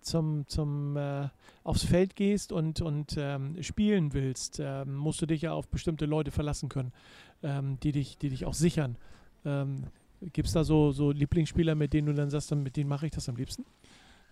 zum, 0.01 0.47
zum 0.49 0.97
äh, 0.97 1.29
aufs 1.63 1.85
Feld 1.85 2.17
gehst 2.17 2.53
und, 2.53 2.81
und 2.81 3.17
ähm, 3.19 3.63
spielen 3.63 4.13
willst, 4.13 4.61
ähm, 4.61 4.97
musst 4.97 5.23
du 5.23 5.27
dich 5.27 5.43
ja 5.43 5.53
auf 5.53 5.69
bestimmte 5.69 6.07
Leute 6.07 6.31
verlassen 6.31 6.69
können, 6.69 6.93
ähm, 7.43 7.79
die, 7.81 7.93
dich, 7.93 8.19
die 8.19 8.31
dich 8.31 8.45
auch 8.45 8.55
sichern. 8.55 8.97
Ähm, 9.45 9.85
Gibt 10.33 10.49
es 10.49 10.55
da 10.55 10.65
so, 10.65 10.93
so 10.93 11.13
Lieblingsspieler, 11.13 11.75
mit 11.75 11.93
denen 11.93 12.07
du 12.07 12.15
dann 12.15 12.31
sagst, 12.31 12.55
mit 12.55 12.77
denen 12.77 12.89
mache 12.89 13.07
ich 13.07 13.13
das 13.13 13.29
am 13.29 13.37
liebsten? 13.37 13.65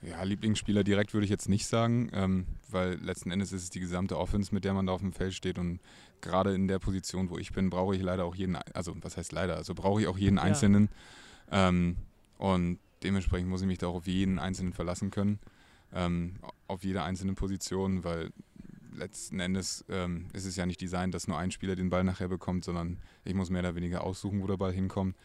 Ja, 0.03 0.23
Lieblingsspieler 0.23 0.85
direkt 0.85 1.15
würde 1.15 1.25
ich 1.25 1.31
jetzt 1.31 1.49
nicht 1.49 1.67
sagen, 1.67 2.11
ähm, 2.13 2.47
weil 2.69 2.95
letzten 2.97 3.31
Endes 3.31 3.53
ist 3.53 3.63
es 3.63 3.71
die 3.71 3.81
gesamte 3.81 4.19
Offense, 4.19 4.55
mit 4.55 4.65
der 4.65 4.75
man 4.75 4.87
da 4.87 4.93
auf 4.93 5.01
dem 5.01 5.13
Feld 5.13 5.35
steht 5.35 5.59
und 5.59 5.81
gerade 6.21 6.55
in 6.55 6.69
der 6.69 6.79
Position, 6.79 7.31
wo 7.31 7.39
ich 7.39 7.53
bin, 7.53 7.71
brauche 7.71 7.95
ich 7.95 8.03
leider 8.03 8.25
auch 8.25 8.35
jeden, 8.35 8.57
also 8.57 8.95
was 9.01 9.17
heißt 9.17 9.33
leider, 9.33 9.57
also 9.57 9.75
brauche 9.75 10.03
ich 10.03 10.07
auch 10.07 10.19
jeden 10.19 10.37
ja. 10.37 10.43
Einzelnen. 10.43 10.89
Ähm, 11.51 11.97
und 12.39 12.79
dementsprechend 13.05 13.49
muss 13.49 13.61
ich 13.61 13.67
mich 13.67 13.79
da 13.79 13.89
auch 13.89 13.97
auf 13.97 14.07
jeden 14.07 14.39
Einzelnen 14.39 14.73
verlassen 14.73 15.11
können, 15.11 15.39
ähm, 15.93 16.37
auf 16.67 16.85
jede 16.85 17.03
einzelne 17.03 17.35
Position, 17.35 18.05
weil 18.05 18.31
letzten 18.93 19.41
Endes 19.41 19.85
ähm, 19.89 20.29
ist 20.33 20.47
es 20.47 20.57
ja 20.57 20.67
nicht 20.67 20.81
designt, 20.81 21.15
dass 21.15 21.29
nur 21.29 21.39
ein 21.39 21.51
Spieler 21.51 21.77
den 21.77 21.91
Ball 21.91 22.05
nachher 22.05 22.29
bekommt, 22.29 22.65
sondern 22.65 22.99
ich 23.25 23.35
muss 23.35 23.51
mehr 23.51 23.61
oder 23.61 23.75
weniger 23.75 24.05
aussuchen, 24.05 24.43
wo 24.43 24.47
der 24.47 24.57
Ball 24.57 24.73
hinkommt. 24.73 25.17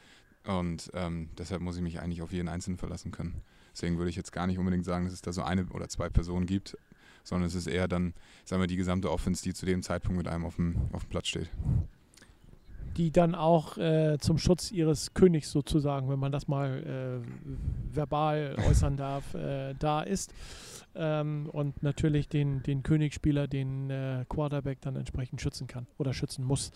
Und 0.45 0.89
ähm, 0.93 1.29
deshalb 1.37 1.61
muss 1.61 1.75
ich 1.75 1.81
mich 1.81 1.99
eigentlich 1.99 2.21
auf 2.21 2.31
jeden 2.31 2.47
Einzelnen 2.47 2.77
verlassen 2.77 3.11
können. 3.11 3.41
Deswegen 3.71 3.97
würde 3.97 4.09
ich 4.09 4.15
jetzt 4.15 4.31
gar 4.31 4.47
nicht 4.47 4.57
unbedingt 4.57 4.85
sagen, 4.85 5.05
dass 5.05 5.13
es 5.13 5.21
da 5.21 5.31
so 5.31 5.43
eine 5.43 5.65
oder 5.67 5.87
zwei 5.89 6.09
Personen 6.09 6.45
gibt, 6.45 6.77
sondern 7.23 7.47
es 7.47 7.55
ist 7.55 7.67
eher 7.67 7.87
dann, 7.87 8.13
sagen 8.45 8.61
wir, 8.61 8.67
die 8.67 8.75
gesamte 8.75 9.11
Offense, 9.11 9.43
die 9.43 9.53
zu 9.53 9.65
dem 9.65 9.83
Zeitpunkt 9.83 10.17
mit 10.17 10.27
einem 10.27 10.45
auf 10.45 10.55
dem, 10.55 10.89
auf 10.91 11.03
dem 11.03 11.09
Platz 11.09 11.27
steht 11.27 11.49
die 12.97 13.11
dann 13.11 13.35
auch 13.35 13.77
äh, 13.77 14.17
zum 14.19 14.37
Schutz 14.37 14.71
ihres 14.71 15.13
Königs 15.13 15.51
sozusagen, 15.51 16.09
wenn 16.09 16.19
man 16.19 16.31
das 16.31 16.47
mal 16.47 17.23
äh, 17.23 17.95
verbal 17.95 18.55
äußern 18.67 18.97
darf, 18.97 19.33
äh, 19.33 19.73
da 19.77 20.01
ist. 20.01 20.33
Ähm, 20.95 21.49
und 21.51 21.83
natürlich 21.83 22.27
den, 22.27 22.63
den 22.63 22.83
Königsspieler, 22.83 23.47
den 23.47 23.89
äh, 23.89 24.25
Quarterback 24.27 24.81
dann 24.81 24.95
entsprechend 24.95 25.41
schützen 25.41 25.67
kann 25.67 25.87
oder 25.97 26.13
schützen 26.13 26.43
muss, 26.43 26.71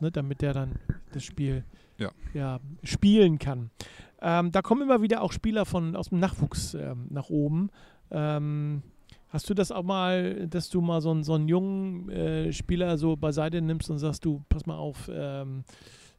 ne, 0.00 0.10
damit 0.10 0.40
der 0.40 0.54
dann 0.54 0.76
das 1.12 1.22
Spiel 1.22 1.64
ja. 1.98 2.10
Ja, 2.32 2.60
spielen 2.84 3.38
kann. 3.38 3.70
Ähm, 4.20 4.52
da 4.52 4.62
kommen 4.62 4.82
immer 4.82 5.02
wieder 5.02 5.20
auch 5.20 5.32
Spieler 5.32 5.64
von, 5.64 5.96
aus 5.96 6.08
dem 6.08 6.20
Nachwuchs 6.20 6.74
ähm, 6.74 7.06
nach 7.10 7.28
oben. 7.28 7.70
Ähm, 8.10 8.82
Hast 9.28 9.48
du 9.50 9.54
das 9.54 9.70
auch 9.70 9.82
mal, 9.82 10.46
dass 10.48 10.70
du 10.70 10.80
mal 10.80 11.00
so 11.00 11.10
einen, 11.10 11.22
so 11.22 11.34
einen 11.34 11.48
jungen 11.48 12.08
äh, 12.08 12.52
Spieler 12.52 12.96
so 12.96 13.16
beiseite 13.16 13.60
nimmst 13.60 13.90
und 13.90 13.98
sagst, 13.98 14.24
du, 14.24 14.42
pass 14.48 14.64
mal 14.64 14.76
auf, 14.76 15.10
ähm, 15.12 15.64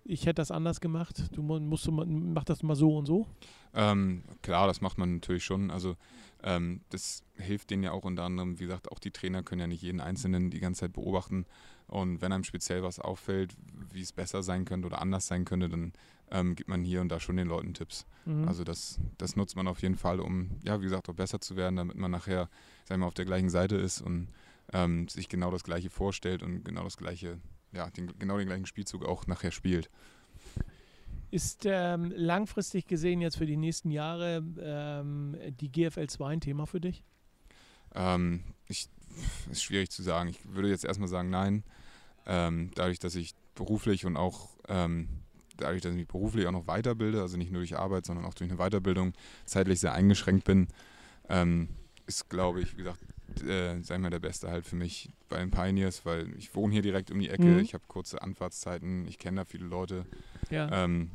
ich 0.03 0.25
hätte 0.25 0.35
das 0.35 0.51
anders 0.51 0.79
gemacht, 0.79 1.23
du 1.35 1.41
musst 1.41 1.87
du, 1.87 1.91
mach 1.91 2.43
das 2.43 2.63
mal 2.63 2.75
so 2.75 2.97
und 2.97 3.05
so? 3.05 3.27
Ähm, 3.73 4.23
klar, 4.41 4.67
das 4.67 4.81
macht 4.81 4.97
man 4.97 5.15
natürlich 5.15 5.43
schon. 5.43 5.71
Also 5.71 5.95
ähm, 6.43 6.81
das 6.89 7.23
hilft 7.35 7.69
denen 7.69 7.83
ja 7.83 7.91
auch 7.91 8.05
unter 8.05 8.23
anderem, 8.23 8.59
wie 8.59 8.63
gesagt, 8.63 8.91
auch 8.91 8.99
die 8.99 9.11
Trainer 9.11 9.43
können 9.43 9.61
ja 9.61 9.67
nicht 9.67 9.83
jeden 9.83 10.01
Einzelnen 10.01 10.49
die 10.49 10.59
ganze 10.59 10.81
Zeit 10.81 10.93
beobachten. 10.93 11.45
Und 11.87 12.21
wenn 12.21 12.31
einem 12.31 12.43
speziell 12.43 12.83
was 12.83 12.99
auffällt, 12.99 13.55
wie 13.91 14.01
es 14.01 14.11
besser 14.11 14.43
sein 14.43 14.65
könnte 14.65 14.87
oder 14.87 15.01
anders 15.01 15.27
sein 15.27 15.45
könnte, 15.45 15.69
dann 15.69 15.93
ähm, 16.31 16.55
gibt 16.55 16.69
man 16.69 16.83
hier 16.83 17.01
und 17.01 17.09
da 17.09 17.19
schon 17.19 17.37
den 17.37 17.47
Leuten 17.47 17.73
Tipps. 17.73 18.05
Mhm. 18.25 18.47
Also 18.47 18.63
das, 18.63 18.99
das 19.17 19.35
nutzt 19.35 19.55
man 19.55 19.67
auf 19.67 19.81
jeden 19.81 19.95
Fall, 19.95 20.19
um, 20.19 20.51
ja, 20.63 20.79
wie 20.79 20.85
gesagt, 20.85 21.09
auch 21.09 21.15
besser 21.15 21.39
zu 21.39 21.55
werden, 21.55 21.75
damit 21.75 21.97
man 21.97 22.11
nachher, 22.11 22.49
sagen 22.85 23.01
wir, 23.01 23.07
auf 23.07 23.13
der 23.13 23.25
gleichen 23.25 23.49
Seite 23.49 23.75
ist 23.75 24.01
und 24.01 24.29
ähm, 24.73 25.07
sich 25.07 25.29
genau 25.29 25.51
das 25.51 25.63
Gleiche 25.63 25.89
vorstellt 25.89 26.43
und 26.43 26.63
genau 26.63 26.83
das 26.83 26.97
Gleiche, 26.97 27.39
ja, 27.71 27.89
den, 27.89 28.17
genau 28.19 28.37
den 28.37 28.47
gleichen 28.47 28.65
Spielzug 28.65 29.05
auch 29.05 29.27
nachher 29.27 29.51
spielt. 29.51 29.89
Ist 31.31 31.63
ähm, 31.65 32.11
langfristig 32.15 32.87
gesehen 32.87 33.21
jetzt 33.21 33.37
für 33.37 33.45
die 33.45 33.57
nächsten 33.57 33.91
Jahre 33.91 34.43
ähm, 34.59 35.37
die 35.59 35.71
GFL 35.71 36.07
2 36.07 36.27
ein 36.27 36.41
Thema 36.41 36.65
für 36.65 36.81
dich? 36.81 37.03
Ähm, 37.93 38.43
ich, 38.67 38.87
ist 39.51 39.63
schwierig 39.63 39.91
zu 39.91 40.01
sagen. 40.01 40.29
Ich 40.29 40.39
würde 40.53 40.69
jetzt 40.69 40.85
erstmal 40.85 41.09
sagen, 41.09 41.29
nein. 41.29 41.63
Ähm, 42.25 42.71
dadurch, 42.75 42.99
dass 42.99 43.15
ich 43.15 43.33
beruflich 43.55 44.05
und 44.05 44.17
auch 44.17 44.49
ähm, 44.67 45.07
dadurch, 45.61 45.81
dass 45.81 45.91
ich 45.91 45.97
mich 45.97 46.07
beruflich 46.07 46.47
auch 46.47 46.51
noch 46.51 46.67
weiterbilde, 46.67 47.21
also 47.21 47.37
nicht 47.37 47.51
nur 47.51 47.61
durch 47.61 47.77
Arbeit, 47.77 48.05
sondern 48.05 48.25
auch 48.25 48.33
durch 48.33 48.49
eine 48.49 48.59
Weiterbildung 48.59 49.13
zeitlich 49.45 49.79
sehr 49.79 49.93
eingeschränkt 49.93 50.45
bin, 50.45 50.67
ähm, 51.29 51.69
ist, 52.07 52.29
glaube 52.29 52.61
ich, 52.61 52.73
wie 52.73 52.83
gesagt, 52.83 52.99
äh, 53.47 53.81
sei 53.81 53.97
mal 53.97 54.09
der 54.09 54.19
Beste 54.19 54.49
halt 54.49 54.65
für 54.65 54.75
mich 54.75 55.11
bei 55.29 55.37
den 55.37 55.51
Pioneers, 55.51 56.05
weil 56.05 56.33
ich 56.37 56.55
wohne 56.55 56.73
hier 56.73 56.81
direkt 56.81 57.11
um 57.11 57.19
die 57.19 57.29
Ecke, 57.29 57.45
mhm. 57.45 57.59
ich 57.59 57.73
habe 57.73 57.83
kurze 57.87 58.21
Anfahrtszeiten, 58.21 59.07
ich 59.07 59.19
kenne 59.19 59.37
da 59.37 59.45
viele 59.45 59.65
Leute. 59.65 60.05
Ja. 60.49 60.83
Ähm, 60.83 61.11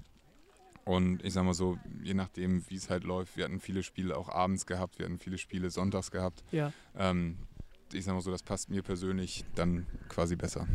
und 0.85 1.25
ich 1.25 1.33
sag 1.33 1.45
mal 1.45 1.55
so, 1.55 1.79
je 2.03 2.15
nachdem, 2.15 2.63
wie 2.69 2.77
es 2.77 2.91
halt 2.91 3.05
läuft, 3.05 3.37
wir 3.37 3.45
hatten 3.45 3.61
viele 3.61 3.83
Spiele 3.83 4.17
auch 4.17 4.29
abends 4.29 4.67
gehabt, 4.67 4.99
wir 4.99 5.07
hatten 5.07 5.19
viele 5.19 5.39
Spiele 5.39 5.71
sonntags 5.71 6.11
gehabt. 6.11 6.45
Ja. 6.53 6.73
Ähm, 6.97 7.39
ich 7.93 8.05
sag 8.05 8.15
mal 8.15 8.21
so, 8.21 8.31
das 8.31 8.43
passt 8.43 8.71
mir 8.71 8.83
persönlich 8.83 9.45
dann 9.55 9.87
quasi 10.09 10.37
besser. 10.37 10.67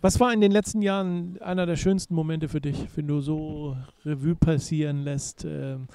Was 0.00 0.20
war 0.20 0.32
in 0.32 0.40
den 0.40 0.52
letzten 0.52 0.82
Jahren 0.82 1.38
einer 1.40 1.66
der 1.66 1.76
schönsten 1.76 2.14
Momente 2.14 2.48
für 2.48 2.60
dich, 2.60 2.76
wenn 2.94 3.06
du 3.08 3.20
so 3.20 3.76
Revue 4.04 4.34
passieren 4.34 5.02
lässt? 5.02 5.44
Ähm, 5.44 5.88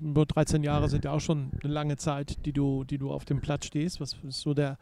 nur 0.00 0.24
13 0.24 0.62
Jahre 0.62 0.88
sind 0.88 1.04
ja 1.04 1.12
auch 1.12 1.20
schon 1.20 1.50
eine 1.62 1.72
lange 1.72 1.96
Zeit, 1.96 2.46
die 2.46 2.52
du, 2.52 2.84
die 2.84 2.96
du 2.96 3.10
auf 3.12 3.24
dem 3.24 3.40
Platz 3.40 3.66
stehst. 3.66 4.00
Was 4.00 4.16
ist 4.26 4.40
so 4.40 4.54
der, 4.54 4.78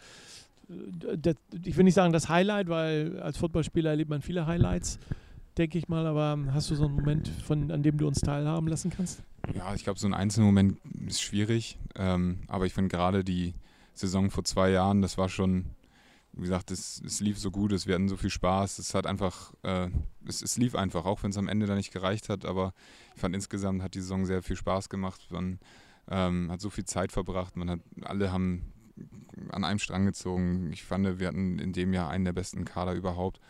der 0.68 1.34
ich 1.64 1.76
will 1.76 1.84
nicht 1.84 1.94
sagen 1.94 2.12
das 2.12 2.28
Highlight, 2.28 2.68
weil 2.68 3.20
als 3.20 3.36
Footballspieler 3.38 3.90
erlebt 3.90 4.10
man 4.10 4.22
viele 4.22 4.46
Highlights, 4.46 4.98
denke 5.58 5.78
ich 5.78 5.88
mal, 5.88 6.06
aber 6.06 6.38
hast 6.52 6.70
du 6.70 6.74
so 6.74 6.84
einen 6.84 6.94
Moment, 6.94 7.28
von, 7.28 7.70
an 7.70 7.82
dem 7.82 7.98
du 7.98 8.06
uns 8.06 8.20
teilhaben 8.20 8.68
lassen 8.68 8.90
kannst? 8.90 9.22
Ja, 9.54 9.74
ich 9.74 9.82
glaube, 9.82 9.98
so 9.98 10.06
ein 10.06 10.14
einzelner 10.14 10.46
Moment 10.46 10.78
ist 11.06 11.20
schwierig, 11.20 11.78
ähm, 11.96 12.38
aber 12.46 12.66
ich 12.66 12.74
finde 12.74 12.88
gerade 12.88 13.24
die 13.24 13.54
Saison 13.94 14.30
vor 14.30 14.44
zwei 14.44 14.70
Jahren, 14.70 15.02
das 15.02 15.18
war 15.18 15.28
schon 15.28 15.66
wie 16.34 16.42
gesagt, 16.42 16.70
es, 16.70 17.02
es 17.04 17.20
lief 17.20 17.38
so 17.38 17.50
gut, 17.50 17.72
es, 17.72 17.86
wir 17.86 17.94
hatten 17.94 18.08
so 18.08 18.16
viel 18.16 18.30
Spaß, 18.30 18.78
es 18.78 18.94
hat 18.94 19.06
einfach, 19.06 19.52
äh, 19.62 19.88
es, 20.26 20.42
es 20.42 20.56
lief 20.56 20.74
einfach, 20.74 21.04
auch 21.04 21.22
wenn 21.22 21.30
es 21.30 21.36
am 21.36 21.48
Ende 21.48 21.66
dann 21.66 21.76
nicht 21.76 21.92
gereicht 21.92 22.28
hat, 22.28 22.44
aber 22.44 22.72
ich 23.14 23.20
fand 23.20 23.34
insgesamt 23.34 23.82
hat 23.82 23.94
die 23.94 24.00
Saison 24.00 24.24
sehr 24.24 24.42
viel 24.42 24.56
Spaß 24.56 24.88
gemacht. 24.88 25.26
Man 25.30 25.58
ähm, 26.10 26.50
hat 26.50 26.60
so 26.60 26.70
viel 26.70 26.84
Zeit 26.84 27.12
verbracht, 27.12 27.56
man 27.56 27.70
hat, 27.70 27.80
alle 28.02 28.32
haben 28.32 28.72
an 29.50 29.64
einem 29.64 29.78
Strang 29.78 30.06
gezogen. 30.06 30.70
Ich 30.72 30.84
fand, 30.84 31.18
wir 31.18 31.28
hatten 31.28 31.58
in 31.58 31.72
dem 31.72 31.92
Jahr 31.92 32.10
einen 32.10 32.24
der 32.24 32.32
besten 32.32 32.64
Kader 32.64 32.94
überhaupt. 32.94 33.40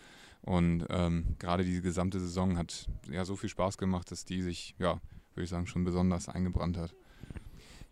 Und 0.43 0.87
ähm, 0.91 1.37
gerade 1.39 1.65
die 1.65 1.81
gesamte 1.81 2.19
Saison 2.19 2.59
hat 2.59 2.87
ja 3.11 3.25
so 3.25 3.37
viel 3.37 3.49
Spaß 3.49 3.79
gemacht, 3.79 4.11
dass 4.11 4.25
die 4.25 4.43
sich, 4.43 4.75
ja, 4.79 5.01
würde 5.35 5.45
ich 5.45 5.51
sagen, 5.51 5.67
schon 5.67 5.85
besonders 5.85 6.29
eingebrannt 6.29 6.77
hat. 6.77 6.95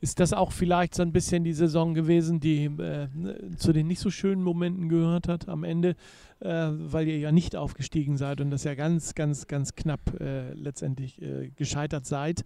Ist 0.00 0.18
das 0.18 0.32
auch 0.32 0.52
vielleicht 0.52 0.94
so 0.94 1.02
ein 1.02 1.12
bisschen 1.12 1.44
die 1.44 1.52
Saison 1.52 1.94
gewesen, 1.94 2.40
die 2.40 2.64
äh, 2.64 3.08
zu 3.56 3.72
den 3.72 3.86
nicht 3.86 4.00
so 4.00 4.10
schönen 4.10 4.42
Momenten 4.42 4.88
gehört 4.88 5.28
hat 5.28 5.48
am 5.48 5.62
Ende, 5.62 5.94
äh, 6.40 6.48
weil 6.48 7.08
ihr 7.08 7.18
ja 7.18 7.32
nicht 7.32 7.54
aufgestiegen 7.54 8.16
seid 8.16 8.40
und 8.40 8.50
das 8.50 8.64
ja 8.64 8.74
ganz, 8.74 9.14
ganz, 9.14 9.46
ganz 9.46 9.74
knapp 9.74 10.18
äh, 10.18 10.52
letztendlich 10.54 11.20
äh, 11.20 11.50
gescheitert 11.54 12.06
seid 12.06 12.44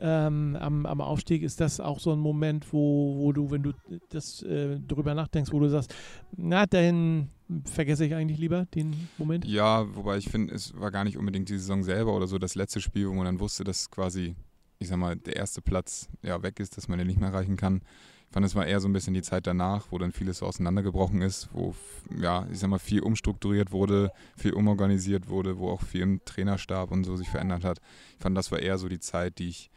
ähm, 0.00 0.56
am, 0.58 0.86
am, 0.86 1.00
Aufstieg? 1.00 1.42
Ist 1.42 1.60
das 1.60 1.80
auch 1.80 2.00
so 2.00 2.12
ein 2.12 2.18
Moment, 2.18 2.72
wo, 2.72 3.16
wo 3.18 3.32
du, 3.32 3.50
wenn 3.50 3.62
du 3.62 3.72
das 4.08 4.42
äh, 4.42 4.78
darüber 4.86 5.14
nachdenkst, 5.14 5.52
wo 5.52 5.60
du 5.60 5.68
sagst, 5.68 5.94
na, 6.36 6.66
dann 6.66 7.28
vergesse 7.64 8.06
ich 8.06 8.14
eigentlich 8.14 8.38
lieber 8.38 8.66
den 8.74 9.08
Moment? 9.18 9.44
Ja, 9.44 9.86
wobei 9.94 10.16
ich 10.16 10.28
finde, 10.28 10.54
es 10.54 10.78
war 10.78 10.90
gar 10.90 11.04
nicht 11.04 11.18
unbedingt 11.18 11.48
die 11.48 11.58
Saison 11.58 11.82
selber 11.82 12.14
oder 12.14 12.26
so 12.26 12.38
das 12.38 12.54
letzte 12.54 12.80
Spiel, 12.80 13.08
wo 13.08 13.14
man 13.14 13.26
dann 13.26 13.40
wusste, 13.40 13.64
dass 13.64 13.90
quasi 13.90 14.34
ich 14.80 14.88
sag 14.88 14.96
mal, 14.96 15.14
der 15.14 15.36
erste 15.36 15.60
Platz 15.60 16.08
ja 16.22 16.42
weg 16.42 16.58
ist, 16.58 16.76
dass 16.76 16.88
man 16.88 16.98
den 16.98 17.06
nicht 17.06 17.20
mehr 17.20 17.28
erreichen 17.28 17.56
kann. 17.56 17.82
Ich 18.26 18.32
fand, 18.32 18.46
es 18.46 18.54
war 18.54 18.66
eher 18.66 18.80
so 18.80 18.88
ein 18.88 18.92
bisschen 18.92 19.12
die 19.12 19.22
Zeit 19.22 19.46
danach, 19.46 19.88
wo 19.90 19.98
dann 19.98 20.12
vieles 20.12 20.38
so 20.38 20.46
auseinandergebrochen 20.46 21.20
ist, 21.20 21.50
wo, 21.52 21.74
ja, 22.16 22.46
ich 22.50 22.60
sag 22.60 22.70
mal, 22.70 22.78
viel 22.78 23.02
umstrukturiert 23.02 23.72
wurde, 23.72 24.10
viel 24.36 24.54
umorganisiert 24.54 25.28
wurde, 25.28 25.58
wo 25.58 25.68
auch 25.68 25.82
viel 25.82 26.00
im 26.00 26.24
Trainerstab 26.24 26.90
und 26.90 27.04
so 27.04 27.16
sich 27.16 27.28
verändert 27.28 27.62
hat. 27.62 27.80
Ich 28.16 28.22
fand, 28.22 28.36
das 28.36 28.50
war 28.50 28.58
eher 28.58 28.78
so 28.78 28.88
die 28.88 29.00
Zeit, 29.00 29.38
die 29.38 29.48
ich, 29.50 29.70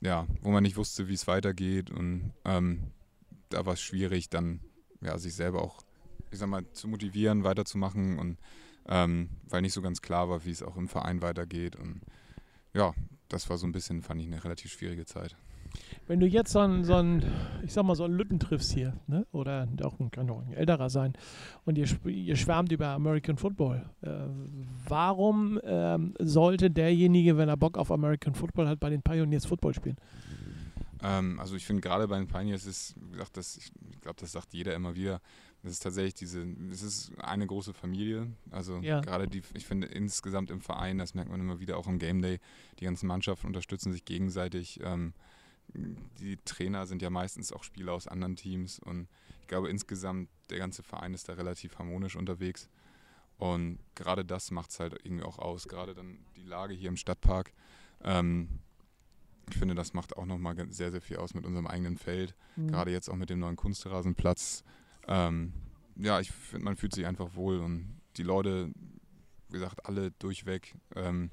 ja, 0.00 0.26
wo 0.40 0.50
man 0.50 0.64
nicht 0.64 0.76
wusste, 0.76 1.06
wie 1.06 1.14
es 1.14 1.28
weitergeht 1.28 1.90
und 1.90 2.32
ähm, 2.44 2.90
da 3.48 3.64
war 3.64 3.74
es 3.74 3.82
schwierig, 3.82 4.28
dann, 4.28 4.60
ja, 5.02 5.18
sich 5.18 5.34
selber 5.34 5.62
auch, 5.62 5.82
ich 6.32 6.38
sag 6.38 6.48
mal, 6.48 6.64
zu 6.72 6.88
motivieren, 6.88 7.44
weiterzumachen 7.44 8.18
und 8.18 8.38
ähm, 8.88 9.28
weil 9.48 9.62
nicht 9.62 9.74
so 9.74 9.82
ganz 9.82 10.02
klar 10.02 10.28
war, 10.28 10.44
wie 10.44 10.50
es 10.50 10.62
auch 10.64 10.76
im 10.76 10.88
Verein 10.88 11.22
weitergeht 11.22 11.76
und 11.76 12.00
ja, 12.74 12.94
das 13.32 13.48
war 13.50 13.58
so 13.58 13.66
ein 13.66 13.72
bisschen, 13.72 14.02
fand 14.02 14.20
ich, 14.20 14.26
eine 14.26 14.42
relativ 14.44 14.72
schwierige 14.72 15.04
Zeit. 15.04 15.36
Wenn 16.06 16.20
du 16.20 16.26
jetzt 16.26 16.52
so 16.52 16.58
einen, 16.58 16.84
so 16.84 16.94
einen 16.94 17.24
ich 17.64 17.72
sag 17.72 17.84
mal, 17.84 17.94
so 17.94 18.04
einen 18.04 18.14
Lütten 18.14 18.38
triffst 18.38 18.72
hier, 18.72 18.94
ne? 19.06 19.26
oder 19.32 19.66
auch 19.82 19.98
ein, 19.98 20.10
kann 20.10 20.28
auch 20.28 20.42
ein 20.42 20.52
älterer 20.52 20.90
sein, 20.90 21.14
und 21.64 21.78
ihr, 21.78 21.86
ihr 22.04 22.36
schwärmt 22.36 22.72
über 22.72 22.88
American 22.88 23.38
Football, 23.38 23.88
äh, 24.02 24.10
warum 24.86 25.58
ähm, 25.64 26.14
sollte 26.18 26.70
derjenige, 26.70 27.38
wenn 27.38 27.48
er 27.48 27.56
Bock 27.56 27.78
auf 27.78 27.90
American 27.90 28.34
Football 28.34 28.68
hat, 28.68 28.80
bei 28.80 28.90
den 28.90 29.02
Pioneers 29.02 29.46
Football 29.46 29.74
spielen? 29.74 29.96
Ähm, 31.02 31.40
also 31.40 31.56
ich 31.56 31.64
finde 31.64 31.80
gerade 31.80 32.06
bei 32.06 32.18
den 32.18 32.28
Pioneers 32.28 32.66
ist, 32.66 32.94
gesagt, 33.10 33.36
das, 33.36 33.56
ich 33.56 34.00
glaube, 34.00 34.20
das 34.20 34.32
sagt 34.32 34.52
jeder 34.52 34.74
immer 34.74 34.94
wieder, 34.94 35.20
das 35.62 35.72
ist 35.72 35.82
tatsächlich 35.82 36.14
diese, 36.14 36.44
es 36.70 36.82
ist 36.82 37.12
eine 37.18 37.46
große 37.46 37.72
Familie. 37.72 38.32
Also 38.50 38.78
ja. 38.78 39.00
gerade 39.00 39.28
die, 39.28 39.42
ich 39.54 39.64
finde 39.64 39.86
insgesamt 39.86 40.50
im 40.50 40.60
Verein, 40.60 40.98
das 40.98 41.14
merkt 41.14 41.30
man 41.30 41.40
immer 41.40 41.60
wieder 41.60 41.78
auch 41.78 41.86
am 41.86 41.98
Game 41.98 42.20
Day, 42.20 42.40
die 42.80 42.84
ganzen 42.84 43.06
Mannschaften 43.06 43.46
unterstützen 43.46 43.92
sich 43.92 44.04
gegenseitig. 44.04 44.80
Ähm, 44.82 45.14
die 45.74 46.36
Trainer 46.44 46.86
sind 46.86 47.00
ja 47.00 47.10
meistens 47.10 47.52
auch 47.52 47.62
Spieler 47.62 47.92
aus 47.92 48.08
anderen 48.08 48.34
Teams 48.34 48.80
und 48.80 49.08
ich 49.40 49.46
glaube 49.46 49.70
insgesamt 49.70 50.28
der 50.50 50.58
ganze 50.58 50.82
Verein 50.82 51.14
ist 51.14 51.28
da 51.28 51.34
relativ 51.34 51.78
harmonisch 51.78 52.16
unterwegs. 52.16 52.68
Und 53.38 53.78
gerade 53.94 54.24
das 54.24 54.50
macht 54.50 54.70
es 54.70 54.80
halt 54.80 54.94
irgendwie 55.04 55.24
auch 55.24 55.38
aus. 55.38 55.66
Gerade 55.66 55.94
dann 55.94 56.18
die 56.36 56.44
Lage 56.44 56.74
hier 56.74 56.88
im 56.88 56.96
Stadtpark. 56.96 57.52
Ähm, 58.02 58.60
ich 59.50 59.56
finde, 59.56 59.74
das 59.74 59.94
macht 59.94 60.16
auch 60.16 60.26
nochmal 60.26 60.54
sehr, 60.70 60.92
sehr 60.92 61.00
viel 61.00 61.16
aus 61.16 61.34
mit 61.34 61.44
unserem 61.44 61.66
eigenen 61.66 61.96
Feld. 61.96 62.34
Mhm. 62.56 62.68
Gerade 62.68 62.90
jetzt 62.92 63.08
auch 63.08 63.16
mit 63.16 63.30
dem 63.30 63.40
neuen 63.40 63.56
Kunstrasenplatz 63.56 64.62
ähm, 65.08 65.52
ja, 65.96 66.20
ich 66.20 66.30
finde, 66.30 66.64
man 66.64 66.76
fühlt 66.76 66.94
sich 66.94 67.06
einfach 67.06 67.34
wohl 67.34 67.58
und 67.58 68.00
die 68.16 68.22
Leute, 68.22 68.70
wie 69.48 69.54
gesagt, 69.54 69.86
alle 69.86 70.10
durchweg. 70.12 70.74
Ähm, 70.96 71.30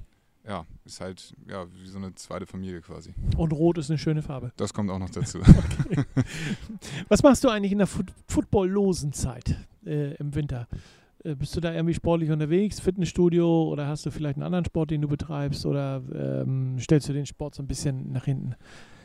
ja, 0.47 0.65
ist 0.85 1.01
halt 1.01 1.35
ja, 1.47 1.65
wie 1.71 1.87
so 1.87 1.97
eine 1.97 2.15
zweite 2.15 2.45
Familie 2.45 2.81
quasi. 2.81 3.13
Und 3.37 3.51
Rot 3.51 3.77
ist 3.77 3.89
eine 3.89 3.97
schöne 3.97 4.21
Farbe. 4.21 4.51
Das 4.57 4.73
kommt 4.73 4.89
auch 4.89 4.99
noch 4.99 5.09
dazu. 5.09 5.39
okay. 5.39 6.03
Was 7.07 7.23
machst 7.23 7.43
du 7.43 7.49
eigentlich 7.49 7.71
in 7.71 7.77
der 7.77 7.87
Foot 7.87 8.07
footballlosen 8.27 9.13
Zeit 9.13 9.55
äh, 9.85 10.15
im 10.15 10.33
Winter? 10.33 10.67
Äh, 11.23 11.35
bist 11.35 11.55
du 11.55 11.59
da 11.59 11.73
irgendwie 11.73 11.93
sportlich 11.93 12.31
unterwegs, 12.31 12.79
Fitnessstudio 12.79 13.69
oder 13.69 13.87
hast 13.87 14.05
du 14.05 14.11
vielleicht 14.11 14.37
einen 14.37 14.43
anderen 14.43 14.65
Sport, 14.65 14.91
den 14.91 15.01
du 15.01 15.07
betreibst 15.07 15.65
oder 15.65 16.01
ähm, 16.13 16.79
stellst 16.79 17.09
du 17.09 17.13
den 17.13 17.25
Sport 17.25 17.55
so 17.55 17.63
ein 17.63 17.67
bisschen 17.67 18.11
nach 18.11 18.25
hinten? 18.25 18.55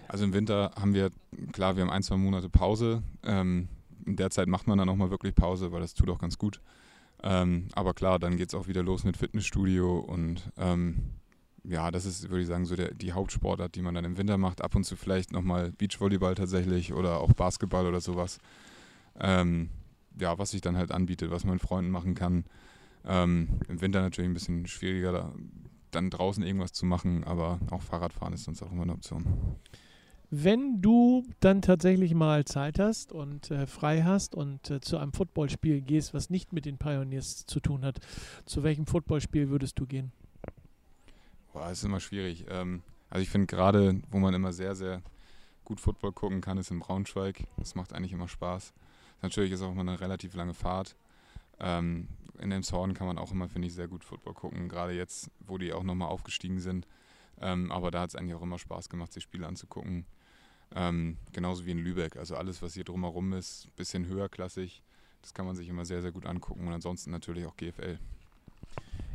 Also 0.09 0.25
im 0.25 0.33
Winter 0.33 0.71
haben 0.77 0.95
wir, 0.95 1.11
klar, 1.53 1.77
wir 1.77 1.83
haben 1.83 1.91
ein, 1.91 2.03
zwei 2.03 2.17
Monate 2.17 2.49
Pause. 2.49 3.03
Ähm, 3.25 3.69
in 4.07 4.17
der 4.17 4.31
Zeit 4.31 4.49
macht 4.49 4.67
man 4.67 4.79
dann 4.79 4.89
auch 4.89 4.97
mal 4.97 5.11
wirklich 5.11 5.35
Pause, 5.35 5.73
weil 5.73 5.81
das 5.81 5.95
tut 5.95 6.11
auch 6.11 6.19
ganz 6.19 6.39
gut. 6.39 6.61
Ähm, 7.23 7.69
aber 7.73 7.95
klar, 7.95 8.19
dann 8.19 8.37
geht 8.37 8.49
es 8.49 8.55
auch 8.55 8.67
wieder 8.67 8.83
los 8.83 9.05
mit 9.05 9.17
Fitnessstudio 9.17 9.99
und 9.99 10.51
ähm, 10.59 11.15
ja, 11.65 11.91
das 11.91 12.05
ist, 12.05 12.29
würde 12.29 12.43
ich 12.43 12.47
sagen, 12.47 12.67
so 12.67 12.77
der, 12.77 12.93
die 12.93 13.13
Hauptsportart, 13.13 13.75
die 13.75 13.83
man 13.83 13.95
dann 13.95 14.05
im 14.05 14.19
Winter 14.19 14.37
macht. 14.37 14.61
Ab 14.61 14.75
und 14.75 14.85
zu 14.85 14.97
vielleicht 14.97 15.33
nochmal 15.33 15.73
Beachvolleyball 15.73 16.35
tatsächlich 16.35 16.93
oder 16.93 17.21
auch 17.21 17.33
Basketball 17.33 17.87
oder 17.87 18.01
sowas. 18.01 18.39
Ähm, 19.19 19.71
ja, 20.21 20.39
was 20.39 20.51
sich 20.51 20.61
dann 20.61 20.77
halt 20.77 20.93
anbietet, 20.93 21.31
was 21.31 21.45
man 21.45 21.55
mit 21.55 21.63
Freunden 21.63 21.91
machen 21.91 22.15
kann. 22.15 22.45
Ähm, 23.07 23.49
Im 23.69 23.81
Winter 23.81 24.03
natürlich 24.03 24.31
ein 24.31 24.35
bisschen 24.35 24.67
schwieriger, 24.67 25.13
da, 25.13 25.33
dann 25.91 26.11
draußen 26.11 26.43
irgendwas 26.43 26.73
zu 26.73 26.85
machen, 26.85 27.25
aber 27.25 27.59
auch 27.71 27.83
Fahrradfahren 27.83 28.35
ist 28.35 28.45
sonst 28.45 28.63
auch 28.63 28.73
immer 28.73 28.83
eine 28.83 28.93
Option. 28.93 29.25
Wenn 30.37 30.83
du 30.83 31.25
dann 31.39 31.63
tatsächlich 31.63 32.13
mal 32.13 32.45
Zeit 32.45 32.81
hast 32.81 33.13
und 33.13 33.53
äh, 33.53 33.69
frei 33.69 34.03
hast 34.03 34.35
und 34.35 34.69
äh, 34.69 34.81
zu 34.81 34.99
einem 34.99 35.13
Footballspiel 35.13 35.81
gehst, 35.81 36.13
was 36.13 36.29
nicht 36.29 36.53
mit 36.53 36.65
den 36.65 36.77
Pioneers 36.77 37.47
zu 37.47 37.61
tun 37.61 37.85
hat, 37.85 38.01
zu 38.45 38.65
welchem 38.65 38.85
Footballspiel 38.85 39.49
würdest 39.49 39.79
du 39.79 39.87
gehen? 39.87 40.11
Boah, 41.53 41.71
ist 41.71 41.85
immer 41.85 42.01
schwierig. 42.01 42.47
Ähm, 42.49 42.83
also 43.11 43.23
ich 43.23 43.31
finde 43.31 43.47
gerade, 43.47 44.03
wo 44.11 44.19
man 44.19 44.35
immer 44.35 44.53
sehr, 44.53 44.75
sehr 44.75 45.03
gut 45.65 45.79
Football 45.79 46.11
gucken 46.11 46.41
kann, 46.41 46.59
ist 46.59 46.73
in 46.73 46.81
Braunschweig. 46.81 47.45
Das 47.59 47.77
macht 47.77 47.93
eigentlich 47.93 48.13
immer 48.13 48.27
Spaß. 48.27 48.75
Natürlich 49.23 49.53
ist 49.53 49.63
auch 49.63 49.71
immer 49.71 49.83
eine 49.83 50.01
relativ 50.01 50.35
lange 50.35 50.55
Fahrt. 50.55 50.97
Ähm, 51.61 52.09
in 52.41 52.51
Elmshorn 52.51 52.95
kann 52.95 53.07
man 53.07 53.19
auch 53.19 53.31
immer, 53.31 53.49
finde 53.49 53.69
ich, 53.69 53.75
sehr 53.75 53.87
gut 53.87 54.03
Football 54.03 54.35
gucken. 54.35 54.69
Gerade 54.69 54.95
jetzt, 54.95 55.31
wo 55.47 55.59
die 55.59 55.73
auch 55.73 55.85
nochmal 55.85 56.09
aufgestiegen 56.09 56.59
sind. 56.59 56.89
Ähm, 57.41 57.71
aber 57.71 57.93
da 57.93 58.01
hat 58.01 58.09
es 58.09 58.17
eigentlich 58.17 58.35
auch 58.35 58.43
immer 58.43 58.59
Spaß 58.59 58.89
gemacht, 58.89 59.13
sich 59.13 59.23
Spiele 59.23 59.47
anzugucken. 59.47 60.07
Ähm, 60.75 61.17
genauso 61.33 61.67
wie 61.67 61.71
in 61.71 61.79
Lübeck. 61.79 62.17
Also 62.17 62.37
alles, 62.37 62.61
was 62.63 62.75
hier 62.75 62.85
drumherum 62.85 63.33
ist, 63.33 63.69
bisschen 63.77 64.07
höherklassig, 64.07 64.83
das 65.23 65.33
kann 65.33 65.47
man 65.47 65.55
sich 65.57 65.69
immer 65.69 65.85
sehr, 65.85 66.03
sehr 66.03 66.13
gut 66.13 66.27
angucken. 66.27 66.67
Und 66.67 66.73
ansonsten 66.73 67.11
natürlich 67.11 67.47
auch 67.47 67.57
GFL. 67.57 67.99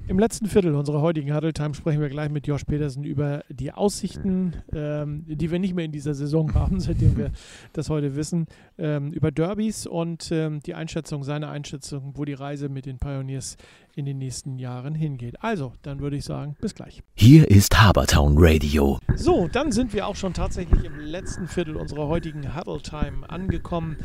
Im 0.10 0.18
letzten 0.18 0.48
Viertel 0.48 0.74
unserer 0.74 1.02
heutigen 1.02 1.36
Huddle 1.36 1.54
Time 1.54 1.76
sprechen 1.76 2.02
wir 2.02 2.10
gleich 2.10 2.32
mit 2.32 2.48
Josh 2.48 2.64
Petersen 2.64 3.04
über 3.04 3.44
die 3.48 3.72
Aussichten, 3.72 4.56
ähm, 4.74 5.24
die 5.28 5.52
wir 5.52 5.60
nicht 5.60 5.76
mehr 5.76 5.86
in 5.86 5.92
dieser 5.92 6.16
Saison 6.16 6.52
haben, 6.56 6.80
seitdem 6.80 7.16
wir 7.16 7.32
das 7.74 7.92
heute 7.92 8.16
wissen, 8.16 8.48
ähm, 8.80 9.12
über 9.12 9.30
Derbys 9.30 9.86
und 9.86 10.32
ähm, 10.32 10.62
die 10.62 10.74
Einschätzung, 10.74 11.24
seine 11.24 11.50
Einschätzung, 11.50 12.14
wo 12.16 12.26
die 12.26 12.34
Reise 12.34 12.70
mit 12.70 12.88
den 12.88 12.98
Pioneers 12.98 13.56
in 13.96 14.06
den 14.06 14.18
nächsten 14.18 14.58
Jahren 14.58 14.96
hingeht. 14.96 15.36
Also, 15.42 15.74
dann 15.82 16.00
würde 16.00 16.18
ich 16.18 16.26
sagen, 16.26 16.56
bis 16.62 16.76
gleich. 16.76 17.02
Hier 17.16 17.50
ist 17.50 17.80
Habertown 17.80 18.36
Radio. 18.38 19.00
So, 19.16 19.48
dann 19.48 19.72
sind 19.72 19.94
wir 19.94 20.08
auch 20.08 20.16
schon 20.16 20.34
tatsächlich 20.34 20.84
im 20.84 21.00
letzten 21.00 21.48
Viertel 21.48 21.76
unserer 21.76 22.08
heutigen 22.08 22.56
Huddle 22.56 22.82
Time 22.82 23.30
angekommen, 23.30 23.98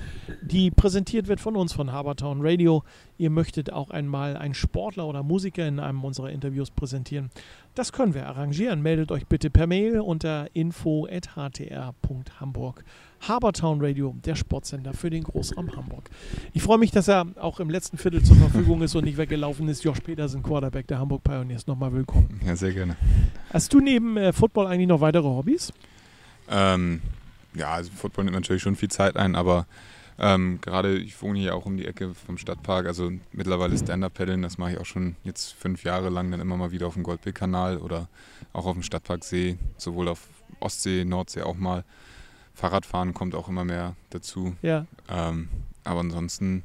die 0.43 0.71
präsentiert 0.71 1.29
wird 1.29 1.41
von 1.41 1.57
uns 1.57 1.73
von 1.73 1.93
Habertown 1.93 2.39
Radio. 2.41 2.83
Ihr 3.17 3.31
möchtet 3.31 3.73
auch 3.73 3.91
einmal 3.91 4.37
einen 4.37 4.55
Sportler 4.55 5.07
oder 5.07 5.23
Musiker 5.23 5.67
in 5.67 5.81
einem 5.81 6.05
unserer 6.05 6.31
Interviews 6.31 6.71
präsentieren. 6.71 7.31
Das 7.75 7.93
können 7.93 8.15
wir 8.15 8.27
arrangieren. 8.27 8.83
Meldet 8.83 9.13
euch 9.13 9.27
bitte 9.27 9.51
per 9.51 9.67
Mail 9.67 10.01
unter 10.01 10.49
info.htr.hamburg. 10.55 12.85
Habertown 13.29 13.81
Radio, 13.81 14.15
der 14.25 14.35
Sportsender 14.35 14.93
für 14.93 15.11
den 15.11 15.25
Großraum 15.25 15.75
Hamburg. 15.77 16.11
Ich 16.53 16.63
freue 16.63 16.79
mich, 16.79 16.91
dass 16.91 17.09
er 17.09 17.27
auch 17.37 17.61
im 17.61 17.71
letzten 17.71 17.99
Viertel 17.99 18.23
zur 18.23 18.37
Verfügung 18.37 18.83
ist 18.83 18.95
und 18.95 19.05
nicht 19.05 19.17
weggelaufen 19.17 19.69
ist. 19.69 19.85
Josh 19.85 20.01
Petersen, 20.01 20.43
Quarterback 20.43 20.87
der 20.87 20.99
Hamburg 20.99 21.25
Pioneers. 21.25 21.67
Nochmal 21.67 21.93
willkommen. 21.93 22.41
Ja, 22.45 22.57
sehr 22.57 22.73
gerne. 22.73 22.97
Hast 23.53 23.73
du 23.73 23.81
neben 23.81 24.17
äh, 24.17 24.33
Football 24.33 24.67
eigentlich 24.67 24.89
noch 24.89 25.01
weitere 25.01 25.25
Hobbys? 25.25 25.73
Ähm, 26.51 27.01
ja, 27.55 27.73
also 27.73 27.91
Football 27.93 28.25
nimmt 28.25 28.37
natürlich 28.37 28.63
schon 28.63 28.77
viel 28.77 28.91
Zeit 28.91 29.17
ein, 29.17 29.35
aber 29.35 29.67
ähm, 30.19 30.59
Gerade 30.61 30.97
ich 30.97 31.21
wohne 31.23 31.39
hier 31.39 31.55
auch 31.55 31.67
um 31.67 31.77
die 31.77 31.87
Ecke 31.87 32.15
vom 32.15 32.39
Stadtpark, 32.39 32.87
also 32.87 33.11
mittlerweile 33.33 33.77
Stand-Up-Paddeln, 33.77 34.43
das 34.43 34.59
mache 34.59 34.73
ich 34.73 34.79
auch 34.79 34.87
schon 34.87 35.17
jetzt 35.25 35.55
fünf 35.55 35.83
Jahre 35.83 36.09
lang, 36.09 36.31
dann 36.31 36.41
immer 36.41 36.57
mal 36.57 36.71
wieder 36.71 36.87
auf 36.87 36.95
dem 36.95 37.03
Goldbill-Kanal 37.03 37.79
oder 37.79 38.09
auch 38.53 38.67
auf 38.67 38.75
dem 38.75 38.83
Stadtparksee, 38.83 39.59
sowohl 39.77 40.09
auf 40.09 40.29
Ostsee, 40.61 41.05
Nordsee 41.05 41.43
auch 41.43 41.57
mal. 41.57 41.85
Fahrradfahren 42.55 43.15
kommt 43.15 43.35
auch 43.35 43.49
immer 43.49 43.65
mehr 43.65 43.97
dazu. 44.11 44.55
Ja. 44.63 44.87
Ähm, 45.09 45.49
aber 45.83 46.01
ansonsten, 46.01 46.63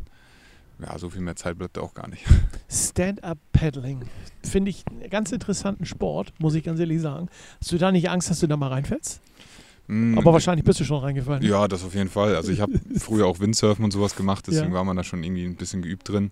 ja, 0.79 0.97
so 0.97 1.09
viel 1.09 1.21
mehr 1.21 1.35
Zeit 1.35 1.57
bleibt 1.57 1.77
da 1.77 1.81
auch 1.81 1.93
gar 1.93 2.07
nicht. 2.07 2.23
Stand-up-Paddling. 2.69 4.01
Finde 4.43 4.69
ich 4.69 4.83
einen 4.87 5.09
ganz 5.09 5.31
interessanten 5.31 5.85
Sport, 5.85 6.33
muss 6.39 6.53
ich 6.55 6.63
ganz 6.63 6.79
ehrlich 6.79 7.01
sagen. 7.01 7.27
Hast 7.59 7.71
du 7.71 7.77
da 7.77 7.91
nicht 7.91 8.09
Angst, 8.09 8.29
dass 8.29 8.39
du 8.39 8.47
da 8.47 8.55
mal 8.57 8.67
reinfällst? 8.69 9.21
Mm, 9.87 10.17
Aber 10.17 10.33
wahrscheinlich 10.33 10.63
bist 10.65 10.79
du 10.79 10.83
schon 10.83 10.99
reingefallen. 11.01 11.43
Ja, 11.43 11.67
das 11.67 11.83
auf 11.83 11.95
jeden 11.95 12.09
Fall. 12.09 12.35
Also 12.35 12.51
ich 12.51 12.61
habe 12.61 12.73
früher 12.97 13.25
auch 13.25 13.39
Windsurfen 13.39 13.83
und 13.83 13.91
sowas 13.91 14.15
gemacht, 14.15 14.45
deswegen 14.47 14.69
Ja. 14.69 14.73
war 14.73 14.83
man 14.83 14.95
da 14.95 15.03
schon 15.03 15.23
irgendwie 15.23 15.45
ein 15.45 15.55
bisschen 15.55 15.81
geübt 15.81 16.07
drin. 16.07 16.31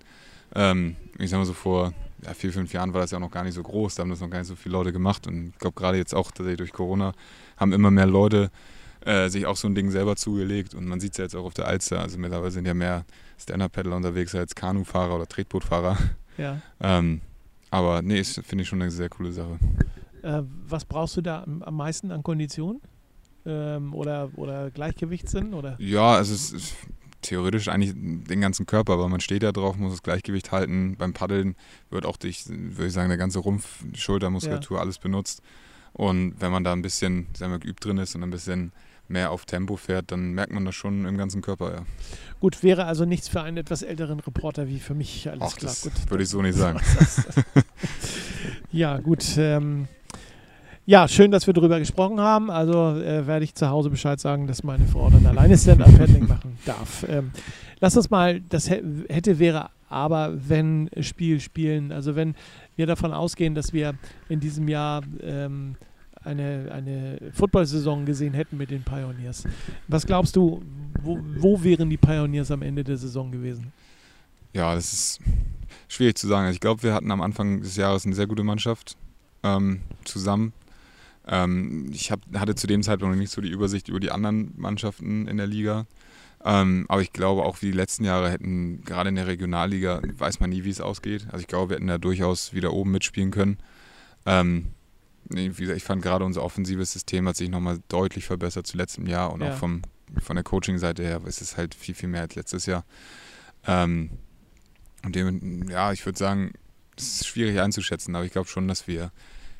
Ähm, 0.55 0.95
ich 1.17 1.29
sag 1.29 1.39
mal 1.39 1.45
so 1.45 1.53
vor 1.53 1.93
ja, 2.23 2.33
vier, 2.33 2.53
fünf 2.53 2.71
Jahren 2.73 2.93
war 2.93 3.01
das 3.01 3.11
ja 3.11 3.17
auch 3.17 3.21
noch 3.21 3.31
gar 3.31 3.43
nicht 3.43 3.53
so 3.53 3.63
groß, 3.63 3.95
da 3.95 4.01
haben 4.03 4.09
das 4.09 4.21
noch 4.21 4.29
gar 4.29 4.39
nicht 4.39 4.47
so 4.47 4.55
viele 4.55 4.73
Leute 4.73 4.91
gemacht 4.93 5.27
und 5.27 5.49
ich 5.49 5.57
glaube 5.59 5.75
gerade 5.75 5.97
jetzt 5.97 6.15
auch 6.15 6.27
tatsächlich 6.31 6.57
durch 6.57 6.71
Corona 6.73 7.13
haben 7.57 7.73
immer 7.73 7.91
mehr 7.91 8.05
Leute 8.07 8.49
äh, 9.05 9.29
sich 9.29 9.45
auch 9.45 9.55
so 9.55 9.67
ein 9.67 9.75
Ding 9.75 9.91
selber 9.91 10.15
zugelegt 10.15 10.73
und 10.73 10.85
man 10.87 10.99
sieht 10.99 11.11
es 11.11 11.17
ja 11.17 11.23
jetzt 11.23 11.35
auch 11.35 11.45
auf 11.45 11.53
der 11.53 11.67
Alster, 11.67 12.01
also 12.01 12.17
mittlerweile 12.17 12.51
sind 12.51 12.65
ja 12.65 12.73
mehr 12.73 13.05
Stand-Up-Paddler 13.39 13.95
unterwegs 13.95 14.33
als 14.35 14.55
Kanufahrer 14.55 15.15
oder 15.15 15.27
Tretbootfahrer. 15.27 15.97
Ja. 16.37 16.61
Ähm, 16.79 17.21
aber 17.69 18.01
nee, 18.01 18.23
finde 18.23 18.63
ich 18.63 18.67
schon 18.67 18.81
eine 18.81 18.91
sehr 18.91 19.09
coole 19.09 19.31
Sache. 19.31 19.59
Äh, 20.21 20.43
was 20.67 20.85
brauchst 20.85 21.17
du 21.17 21.21
da 21.21 21.43
am, 21.43 21.75
meisten 21.75 22.11
an 22.11 22.23
Kondition? 22.23 22.81
Ähm, 23.45 23.93
oder, 23.93 24.29
oder 24.35 24.71
Gleichgewichtssinn? 24.71 25.53
Oder? 25.53 25.75
Ja, 25.79 26.13
also 26.13 26.33
es 26.33 26.51
ist 26.51 26.75
theoretisch 27.21 27.67
eigentlich 27.67 27.93
den 27.95 28.41
ganzen 28.41 28.65
Körper, 28.65 28.93
aber 28.93 29.09
man 29.09 29.19
steht 29.19 29.43
da 29.43 29.51
drauf, 29.51 29.77
muss 29.77 29.93
das 29.93 30.03
Gleichgewicht 30.03 30.51
halten. 30.51 30.95
Beim 30.97 31.13
Paddeln 31.13 31.55
wird 31.89 32.05
auch 32.05 32.17
durch, 32.17 32.45
würde 32.47 32.87
ich 32.87 32.93
sagen, 32.93 33.09
der 33.09 33.17
ganze 33.17 33.39
Rumpf, 33.39 33.83
Schultermuskulatur, 33.95 34.79
alles 34.79 34.99
benutzt. 34.99 35.41
Und 35.93 36.35
wenn 36.39 36.51
man 36.51 36.63
da 36.63 36.73
ein 36.73 36.81
bisschen, 36.81 37.27
sagen 37.35 37.51
wir, 37.51 37.59
geübt 37.59 37.83
drin 37.83 37.97
ist 37.97 38.15
und 38.15 38.23
ein 38.23 38.29
bisschen 38.29 38.71
mehr 39.09 39.31
auf 39.31 39.45
Tempo 39.45 39.75
fährt, 39.77 40.11
dann 40.11 40.31
merkt 40.33 40.51
man 40.51 40.65
das 40.65 40.75
schon 40.75 41.05
im 41.05 41.17
ganzen 41.17 41.41
Körper, 41.41 41.73
ja. 41.73 41.81
Gut, 42.39 42.61
wäre 42.63 42.85
also 42.85 43.05
nichts 43.05 43.27
für 43.27 43.41
einen 43.41 43.57
etwas 43.57 43.81
älteren 43.81 44.19
Reporter 44.19 44.67
wie 44.67 44.79
für 44.79 44.93
mich. 44.93 45.29
Alles 45.29 45.41
Ach, 45.43 45.55
klar. 45.57 45.71
das 45.71 45.81
Gut. 45.81 45.93
würde 46.11 46.23
ich 46.23 46.29
so 46.29 46.41
nicht 46.41 46.55
sagen. 46.57 46.79
ja, 48.71 48.97
gut. 48.99 49.25
Ähm, 49.37 49.87
ja, 50.85 51.07
schön, 51.07 51.31
dass 51.31 51.47
wir 51.47 51.53
darüber 51.53 51.79
gesprochen 51.79 52.19
haben. 52.19 52.49
Also 52.49 52.95
äh, 52.97 53.27
werde 53.27 53.43
ich 53.43 53.55
zu 53.55 53.69
Hause 53.69 53.89
Bescheid 53.89 54.19
sagen, 54.19 54.47
dass 54.47 54.63
meine 54.63 54.87
Frau 54.87 55.09
dann 55.09 55.25
alleine 55.25 55.57
Stand-Up-Paddling 55.57 56.27
machen 56.29 56.57
darf. 56.65 57.05
Ähm, 57.09 57.31
lass 57.79 57.97
uns 57.97 58.09
mal, 58.09 58.39
das 58.41 58.69
hä- 58.69 58.83
hätte, 59.09 59.39
wäre 59.39 59.69
aber, 59.89 60.33
wenn 60.47 60.89
Spiel 61.01 61.39
spielen. 61.39 61.91
Also 61.91 62.15
wenn 62.15 62.35
wir 62.75 62.85
davon 62.87 63.13
ausgehen, 63.13 63.55
dass 63.55 63.73
wir 63.73 63.95
in 64.29 64.39
diesem 64.39 64.67
Jahr 64.67 65.01
ähm, 65.21 65.75
eine, 66.27 66.71
eine 66.71 67.31
Football-Saison 67.33 68.05
gesehen 68.05 68.33
hätten 68.33 68.57
mit 68.57 68.69
den 68.69 68.83
Pioneers. 68.83 69.45
Was 69.87 70.05
glaubst 70.05 70.35
du, 70.35 70.61
wo, 71.01 71.19
wo 71.37 71.63
wären 71.63 71.89
die 71.89 71.97
Pioneers 71.97 72.51
am 72.51 72.61
Ende 72.61 72.83
der 72.83 72.97
Saison 72.97 73.31
gewesen? 73.31 73.71
Ja, 74.53 74.75
das 74.75 74.93
ist 74.93 75.19
schwierig 75.87 76.17
zu 76.17 76.27
sagen. 76.27 76.45
Also 76.45 76.55
Ich 76.55 76.61
glaube, 76.61 76.83
wir 76.83 76.93
hatten 76.93 77.11
am 77.11 77.21
Anfang 77.21 77.61
des 77.61 77.75
Jahres 77.75 78.05
eine 78.05 78.15
sehr 78.15 78.27
gute 78.27 78.43
Mannschaft 78.43 78.97
ähm, 79.43 79.81
zusammen. 80.03 80.53
Ähm, 81.27 81.89
ich 81.91 82.11
hab, 82.11 82.21
hatte 82.35 82.55
zu 82.55 82.67
dem 82.67 82.83
Zeitpunkt 82.83 83.15
noch 83.15 83.19
nicht 83.19 83.31
so 83.31 83.41
die 83.41 83.49
Übersicht 83.49 83.89
über 83.89 83.99
die 83.99 84.11
anderen 84.11 84.53
Mannschaften 84.57 85.27
in 85.27 85.37
der 85.37 85.47
Liga. 85.47 85.85
Ähm, 86.43 86.85
aber 86.87 87.01
ich 87.01 87.13
glaube, 87.13 87.43
auch 87.43 87.61
wie 87.61 87.67
die 87.67 87.77
letzten 87.77 88.05
Jahre 88.05 88.31
hätten, 88.31 88.83
gerade 88.85 89.09
in 89.09 89.15
der 89.15 89.27
Regionalliga, 89.27 90.01
weiß 90.17 90.39
man 90.39 90.49
nie, 90.49 90.63
wie 90.63 90.69
es 90.69 90.81
ausgeht. 90.81 91.25
Also 91.31 91.41
ich 91.41 91.47
glaube, 91.47 91.71
wir 91.71 91.75
hätten 91.75 91.87
da 91.87 91.97
durchaus 91.97 92.53
wieder 92.53 92.73
oben 92.73 92.91
mitspielen 92.91 93.31
können. 93.31 93.57
Ähm, 94.25 94.67
wie 95.29 95.49
gesagt, 95.49 95.77
ich 95.77 95.83
fand 95.83 96.01
gerade 96.01 96.23
unser 96.25 96.43
offensives 96.43 96.93
System 96.93 97.27
hat 97.27 97.35
sich 97.35 97.49
nochmal 97.49 97.79
deutlich 97.89 98.25
verbessert 98.25 98.67
zu 98.67 98.77
letztem 98.77 99.07
Jahr 99.07 99.31
und 99.33 99.41
Ja. 99.41 99.49
auch 99.49 99.57
vom, 99.57 99.81
von 100.21 100.35
der 100.35 100.43
Coaching-Seite 100.43 101.03
her 101.03 101.21
ist 101.25 101.41
es 101.41 101.57
halt 101.57 101.75
viel, 101.75 101.95
viel 101.95 102.09
mehr 102.09 102.21
als 102.21 102.35
letztes 102.35 102.65
Jahr. 102.65 102.85
Ähm, 103.65 104.11
und 105.03 105.15
dem, 105.15 105.69
ja, 105.69 105.91
ich 105.91 106.05
würde 106.05 106.17
sagen, 106.17 106.53
es 106.97 107.21
ist 107.21 107.27
schwierig 107.27 107.59
einzuschätzen, 107.59 108.15
aber 108.15 108.25
ich 108.25 108.31
glaube 108.31 108.47
schon, 108.47 108.67
dass 108.67 108.87
wir 108.87 109.11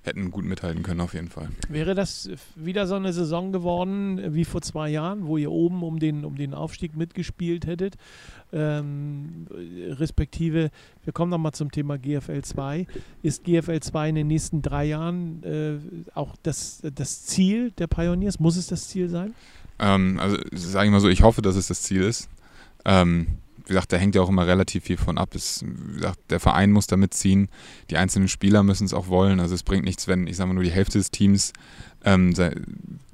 hätten 0.08 0.32
gut 0.32 0.46
mithalten 0.46 0.82
können 0.82 1.02
auf 1.02 1.14
jeden 1.14 1.30
Fall. 1.30 1.50
Wäre 1.70 1.94
das 1.94 2.30
wieder 2.56 2.88
so 2.88 2.96
eine 2.96 3.14
Saison 3.14 3.52
geworden 3.52 4.18
äh, 4.18 4.34
wie 4.34 4.46
vor 4.46 4.62
zwei 4.62 4.90
Jahren, 4.90 5.28
wo 5.28 5.38
ihr 5.38 5.52
oben 5.52 5.84
um 5.84 6.00
den, 6.00 6.26
um 6.26 6.36
den 6.36 6.54
Aufstieg 6.54 6.96
mitgespielt 6.96 7.68
hättet? 7.68 7.96
Ähm, 8.52 9.48
respektive, 9.52 10.72
wir 11.04 11.14
kommen 11.14 11.30
nochmal 11.30 11.52
zum 11.52 11.72
Thema 11.72 11.98
GFL 11.98 12.42
2. 12.42 12.88
Ist 13.22 13.44
GFL 13.44 13.82
2 13.82 14.10
in 14.10 14.16
den 14.16 14.28
nächsten 14.28 14.62
drei 14.62 14.86
Jahren 14.86 15.44
äh, 15.44 15.78
auch 16.16 16.36
das, 16.42 16.82
das 16.96 17.26
Ziel 17.26 17.72
der 17.72 17.88
Pioneers? 17.88 18.40
Muss 18.40 18.58
es 18.58 18.68
das 18.68 18.88
Ziel 18.88 19.10
sein? 19.10 19.34
Ähm, 19.80 20.20
also 20.20 20.38
sage 20.54 20.88
ich 20.88 20.92
mal 20.92 21.02
so, 21.02 21.10
ich 21.10 21.22
hoffe, 21.22 21.42
dass 21.42 21.56
es 21.56 21.68
das 21.68 21.84
Ziel 21.84 22.04
ist. 22.04 22.30
Ähm, 22.86 23.28
wie 23.68 23.74
gesagt, 23.74 23.92
da 23.92 23.98
hängt 23.98 24.16
ja 24.16 24.22
auch 24.22 24.30
immer 24.30 24.48
relativ 24.48 24.86
viel 24.86 24.98
von 24.98 25.18
ab. 25.18 25.36
Es, 25.36 25.64
gesagt, 25.94 26.20
der 26.30 26.40
Verein 26.40 26.72
muss 26.72 26.88
da 26.88 26.96
mitziehen, 26.96 27.50
die 27.90 27.98
einzelnen 27.98 28.30
Spieler 28.30 28.64
müssen 28.64 28.86
es 28.86 28.94
auch 28.94 29.10
wollen. 29.10 29.42
Also 29.42 29.56
es 29.56 29.64
bringt 29.64 29.84
nichts, 29.84 30.08
wenn, 30.08 30.26
ich 30.26 30.38
sage 30.38 30.48
mal, 30.48 30.54
nur 30.54 30.64
die 30.64 30.72
Hälfte 30.72 30.98
des 30.98 31.12
Teams 31.12 31.52
ähm, 32.04 32.30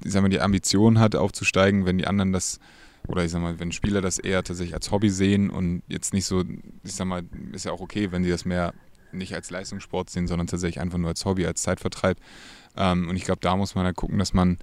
ich 0.03 0.11
sag 0.11 0.21
mal, 0.21 0.29
die 0.29 0.41
Ambition 0.41 0.99
hat, 0.99 1.15
aufzusteigen, 1.15 1.85
wenn 1.85 1.97
die 1.97 2.07
anderen 2.07 2.31
das, 2.31 2.59
oder 3.07 3.23
ich 3.23 3.31
sag 3.31 3.41
mal, 3.41 3.59
wenn 3.59 3.71
Spieler 3.71 4.01
das 4.01 4.19
eher 4.19 4.43
tatsächlich 4.43 4.75
als 4.75 4.91
Hobby 4.91 5.09
sehen 5.09 5.49
und 5.49 5.81
jetzt 5.87 6.13
nicht 6.13 6.25
so, 6.25 6.43
ich 6.83 6.93
sag 6.93 7.07
mal, 7.07 7.23
ist 7.51 7.65
ja 7.65 7.71
auch 7.71 7.81
okay, 7.81 8.11
wenn 8.11 8.23
sie 8.23 8.29
das 8.29 8.45
mehr 8.45 8.73
nicht 9.11 9.33
als 9.33 9.49
Leistungssport 9.49 10.09
sehen, 10.09 10.27
sondern 10.27 10.47
tatsächlich 10.47 10.79
einfach 10.79 10.97
nur 10.97 11.09
als 11.09 11.25
Hobby, 11.25 11.45
als 11.45 11.61
Zeitvertreib. 11.61 12.17
Ähm, 12.75 13.09
und 13.09 13.15
ich 13.15 13.23
glaube, 13.23 13.39
da 13.41 13.55
muss 13.55 13.75
man 13.75 13.85
halt 13.85 13.95
gucken, 13.95 14.19
dass 14.19 14.33
man 14.33 14.57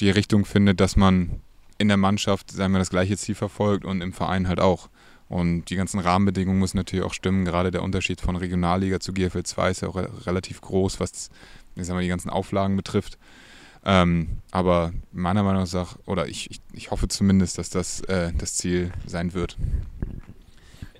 die 0.00 0.10
Richtung 0.10 0.44
findet, 0.44 0.80
dass 0.80 0.96
man 0.96 1.40
in 1.78 1.88
der 1.88 1.96
Mannschaft, 1.96 2.50
sagen 2.50 2.72
wir, 2.72 2.78
das 2.78 2.90
gleiche 2.90 3.16
Ziel 3.16 3.34
verfolgt 3.34 3.84
und 3.84 4.00
im 4.00 4.12
Verein 4.12 4.48
halt 4.48 4.60
auch. 4.60 4.88
Und 5.28 5.70
die 5.70 5.76
ganzen 5.76 5.98
Rahmenbedingungen 5.98 6.60
müssen 6.60 6.76
natürlich 6.76 7.04
auch 7.04 7.14
stimmen. 7.14 7.44
Gerade 7.44 7.70
der 7.70 7.82
Unterschied 7.82 8.20
von 8.20 8.36
Regionalliga 8.36 9.00
zu 9.00 9.12
GFL 9.12 9.42
2 9.42 9.70
ist 9.70 9.82
ja 9.82 9.88
auch 9.88 9.96
re 9.96 10.08
relativ 10.24 10.60
groß, 10.60 11.00
was 11.00 11.30
ich 11.76 11.86
sag 11.86 11.94
mal, 11.94 12.02
die 12.02 12.08
ganzen 12.08 12.30
Auflagen 12.30 12.76
betrifft. 12.76 13.18
Ähm, 13.84 14.38
aber 14.50 14.92
meiner 15.12 15.42
Meinung 15.42 15.64
nach, 15.72 15.96
oder 16.06 16.26
ich, 16.26 16.50
ich, 16.50 16.60
ich 16.72 16.90
hoffe 16.90 17.06
zumindest, 17.06 17.58
dass 17.58 17.70
das 17.70 18.00
äh, 18.00 18.32
das 18.36 18.54
Ziel 18.54 18.90
sein 19.06 19.32
wird. 19.32 19.56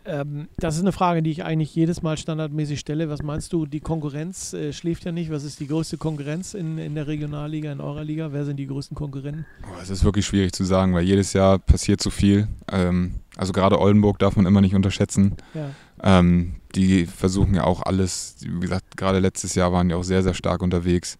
Ähm, 0.04 0.46
das 0.56 0.76
ist 0.76 0.82
eine 0.82 0.92
Frage, 0.92 1.20
die 1.20 1.32
ich 1.32 1.42
eigentlich 1.42 1.74
jedes 1.74 2.02
Mal 2.02 2.16
standardmäßig 2.16 2.78
stelle. 2.78 3.08
Was 3.08 3.22
meinst 3.22 3.52
du, 3.52 3.66
die 3.66 3.80
Konkurrenz 3.80 4.52
äh, 4.52 4.72
schläft 4.72 5.04
ja 5.04 5.10
nicht. 5.10 5.30
Was 5.30 5.42
ist 5.42 5.58
die 5.58 5.66
größte 5.66 5.98
Konkurrenz 5.98 6.54
in, 6.54 6.78
in 6.78 6.94
der 6.94 7.08
Regionalliga, 7.08 7.72
in 7.72 7.80
eurer 7.80 8.04
Liga? 8.04 8.32
Wer 8.32 8.44
sind 8.44 8.56
die 8.58 8.68
größten 8.68 8.96
Konkurrenten? 8.96 9.46
Oh, 9.64 9.80
Es 9.82 9.90
ist 9.90 10.04
wirklich 10.04 10.26
schwierig 10.26 10.52
zu 10.52 10.64
sagen, 10.64 10.94
weil 10.94 11.02
jedes 11.02 11.32
Jahr 11.32 11.58
passiert 11.58 12.00
so 12.00 12.10
viel. 12.10 12.46
Ähm, 12.70 13.16
also 13.36 13.52
gerade 13.52 13.78
Oldenburg 13.78 14.18
darf 14.18 14.36
man 14.36 14.46
immer 14.46 14.60
nicht 14.60 14.74
unterschätzen. 14.74 15.36
Ja. 15.54 15.70
Ähm, 16.02 16.56
die 16.74 17.06
versuchen 17.06 17.54
ja 17.54 17.64
auch 17.64 17.82
alles, 17.82 18.36
wie 18.40 18.60
gesagt, 18.60 18.96
gerade 18.96 19.18
letztes 19.18 19.54
Jahr 19.54 19.72
waren 19.72 19.88
die 19.88 19.94
auch 19.94 20.04
sehr, 20.04 20.22
sehr 20.22 20.34
stark 20.34 20.62
unterwegs. 20.62 21.18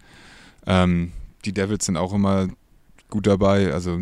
Ähm, 0.66 1.12
die 1.44 1.52
Devils 1.52 1.84
sind 1.84 1.96
auch 1.96 2.12
immer 2.12 2.48
gut 3.10 3.26
dabei. 3.26 3.72
Also 3.72 4.00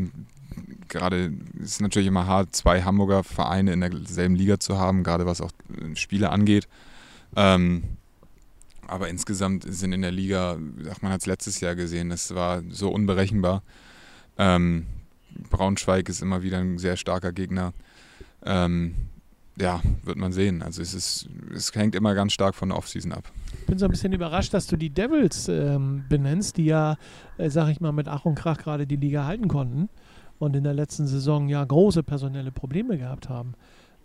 gerade 0.88 1.32
ist 1.60 1.72
es 1.72 1.80
natürlich 1.80 2.08
immer 2.08 2.26
hart, 2.26 2.54
zwei 2.54 2.82
Hamburger 2.82 3.24
Vereine 3.24 3.72
in 3.72 3.80
derselben 3.80 4.36
Liga 4.36 4.60
zu 4.60 4.78
haben, 4.78 5.02
gerade 5.02 5.26
was 5.26 5.40
auch 5.40 5.50
äh, 5.76 5.96
Spiele 5.96 6.30
angeht. 6.30 6.68
Ähm, 7.36 7.82
aber 8.86 9.08
insgesamt 9.08 9.64
sind 9.66 9.92
in 9.92 10.02
der 10.02 10.12
Liga, 10.12 10.58
ach, 10.90 11.02
man 11.02 11.10
hat 11.10 11.20
es 11.20 11.26
letztes 11.26 11.60
Jahr 11.60 11.74
gesehen, 11.74 12.10
es 12.10 12.34
war 12.34 12.62
so 12.70 12.90
unberechenbar. 12.90 13.62
Ähm, 14.38 14.86
Braunschweig 15.50 16.08
ist 16.08 16.22
immer 16.22 16.42
wieder 16.42 16.58
ein 16.58 16.78
sehr 16.78 16.96
starker 16.96 17.32
Gegner. 17.32 17.72
Ähm, 18.44 18.94
ja, 19.58 19.80
wird 20.02 20.16
man 20.16 20.32
sehen. 20.32 20.62
Also 20.62 20.82
es 20.82 20.94
ist, 20.94 21.28
es 21.54 21.72
hängt 21.74 21.94
immer 21.94 22.14
ganz 22.14 22.32
stark 22.32 22.54
von 22.54 22.70
der 22.70 22.78
Offseason 22.78 23.12
ab. 23.12 23.30
Ich 23.60 23.66
bin 23.66 23.78
so 23.78 23.84
ein 23.84 23.90
bisschen 23.90 24.12
überrascht, 24.12 24.52
dass 24.52 24.66
du 24.66 24.76
die 24.76 24.90
Devils 24.90 25.48
ähm, 25.48 26.04
benennst, 26.08 26.56
die 26.56 26.66
ja, 26.66 26.96
äh, 27.38 27.50
sag 27.50 27.68
ich 27.68 27.80
mal, 27.80 27.92
mit 27.92 28.08
Ach 28.08 28.24
und 28.24 28.34
Krach 28.34 28.58
gerade 28.58 28.86
die 28.86 28.96
Liga 28.96 29.26
halten 29.26 29.48
konnten 29.48 29.88
und 30.38 30.56
in 30.56 30.64
der 30.64 30.74
letzten 30.74 31.06
Saison 31.06 31.48
ja 31.48 31.64
große 31.64 32.02
personelle 32.02 32.50
Probleme 32.50 32.98
gehabt 32.98 33.28
haben. 33.28 33.54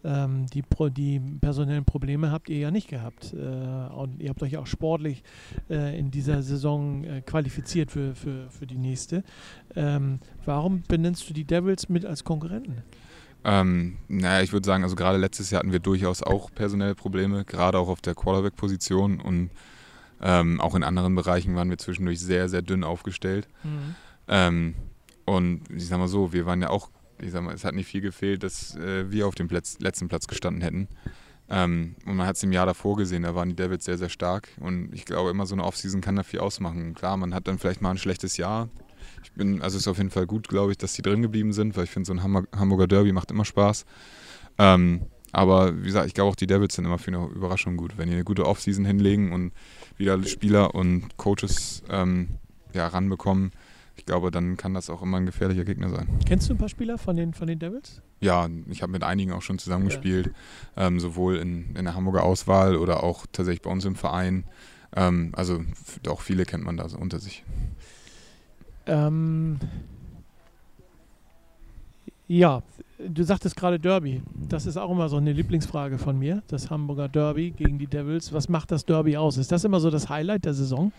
Ähm, 0.04 0.46
die, 0.54 0.64
die 0.92 1.20
personellen 1.42 1.84
Probleme 1.84 2.32
habt 2.32 2.48
ihr 2.50 2.60
ja 2.60 2.72
nicht 2.72 2.88
gehabt. 2.88 3.34
Äh, 3.34 3.38
und 3.38 4.22
ihr 4.22 4.30
habt 4.30 4.42
euch 4.44 4.56
auch 4.58 4.68
sportlich 4.68 5.24
äh, 5.70 5.98
in 5.98 6.12
dieser 6.12 6.42
Saison 6.42 7.04
äh, 7.04 7.22
qualifiziert 7.22 7.92
für, 7.92 8.16
für, 8.16 8.50
für 8.50 8.66
die 8.66 8.78
nächste. 8.78 9.24
Ähm, 9.76 10.20
warum 10.46 10.84
benennst 10.88 11.30
du 11.30 11.34
die 11.34 11.44
Devils 11.44 11.90
mit 11.90 12.06
als 12.06 12.24
Konkurrenten? 12.24 12.84
Ähm, 13.44 13.98
naja, 14.08 14.44
ich 14.44 14.52
würde 14.52 14.66
sagen, 14.66 14.84
also 14.84 14.96
gerade 14.96 15.18
letztes 15.18 15.50
Jahr 15.50 15.60
hatten 15.60 15.72
wir 15.72 15.80
durchaus 15.80 16.24
auch 16.24 16.52
personelle 16.54 16.96
Probleme, 16.96 17.46
gerade 17.46 17.78
auch 17.78 17.88
auf 17.88 18.02
der 18.02 18.16
Quarterback-Position 18.16 19.22
und 19.22 19.50
ähm, 20.22 20.60
auch 20.60 20.76
in 20.76 20.84
anderen 20.84 21.16
Bereichen 21.16 21.56
waren 21.56 21.70
wir 21.70 21.78
zwischendurch 21.78 22.20
sehr, 22.20 22.50
sehr 22.50 22.62
dünn 22.62 22.84
aufgestellt. 22.84 23.48
Mhm. 23.64 23.96
Ähm, 24.28 24.76
und 25.26 25.62
ich 25.74 25.88
sag 25.88 26.00
mal 26.00 26.08
so, 26.08 26.34
wir 26.34 26.46
waren 26.46 26.62
ja 26.62 26.70
auch, 26.70 26.90
ich 27.22 27.32
sag 27.32 27.44
mal, 27.44 27.54
es 27.54 27.64
hat 27.64 27.76
nicht 27.76 27.88
viel 27.88 28.02
gefehlt, 28.02 28.44
dass 28.44 28.76
äh, 28.76 29.10
wir 29.12 29.28
auf 29.28 29.36
dem 29.36 29.48
Platz, 29.48 29.80
letzten 29.80 30.10
Platz 30.10 30.28
gestanden 30.28 30.62
hätten. 30.62 30.88
Ähm, 31.50 31.96
und 32.06 32.16
man 32.16 32.28
hat 32.28 32.36
es 32.36 32.44
im 32.44 32.52
Jahr 32.52 32.66
davor 32.66 32.96
gesehen, 32.98 33.24
da 33.24 33.34
waren 33.36 33.50
die 33.50 33.56
Devils 33.56 33.86
sehr, 33.86 33.98
sehr 33.98 34.10
stark. 34.10 34.50
Und 34.60 34.94
ich 34.94 35.06
glaube, 35.06 35.30
immer 35.30 35.46
so 35.46 35.56
eine 35.56 35.64
Offseason 35.64 36.02
kann 36.02 36.16
da 36.16 36.24
viel 36.24 36.40
ausmachen. 36.40 36.94
Klar, 36.94 37.18
man 37.18 37.34
hat 37.34 37.48
dann 37.48 37.58
vielleicht 37.58 37.82
mal 37.82 37.92
ein 37.92 37.98
schlechtes 37.98 38.38
Jahr. 38.38 38.70
Ich 39.24 39.32
bin, 39.34 39.62
also 39.62 39.78
es 39.78 39.84
ist 39.84 39.88
auf 39.88 39.98
jeden 39.98 40.10
Fall 40.10 40.26
gut, 40.26 40.48
glaube 40.48 40.72
ich, 40.72 40.78
dass 40.78 40.94
die 40.94 41.02
drin 41.02 41.22
geblieben 41.22 41.54
sind, 41.54 41.76
weil 41.78 41.86
ich 41.86 41.92
finde, 41.92 42.08
so 42.08 42.14
ein 42.14 42.24
Hamburger 42.24 42.88
Derby 42.88 43.12
macht 43.12 43.32
immer 43.32 43.46
Spaß. 43.46 43.86
Ähm, 44.58 45.02
aber 45.32 45.78
wie 45.78 45.86
gesagt, 45.86 46.08
ich 46.08 46.14
glaube 46.14 46.32
auch 46.32 46.36
die 46.36 46.48
Devils 46.48 46.76
sind 46.76 46.86
immer 46.86 46.98
für 46.98 47.12
eine 47.12 47.26
Überraschung 47.28 47.78
gut. 47.78 47.98
Wenn 47.98 48.08
die 48.08 48.16
eine 48.16 48.24
gute 48.24 48.46
Offseason 48.46 48.86
hinlegen 48.86 49.32
und 49.32 49.52
wieder 49.98 50.22
Spieler 50.24 50.74
und 50.74 51.18
Coaches 51.18 51.84
ähm, 51.90 52.30
ja, 52.74 52.88
ranbekommen, 52.88 53.52
ich 53.96 54.06
glaube, 54.06 54.32
dann 54.32 54.56
kann 54.58 54.74
das 54.74 54.90
auch 54.90 55.02
immer 55.02 55.18
ein 55.18 55.26
gefährlicher 55.26 55.66
Gegner 55.66 55.90
sein. 55.90 56.08
Kennst 56.26 56.50
du 56.50 56.54
ein 56.54 56.58
paar 56.58 56.70
Spieler 56.70 56.98
von 56.98 57.16
den, 57.16 57.34
von 57.34 57.48
den 57.48 57.60
Devils? 57.60 58.02
Ja, 58.22 58.48
ich 58.70 58.82
habe 58.82 58.92
mit 58.92 59.04
einigen 59.04 59.34
auch 59.34 59.42
schon 59.42 59.60
zusammengespielt, 59.60 60.32
ja. 60.76 60.88
ähm, 60.88 61.00
sowohl 61.00 61.36
in, 61.36 61.76
in 61.76 61.86
der 61.86 61.96
Hamburger 61.96 62.24
Auswahl 62.24 62.76
oder 62.76 63.04
auch 63.04 63.26
tatsächlich 63.32 63.62
bei 63.62 63.70
uns 63.70 63.86
im 63.86 63.96
Verein. 63.96 64.46
Ähm, 64.96 65.32
also 65.34 65.62
auch 66.08 66.22
viele 66.22 66.46
kennt 66.46 66.64
man 66.64 66.78
da 66.78 66.88
so 66.90 66.98
unter 66.98 67.20
sich. 67.20 67.44
Ähm, 68.90 69.60
ja, 72.28 72.64
du 73.00 73.24
sagtest 73.24 73.56
gerade 73.56 73.80
Derby. 73.80 74.22
Das 74.50 74.66
ist 74.66 74.78
auch 74.78 74.92
immer 74.92 75.10
so 75.10 75.18
eine 75.18 75.32
Lieblingsfrage 75.32 75.98
von 75.98 76.18
mir, 76.18 76.44
das 76.48 76.70
Hamburger 76.70 77.08
Derby 77.08 77.52
gegen 77.52 77.80
die 77.80 77.88
Devils. 77.88 78.34
Was 78.34 78.50
macht 78.50 78.72
das 78.72 78.86
Derby 78.86 79.16
aus? 79.18 79.38
Ist 79.38 79.52
das 79.52 79.64
immer 79.64 79.80
so 79.80 79.90
das 79.90 80.10
Highlight 80.10 80.46
der 80.46 80.54
Saison? 80.54 80.92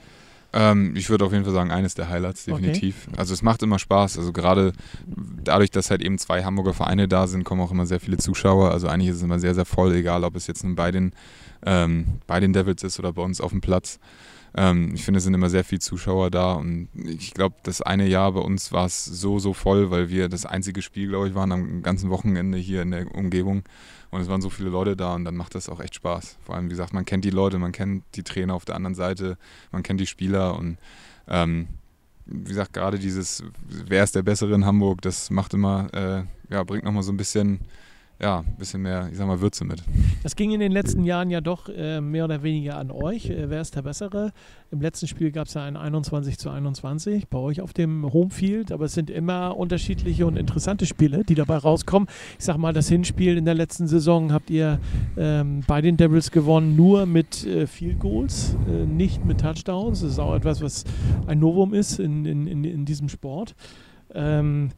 Ähm, 0.53 0.95
ich 0.97 1.09
würde 1.11 1.25
auf 1.25 1.33
jeden 1.33 1.45
Fall 1.45 1.53
sagen, 1.53 1.71
eines 1.71 1.95
der 1.95 2.09
Highlights, 2.09 2.45
definitiv. 2.45 3.07
Okay. 3.09 3.19
Also 3.19 3.35
es 3.35 3.43
macht 3.43 3.63
immer 3.63 3.79
Spaß. 3.79 4.19
Also 4.19 4.33
gerade 4.33 4.73
dadurch, 5.45 5.71
dass 5.71 5.91
halt 5.91 6.03
eben 6.03 6.19
zwei 6.19 6.43
Hamburger 6.45 6.75
Vereine 6.75 7.07
da 7.07 7.27
sind, 7.27 7.45
kommen 7.45 7.61
auch 7.61 7.71
immer 7.71 7.87
sehr 7.87 8.01
viele 8.01 8.17
Zuschauer. 8.17 8.73
Also 8.73 8.89
eigentlich 8.89 9.11
ist 9.11 9.17
es 9.17 9.23
immer 9.23 9.39
sehr, 9.39 9.55
sehr 9.55 9.65
voll, 9.65 9.95
egal 9.95 10.25
ob 10.25 10.35
es 10.35 10.47
jetzt 10.47 10.65
nun 10.65 10.75
bei 10.75 10.91
den, 10.91 11.13
ähm, 11.65 12.07
bei 12.27 12.41
den 12.41 12.53
Devils 12.53 12.83
ist 12.83 12.99
oder 12.99 13.13
bei 13.13 13.23
uns 13.23 13.41
auf 13.41 13.51
dem 13.53 13.61
Platz. 13.61 14.01
Ähm, 14.57 14.93
ich 14.95 15.05
finde, 15.05 15.19
es 15.19 15.25
sind 15.25 15.35
immer 15.35 15.51
sehr 15.51 15.65
viele 15.65 15.81
Zuschauer 15.81 16.31
da 16.31 16.55
und 16.55 16.89
ich 16.95 17.35
glaube, 17.35 17.57
das 17.63 17.83
eine 17.83 18.07
Jahr 18.07 18.33
bei 18.33 18.41
uns 18.41 18.73
war 18.73 18.87
es 18.87 19.05
so, 19.05 19.39
so 19.39 19.53
voll, 19.53 19.91
weil 19.91 20.11
wir 20.11 20.29
das 20.29 20.47
einzige 20.47 20.83
Spiel, 20.83 21.09
glaube 21.09 21.29
ich, 21.29 21.35
waren 21.35 21.53
am 21.53 21.83
ganzen 21.83 22.11
Wochenende 22.11 22.59
hier 22.59 22.83
in 22.83 22.91
der 22.91 23.15
Umgebung 23.15 23.63
und 24.11 24.21
es 24.21 24.29
waren 24.29 24.43
so 24.43 24.51
viele 24.51 24.71
Leute 24.71 24.97
da 24.97 25.15
und 25.15 25.25
dann 25.25 25.37
macht 25.37 25.55
das 25.55 25.69
auch 25.69 25.81
echt 25.81 25.95
Spaß. 25.95 26.39
Vor 26.43 26.57
allem, 26.57 26.67
wie 26.67 26.71
gesagt, 26.71 26.93
man 26.93 27.05
kennt 27.05 27.25
die 27.25 27.31
Leute, 27.31 27.59
man 27.59 27.73
kennt 27.73 28.05
die 28.15 28.25
Trainer 28.25 28.55
auf 28.55 28.65
der 28.65 28.75
anderen 28.75 28.95
Seite, 28.95 29.39
man 29.71 29.83
kennt 29.83 30.01
die 30.01 30.07
Spieler 30.07 30.57
und 30.59 30.79
ähm, 31.29 31.69
wie 32.27 32.51
gesagt, 32.51 32.73
gerade 32.73 32.99
dieses, 32.99 33.43
wer 33.69 34.05
ist 34.05 34.15
der 34.15 34.23
Bessere 34.23 34.55
in 34.55 34.65
Hamburg, 34.65 35.03
das 35.03 35.31
macht 35.31 35.55
immer, 35.55 35.93
äh, 35.93 36.25
ja, 36.53 36.63
bringt 36.65 36.85
nochmal 36.85 37.03
so 37.03 37.13
ein 37.13 37.17
bisschen 37.17 37.61
ja, 38.21 38.41
ein 38.41 38.57
bisschen 38.59 38.83
mehr, 38.83 39.09
ich 39.11 39.17
sag 39.17 39.27
mal, 39.27 39.41
Würze 39.41 39.65
mit. 39.65 39.83
Das 40.23 40.37
ging 40.37 40.51
in 40.51 40.61
den 40.61 40.73
letzten 40.73 41.05
Jahren 41.05 41.31
ja 41.31 41.41
doch 41.41 41.69
äh, 41.69 42.03
mehr 42.03 42.25
oder 42.25 42.43
weniger 42.43 42.77
an 42.77 42.91
euch. 42.91 43.31
Äh, 43.31 43.49
wer 43.49 43.63
ist 43.63 43.75
der 43.77 43.83
Bessere? 43.83 44.33
Im 44.71 44.83
letzten 44.83 45.09
Spiel 45.09 45.33
gab 45.33 45.47
es 45.47 45.55
ja 45.55 45.65
ein 45.65 45.77
21 45.77 46.39
zu 46.39 46.51
21 46.51 47.29
bei 47.29 47.39
euch 47.39 47.63
auf 47.63 47.73
dem 47.73 48.13
Homefield, 48.13 48.73
aber 48.73 48.85
es 48.85 48.93
sind 48.93 49.09
immer 49.09 49.57
unterschiedliche 49.57 50.27
und 50.27 50.37
interessante 50.37 50.85
Spiele, 50.85 51.25
die 51.25 51.35
dabei 51.35 51.57
rauskommen. 51.57 52.09
Ich 52.39 52.45
sag 52.45 52.59
mal, 52.59 52.75
das 52.75 52.89
Hinspiel 52.89 53.39
in 53.39 53.47
der 53.47 53.55
letzten 53.55 53.89
Saison 53.89 54.33
habt 54.33 54.51
ihr 54.51 54.79
ähm, 55.17 55.63
bei 55.67 55.81
den 55.81 55.97
Devils 55.97 56.31
gewonnen, 56.31 56.77
nur 56.77 57.07
mit 57.07 57.47
äh, 57.47 57.67
Field 57.67 58.01
Goals, 58.01 58.55
äh, 58.69 58.85
nicht 58.85 59.25
mit 59.25 59.41
Touchdowns. 59.41 60.03
Das 60.03 60.11
ist 60.11 60.19
auch 60.19 60.35
etwas, 60.35 60.61
was 60.61 60.85
ein 61.27 61.39
Novum 61.39 61.73
ist 61.73 61.99
in, 61.99 62.27
in, 62.27 62.47
in, 62.47 62.65
in 62.65 62.85
diesem 62.85 63.09
Sport. 63.09 63.55
Ähm, 64.13 64.71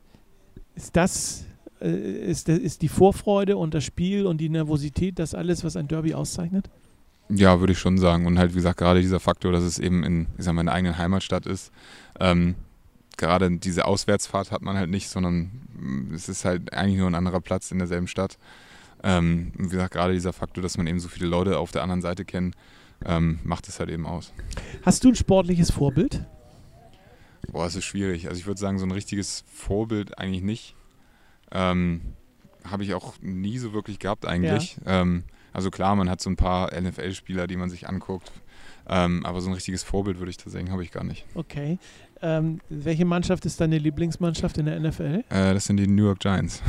ist 0.74 0.96
das 0.96 1.44
ist, 1.88 2.48
ist 2.48 2.82
die 2.82 2.88
Vorfreude 2.88 3.56
und 3.56 3.74
das 3.74 3.84
Spiel 3.84 4.26
und 4.26 4.38
die 4.38 4.48
Nervosität 4.48 5.18
das 5.18 5.34
alles, 5.34 5.64
was 5.64 5.76
ein 5.76 5.88
Derby 5.88 6.14
auszeichnet? 6.14 6.70
Ja, 7.28 7.60
würde 7.60 7.72
ich 7.72 7.78
schon 7.78 7.98
sagen. 7.98 8.26
Und 8.26 8.38
halt, 8.38 8.52
wie 8.52 8.56
gesagt, 8.56 8.78
gerade 8.78 9.00
dieser 9.00 9.20
Faktor, 9.20 9.52
dass 9.52 9.62
es 9.62 9.78
eben 9.78 10.04
in, 10.04 10.26
ich 10.38 10.44
sag 10.44 10.54
mal, 10.54 10.62
in 10.62 10.66
der 10.66 10.74
eigenen 10.74 10.98
Heimatstadt 10.98 11.46
ist. 11.46 11.72
Ähm, 12.20 12.56
gerade 13.16 13.50
diese 13.58 13.86
Auswärtsfahrt 13.86 14.50
hat 14.50 14.62
man 14.62 14.76
halt 14.76 14.90
nicht, 14.90 15.08
sondern 15.08 15.50
mm, 15.74 16.14
es 16.14 16.28
ist 16.28 16.44
halt 16.44 16.72
eigentlich 16.72 16.98
nur 16.98 17.08
ein 17.08 17.14
anderer 17.14 17.40
Platz 17.40 17.70
in 17.70 17.78
derselben 17.78 18.06
Stadt. 18.06 18.38
Ähm, 19.02 19.52
wie 19.56 19.68
gesagt, 19.68 19.94
gerade 19.94 20.12
dieser 20.12 20.32
Faktor, 20.32 20.62
dass 20.62 20.76
man 20.76 20.86
eben 20.86 21.00
so 21.00 21.08
viele 21.08 21.26
Leute 21.26 21.58
auf 21.58 21.72
der 21.72 21.82
anderen 21.82 22.02
Seite 22.02 22.24
kennt, 22.24 22.54
ähm, 23.04 23.40
macht 23.42 23.68
es 23.68 23.80
halt 23.80 23.90
eben 23.90 24.06
aus. 24.06 24.32
Hast 24.82 25.04
du 25.04 25.08
ein 25.08 25.16
sportliches 25.16 25.70
Vorbild? 25.70 26.24
Boah, 27.50 27.66
es 27.66 27.74
ist 27.74 27.84
schwierig. 27.84 28.28
Also 28.28 28.38
ich 28.38 28.46
würde 28.46 28.60
sagen, 28.60 28.78
so 28.78 28.86
ein 28.86 28.92
richtiges 28.92 29.44
Vorbild 29.52 30.18
eigentlich 30.18 30.42
nicht. 30.42 30.76
Ähm, 31.52 32.00
Habe 32.64 32.84
ich 32.84 32.94
auch 32.94 33.14
nie 33.20 33.58
so 33.58 33.72
wirklich 33.72 33.98
gehabt 33.98 34.26
eigentlich. 34.26 34.76
Ja. 34.84 35.02
Ähm, 35.02 35.24
also 35.52 35.70
klar, 35.70 35.96
man 35.96 36.08
hat 36.08 36.20
so 36.20 36.30
ein 36.30 36.36
paar 36.36 36.72
NFL-Spieler, 36.78 37.46
die 37.46 37.56
man 37.56 37.70
sich 37.70 37.88
anguckt. 37.88 38.30
Ähm, 38.88 39.24
aber 39.24 39.40
so 39.40 39.50
ein 39.50 39.54
richtiges 39.54 39.82
Vorbild 39.82 40.18
würde 40.18 40.30
ich 40.30 40.36
tatsächlich 40.36 40.70
habe 40.70 40.82
ich 40.82 40.90
gar 40.90 41.04
nicht. 41.04 41.24
Okay. 41.34 41.78
Ähm, 42.24 42.60
welche 42.68 43.04
Mannschaft 43.04 43.44
ist 43.46 43.60
deine 43.60 43.78
Lieblingsmannschaft 43.78 44.56
in 44.56 44.66
der 44.66 44.78
NFL? 44.78 45.24
Äh, 45.28 45.54
das 45.54 45.64
sind 45.64 45.78
die 45.78 45.88
New 45.88 46.04
York 46.04 46.20
Giants. 46.20 46.62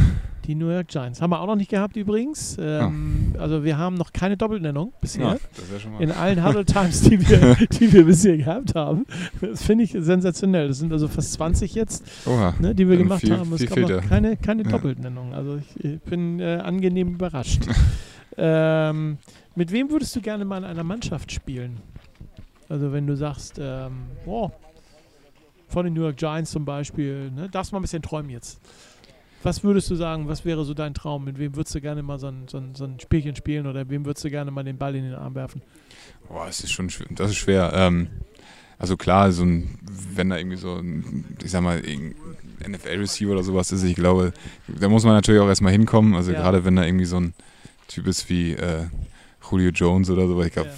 Die 0.45 0.56
New 0.56 0.70
York 0.70 0.88
Giants. 0.88 1.22
Haben 1.22 1.30
wir 1.30 1.39
auch 1.39 1.45
noch 1.45 1.56
nicht 1.56 1.70
gehabt 1.70 1.95
übrigens. 1.95 2.58
Ähm, 2.60 3.34
oh. 3.36 3.39
Also 3.39 3.64
wir 3.64 3.78
haben 3.78 3.95
noch 3.95 4.12
keine 4.12 4.36
Doppelnennung 4.36 4.93
bisher. 4.99 5.38
Ja, 5.38 5.99
in 5.99 6.12
allen 6.12 6.43
Huddle 6.43 6.66
Times, 6.66 7.01
die 7.01 7.22
wir, 7.30 7.56
die 7.68 7.93
wir 7.93 8.04
bisher 8.04 8.36
gehabt 8.36 8.74
haben. 8.74 9.06
Das 9.41 9.64
finde 9.64 9.84
ich 9.84 9.95
sensationell. 9.97 10.70
Das 10.70 10.80
sind 10.80 10.91
also 10.91 11.08
fast 11.08 11.34
20 11.34 11.76
jetzt, 11.76 12.04
Oha, 12.26 12.56
ne, 12.60 12.74
die 12.74 12.89
wir 12.89 12.97
gemacht 12.97 13.22
viel, 13.22 13.38
haben. 13.38 13.54
Es 13.54 13.66
gab 13.66 13.78
noch 13.78 14.10
keine, 14.10 14.36
keine 14.36 14.64
ja. 14.64 14.70
Doppelnennung. 14.70 15.36
Also 15.36 15.58
ich, 15.58 15.86
ich 15.86 16.01
bin 16.01 16.39
äh, 16.39 16.56
angenehm 16.64 17.10
überrascht. 17.10 17.62
ähm, 18.38 19.20
mit 19.54 19.72
wem 19.72 19.91
würdest 19.91 20.16
du 20.16 20.22
gerne 20.22 20.45
mal 20.45 20.58
in 20.58 20.66
einer 20.66 20.84
Mannschaft 20.84 21.32
spielen? 21.32 21.78
Also 22.70 22.91
wenn 22.91 23.06
du 23.06 23.16
sagst, 23.16 23.60
ähm, 23.62 23.91
oh, 24.26 24.49
von 25.74 25.86
den 25.86 25.94
New 25.94 26.04
York 26.04 26.18
Giants 26.18 26.52
zum 26.52 26.66
Beispiel, 26.66 27.32
ne, 27.32 27.50
darfst 27.50 27.72
mal 27.72 27.80
ein 27.80 27.82
bisschen 27.82 28.02
träumen 28.02 28.30
jetzt. 28.30 28.62
Was 29.42 29.64
würdest 29.64 29.90
du 29.90 29.96
sagen, 29.96 30.30
was 30.30 30.46
wäre 30.46 30.64
so 30.64 30.74
dein 30.74 30.94
Traum? 30.94 31.26
Mit 31.26 31.38
wem 31.38 31.56
würdest 31.56 31.76
du 31.76 31.82
gerne 31.82 32.02
mal 32.02 32.18
so 32.18 32.28
ein, 32.28 32.48
so 32.48 32.58
ein, 32.58 32.76
so 32.76 32.86
ein 32.86 33.00
Spielchen 33.00 33.36
spielen 33.36 33.68
oder 33.68 33.90
wem 33.90 34.06
würdest 34.06 34.24
du 34.24 34.30
gerne 34.30 34.52
mal 34.52 34.64
den 34.64 34.78
Ball 34.78 34.96
in 34.96 35.04
den 35.04 35.16
Arm 35.16 35.36
werfen? 35.36 35.62
Boah, 36.30 36.46
das 36.46 36.62
ist 36.62 36.72
schon 36.72 36.90
schwer. 36.90 37.08
Das 37.12 37.32
ist 37.32 37.38
schwer. 37.38 37.74
Ähm, 37.76 38.08
also 38.78 38.96
klar, 38.96 39.32
so 39.34 39.44
ein, 39.44 39.80
wenn 40.14 40.30
da 40.30 40.38
irgendwie 40.38 40.58
so 40.58 40.76
ein, 40.76 41.26
ich 41.44 41.52
sag 41.52 41.62
mal, 41.62 41.82
NFL-Receiver 41.82 43.32
oder 43.32 43.44
sowas 43.44 43.72
ist, 43.74 43.84
ich 43.84 43.96
glaube, 43.96 44.32
da 44.68 44.88
muss 44.88 45.04
man 45.04 45.14
natürlich 45.14 45.42
auch 45.42 45.48
erstmal 45.48 45.74
hinkommen. 45.74 46.16
Also 46.16 46.32
ja. 46.32 46.40
gerade 46.40 46.64
wenn 46.64 46.78
da 46.78 46.86
irgendwie 46.86 47.06
so 47.06 47.20
ein 47.20 47.34
Typ 47.88 48.08
ist 48.08 48.30
wie 48.30 48.54
äh, 48.54 48.86
Julio 49.54 49.72
Jones 49.72 50.10
oder 50.10 50.28
so, 50.28 50.41
ich 50.41 50.51
glaube, 50.51 50.70
ja. 50.70 50.76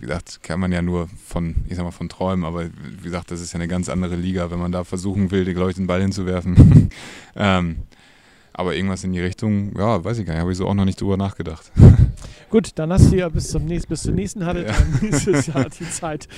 wie 0.00 0.06
gesagt, 0.06 0.42
kann 0.42 0.60
man 0.60 0.72
ja 0.72 0.82
nur 0.82 1.08
von, 1.26 1.56
ich 1.68 1.76
sag 1.76 1.84
mal, 1.84 1.90
von 1.90 2.08
träumen, 2.08 2.44
aber 2.44 2.66
wie 2.66 3.02
gesagt, 3.02 3.30
das 3.30 3.40
ist 3.40 3.52
ja 3.52 3.56
eine 3.56 3.68
ganz 3.68 3.88
andere 3.88 4.16
Liga, 4.16 4.50
wenn 4.50 4.58
man 4.58 4.72
da 4.72 4.84
versuchen 4.84 5.30
will, 5.30 5.44
glaube 5.54 5.70
ich, 5.70 5.76
den 5.76 5.86
Ball 5.86 6.02
hinzuwerfen. 6.02 6.90
ähm, 7.36 7.76
aber 8.52 8.74
irgendwas 8.74 9.04
in 9.04 9.12
die 9.12 9.20
Richtung, 9.20 9.72
ja, 9.78 10.04
weiß 10.04 10.18
ich 10.18 10.26
gar 10.26 10.34
nicht, 10.34 10.40
habe 10.40 10.52
ich 10.52 10.58
so 10.58 10.66
auch 10.66 10.74
noch 10.74 10.84
nicht 10.84 11.00
drüber 11.00 11.16
nachgedacht. 11.16 11.70
Gut, 12.50 12.72
dann 12.74 12.92
hast 12.92 13.12
du 13.12 13.16
ja 13.16 13.28
bis 13.28 13.48
zum 13.50 13.64
nächsten, 13.66 13.88
bis 13.88 14.02
zum 14.02 14.14
nächsten 14.14 14.46
Huddle 14.46 14.66
ja. 14.66 14.74
nächstes 15.00 15.46
Jahr 15.46 15.68
die 15.80 15.88
Zeit, 15.88 16.28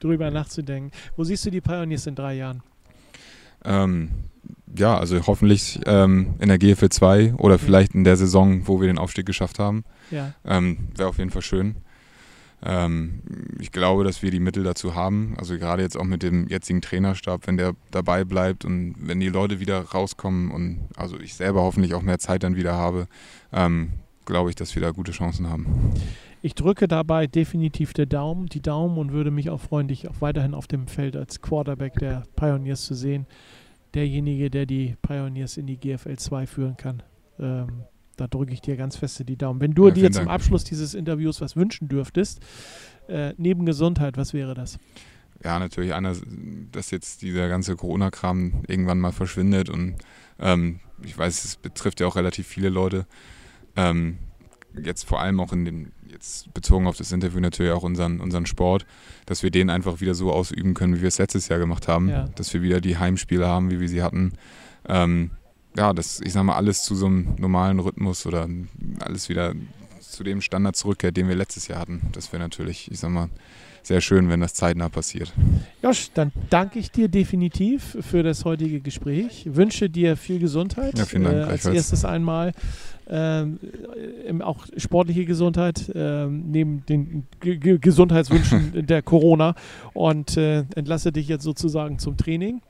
drüber 0.00 0.30
nachzudenken. 0.30 0.90
Wo 1.16 1.24
siehst 1.24 1.46
du 1.46 1.50
die 1.50 1.60
Pioneers 1.60 2.06
in 2.06 2.14
drei 2.14 2.34
Jahren? 2.34 2.62
Ähm, 3.64 4.10
ja, 4.76 4.96
also 4.96 5.26
hoffentlich 5.26 5.80
ähm, 5.86 6.34
in 6.38 6.48
der 6.48 6.58
GFL 6.58 6.88
2 6.88 7.34
oder 7.34 7.58
vielleicht 7.58 7.94
in 7.94 8.04
der 8.04 8.16
Saison, 8.16 8.66
wo 8.66 8.80
wir 8.80 8.86
den 8.86 8.98
Aufstieg 8.98 9.26
geschafft 9.26 9.58
haben. 9.58 9.84
Ja. 10.10 10.34
Ähm, 10.44 10.88
Wäre 10.96 11.08
auf 11.08 11.18
jeden 11.18 11.30
Fall 11.30 11.42
schön. 11.42 11.76
Ähm, 12.62 13.22
ich 13.58 13.72
glaube, 13.72 14.04
dass 14.04 14.22
wir 14.22 14.30
die 14.30 14.40
Mittel 14.40 14.62
dazu 14.64 14.94
haben. 14.94 15.34
Also 15.38 15.58
gerade 15.58 15.82
jetzt 15.82 15.96
auch 15.96 16.04
mit 16.04 16.22
dem 16.22 16.46
jetzigen 16.48 16.82
Trainerstab, 16.82 17.46
wenn 17.46 17.56
der 17.56 17.74
dabei 17.90 18.24
bleibt 18.24 18.64
und 18.64 18.94
wenn 18.98 19.20
die 19.20 19.28
Leute 19.28 19.60
wieder 19.60 19.80
rauskommen 19.80 20.50
und 20.50 20.88
also 20.96 21.18
ich 21.18 21.34
selber 21.34 21.62
hoffentlich 21.62 21.94
auch 21.94 22.02
mehr 22.02 22.18
Zeit 22.18 22.42
dann 22.42 22.56
wieder 22.56 22.74
habe, 22.74 23.06
ähm, 23.52 23.90
glaube 24.26 24.50
ich, 24.50 24.56
dass 24.56 24.74
wir 24.74 24.82
da 24.82 24.90
gute 24.90 25.12
Chancen 25.12 25.48
haben. 25.48 25.94
Ich 26.42 26.54
drücke 26.54 26.88
dabei 26.88 27.26
definitiv 27.26 27.92
der 27.92 28.06
Daumen, 28.06 28.46
die 28.46 28.62
Daumen 28.62 28.96
und 28.96 29.12
würde 29.12 29.30
mich 29.30 29.50
auch 29.50 29.60
freuen, 29.60 29.88
dich 29.88 30.08
auch 30.08 30.20
weiterhin 30.20 30.54
auf 30.54 30.66
dem 30.66 30.86
Feld 30.86 31.16
als 31.16 31.42
Quarterback 31.42 31.98
der 31.98 32.22
Pioneers 32.36 32.84
zu 32.84 32.94
sehen. 32.94 33.26
Derjenige, 33.94 34.50
der 34.50 34.66
die 34.66 34.96
Pioneers 35.02 35.56
in 35.56 35.66
die 35.66 35.78
GFL 35.78 36.16
2 36.16 36.46
führen 36.46 36.76
kann. 36.76 37.02
Ähm, 37.38 37.84
da 38.16 38.26
drücke 38.26 38.52
ich 38.52 38.60
dir 38.60 38.76
ganz 38.76 38.96
feste 38.96 39.24
die 39.24 39.36
Daumen. 39.36 39.60
Wenn 39.60 39.72
du 39.72 39.88
ja, 39.88 39.94
dir 39.94 40.10
zum 40.10 40.26
Dank. 40.26 40.30
Abschluss 40.30 40.64
dieses 40.64 40.94
Interviews 40.94 41.40
was 41.40 41.56
wünschen 41.56 41.88
dürftest, 41.88 42.40
äh, 43.08 43.32
neben 43.38 43.64
Gesundheit, 43.64 44.16
was 44.16 44.34
wäre 44.34 44.54
das? 44.54 44.78
Ja, 45.42 45.58
natürlich 45.58 45.94
einer, 45.94 46.14
dass 46.70 46.90
jetzt 46.90 47.22
dieser 47.22 47.48
ganze 47.48 47.76
Corona-Kram 47.76 48.64
irgendwann 48.68 49.00
mal 49.00 49.12
verschwindet 49.12 49.70
und 49.70 49.96
ähm, 50.38 50.80
ich 51.02 51.16
weiß, 51.16 51.44
es 51.44 51.56
betrifft 51.56 52.00
ja 52.00 52.06
auch 52.06 52.16
relativ 52.16 52.46
viele 52.46 52.68
Leute. 52.68 53.06
Ähm, 53.74 54.18
jetzt 54.82 55.04
vor 55.04 55.20
allem 55.20 55.40
auch 55.40 55.52
in 55.52 55.64
den, 55.64 55.92
jetzt 56.06 56.52
bezogen 56.54 56.86
auf 56.86 56.96
das 56.96 57.12
Interview 57.12 57.40
natürlich 57.40 57.72
auch 57.72 57.82
unseren, 57.82 58.20
unseren 58.20 58.46
Sport, 58.46 58.86
dass 59.26 59.42
wir 59.42 59.50
den 59.50 59.70
einfach 59.70 60.00
wieder 60.00 60.14
so 60.14 60.32
ausüben 60.32 60.74
können, 60.74 60.96
wie 60.96 61.02
wir 61.02 61.08
es 61.08 61.18
letztes 61.18 61.48
Jahr 61.48 61.58
gemacht 61.58 61.88
haben, 61.88 62.08
ja. 62.08 62.28
dass 62.36 62.52
wir 62.52 62.62
wieder 62.62 62.80
die 62.80 62.98
Heimspiele 62.98 63.46
haben, 63.46 63.70
wie 63.70 63.80
wir 63.80 63.88
sie 63.88 64.02
hatten. 64.02 64.32
Ähm, 64.88 65.30
ja, 65.76 65.92
das, 65.92 66.20
ich 66.20 66.32
sag 66.32 66.42
mal, 66.44 66.56
alles 66.56 66.82
zu 66.82 66.94
so 66.94 67.06
einem 67.06 67.34
normalen 67.38 67.78
Rhythmus 67.78 68.26
oder 68.26 68.48
alles 69.00 69.28
wieder 69.28 69.54
zu 70.00 70.24
dem 70.24 70.40
Standard 70.40 70.76
zurückkehrt, 70.76 71.16
den 71.16 71.28
wir 71.28 71.36
letztes 71.36 71.68
Jahr 71.68 71.78
hatten. 71.78 72.02
Das 72.12 72.32
wäre 72.32 72.42
natürlich, 72.42 72.90
ich 72.90 72.98
sag 72.98 73.10
mal, 73.10 73.28
sehr 73.82 74.00
schön, 74.00 74.28
wenn 74.28 74.40
das 74.40 74.54
zeitnah 74.54 74.88
passiert. 74.88 75.32
Josh, 75.82 76.10
dann 76.14 76.32
danke 76.50 76.78
ich 76.78 76.90
dir 76.90 77.08
definitiv 77.08 77.96
für 78.00 78.22
das 78.22 78.44
heutige 78.44 78.80
Gespräch. 78.80 79.46
Wünsche 79.46 79.90
dir 79.90 80.16
viel 80.16 80.38
Gesundheit. 80.38 80.98
Ja, 80.98 81.04
vielen 81.04 81.24
Dank. 81.24 81.36
Äh, 81.36 81.42
als 81.42 81.66
erstes 81.66 82.04
einmal 82.04 82.52
ähm, 83.10 83.58
auch 84.40 84.66
sportliche 84.76 85.24
Gesundheit 85.24 85.90
ähm, 85.94 86.44
neben 86.50 86.86
den 86.86 87.26
G 87.40 87.56
G 87.56 87.78
Gesundheitswünschen 87.78 88.86
der 88.86 89.02
Corona 89.02 89.54
und 89.92 90.36
äh, 90.36 90.64
entlasse 90.76 91.10
dich 91.10 91.26
jetzt 91.28 91.42
sozusagen 91.42 91.98
zum 91.98 92.16
Training. 92.16 92.62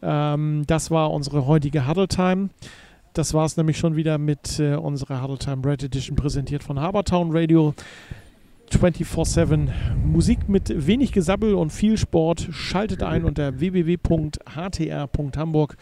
Ähm, 0.00 0.64
das 0.66 0.90
war 0.90 1.10
unsere 1.10 1.46
heutige 1.46 1.88
Huddle 1.88 2.08
Time. 2.08 2.50
Das 3.12 3.34
war 3.34 3.44
es 3.44 3.56
nämlich 3.56 3.76
schon 3.76 3.96
wieder 3.96 4.18
mit 4.18 4.58
äh, 4.58 4.74
unserer 4.74 5.22
Huddle 5.22 5.38
Time 5.38 5.64
Red 5.64 5.82
Edition 5.82 6.16
präsentiert 6.16 6.62
von 6.62 6.80
Habertown 6.80 7.30
Radio. 7.32 7.74
24-7 8.72 9.68
Musik 10.04 10.48
mit 10.48 10.86
wenig 10.86 11.12
Gesabbel 11.12 11.54
und 11.54 11.70
viel 11.70 11.96
Sport. 11.98 12.48
Schaltet 12.50 13.02
ein 13.02 13.24
unter 13.24 13.60
www.htr.hamburg. 13.60 15.76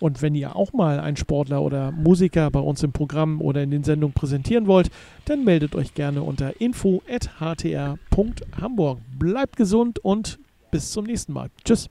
Und 0.00 0.22
wenn 0.22 0.34
ihr 0.34 0.56
auch 0.56 0.72
mal 0.72 0.98
einen 1.00 1.16
Sportler 1.16 1.62
oder 1.62 1.92
Musiker 1.92 2.50
bei 2.50 2.60
uns 2.60 2.82
im 2.82 2.92
Programm 2.92 3.40
oder 3.40 3.62
in 3.62 3.70
den 3.70 3.84
Sendungen 3.84 4.14
präsentieren 4.14 4.66
wollt, 4.66 4.90
dann 5.24 5.44
meldet 5.44 5.74
euch 5.74 5.94
gerne 5.94 6.22
unter 6.22 6.60
info.htr.hamburg. 6.60 8.98
Bleibt 9.18 9.56
gesund 9.56 9.98
und 10.00 10.38
bis 10.70 10.90
zum 10.90 11.04
nächsten 11.04 11.32
Mal. 11.32 11.48
Tschüss. 11.64 11.88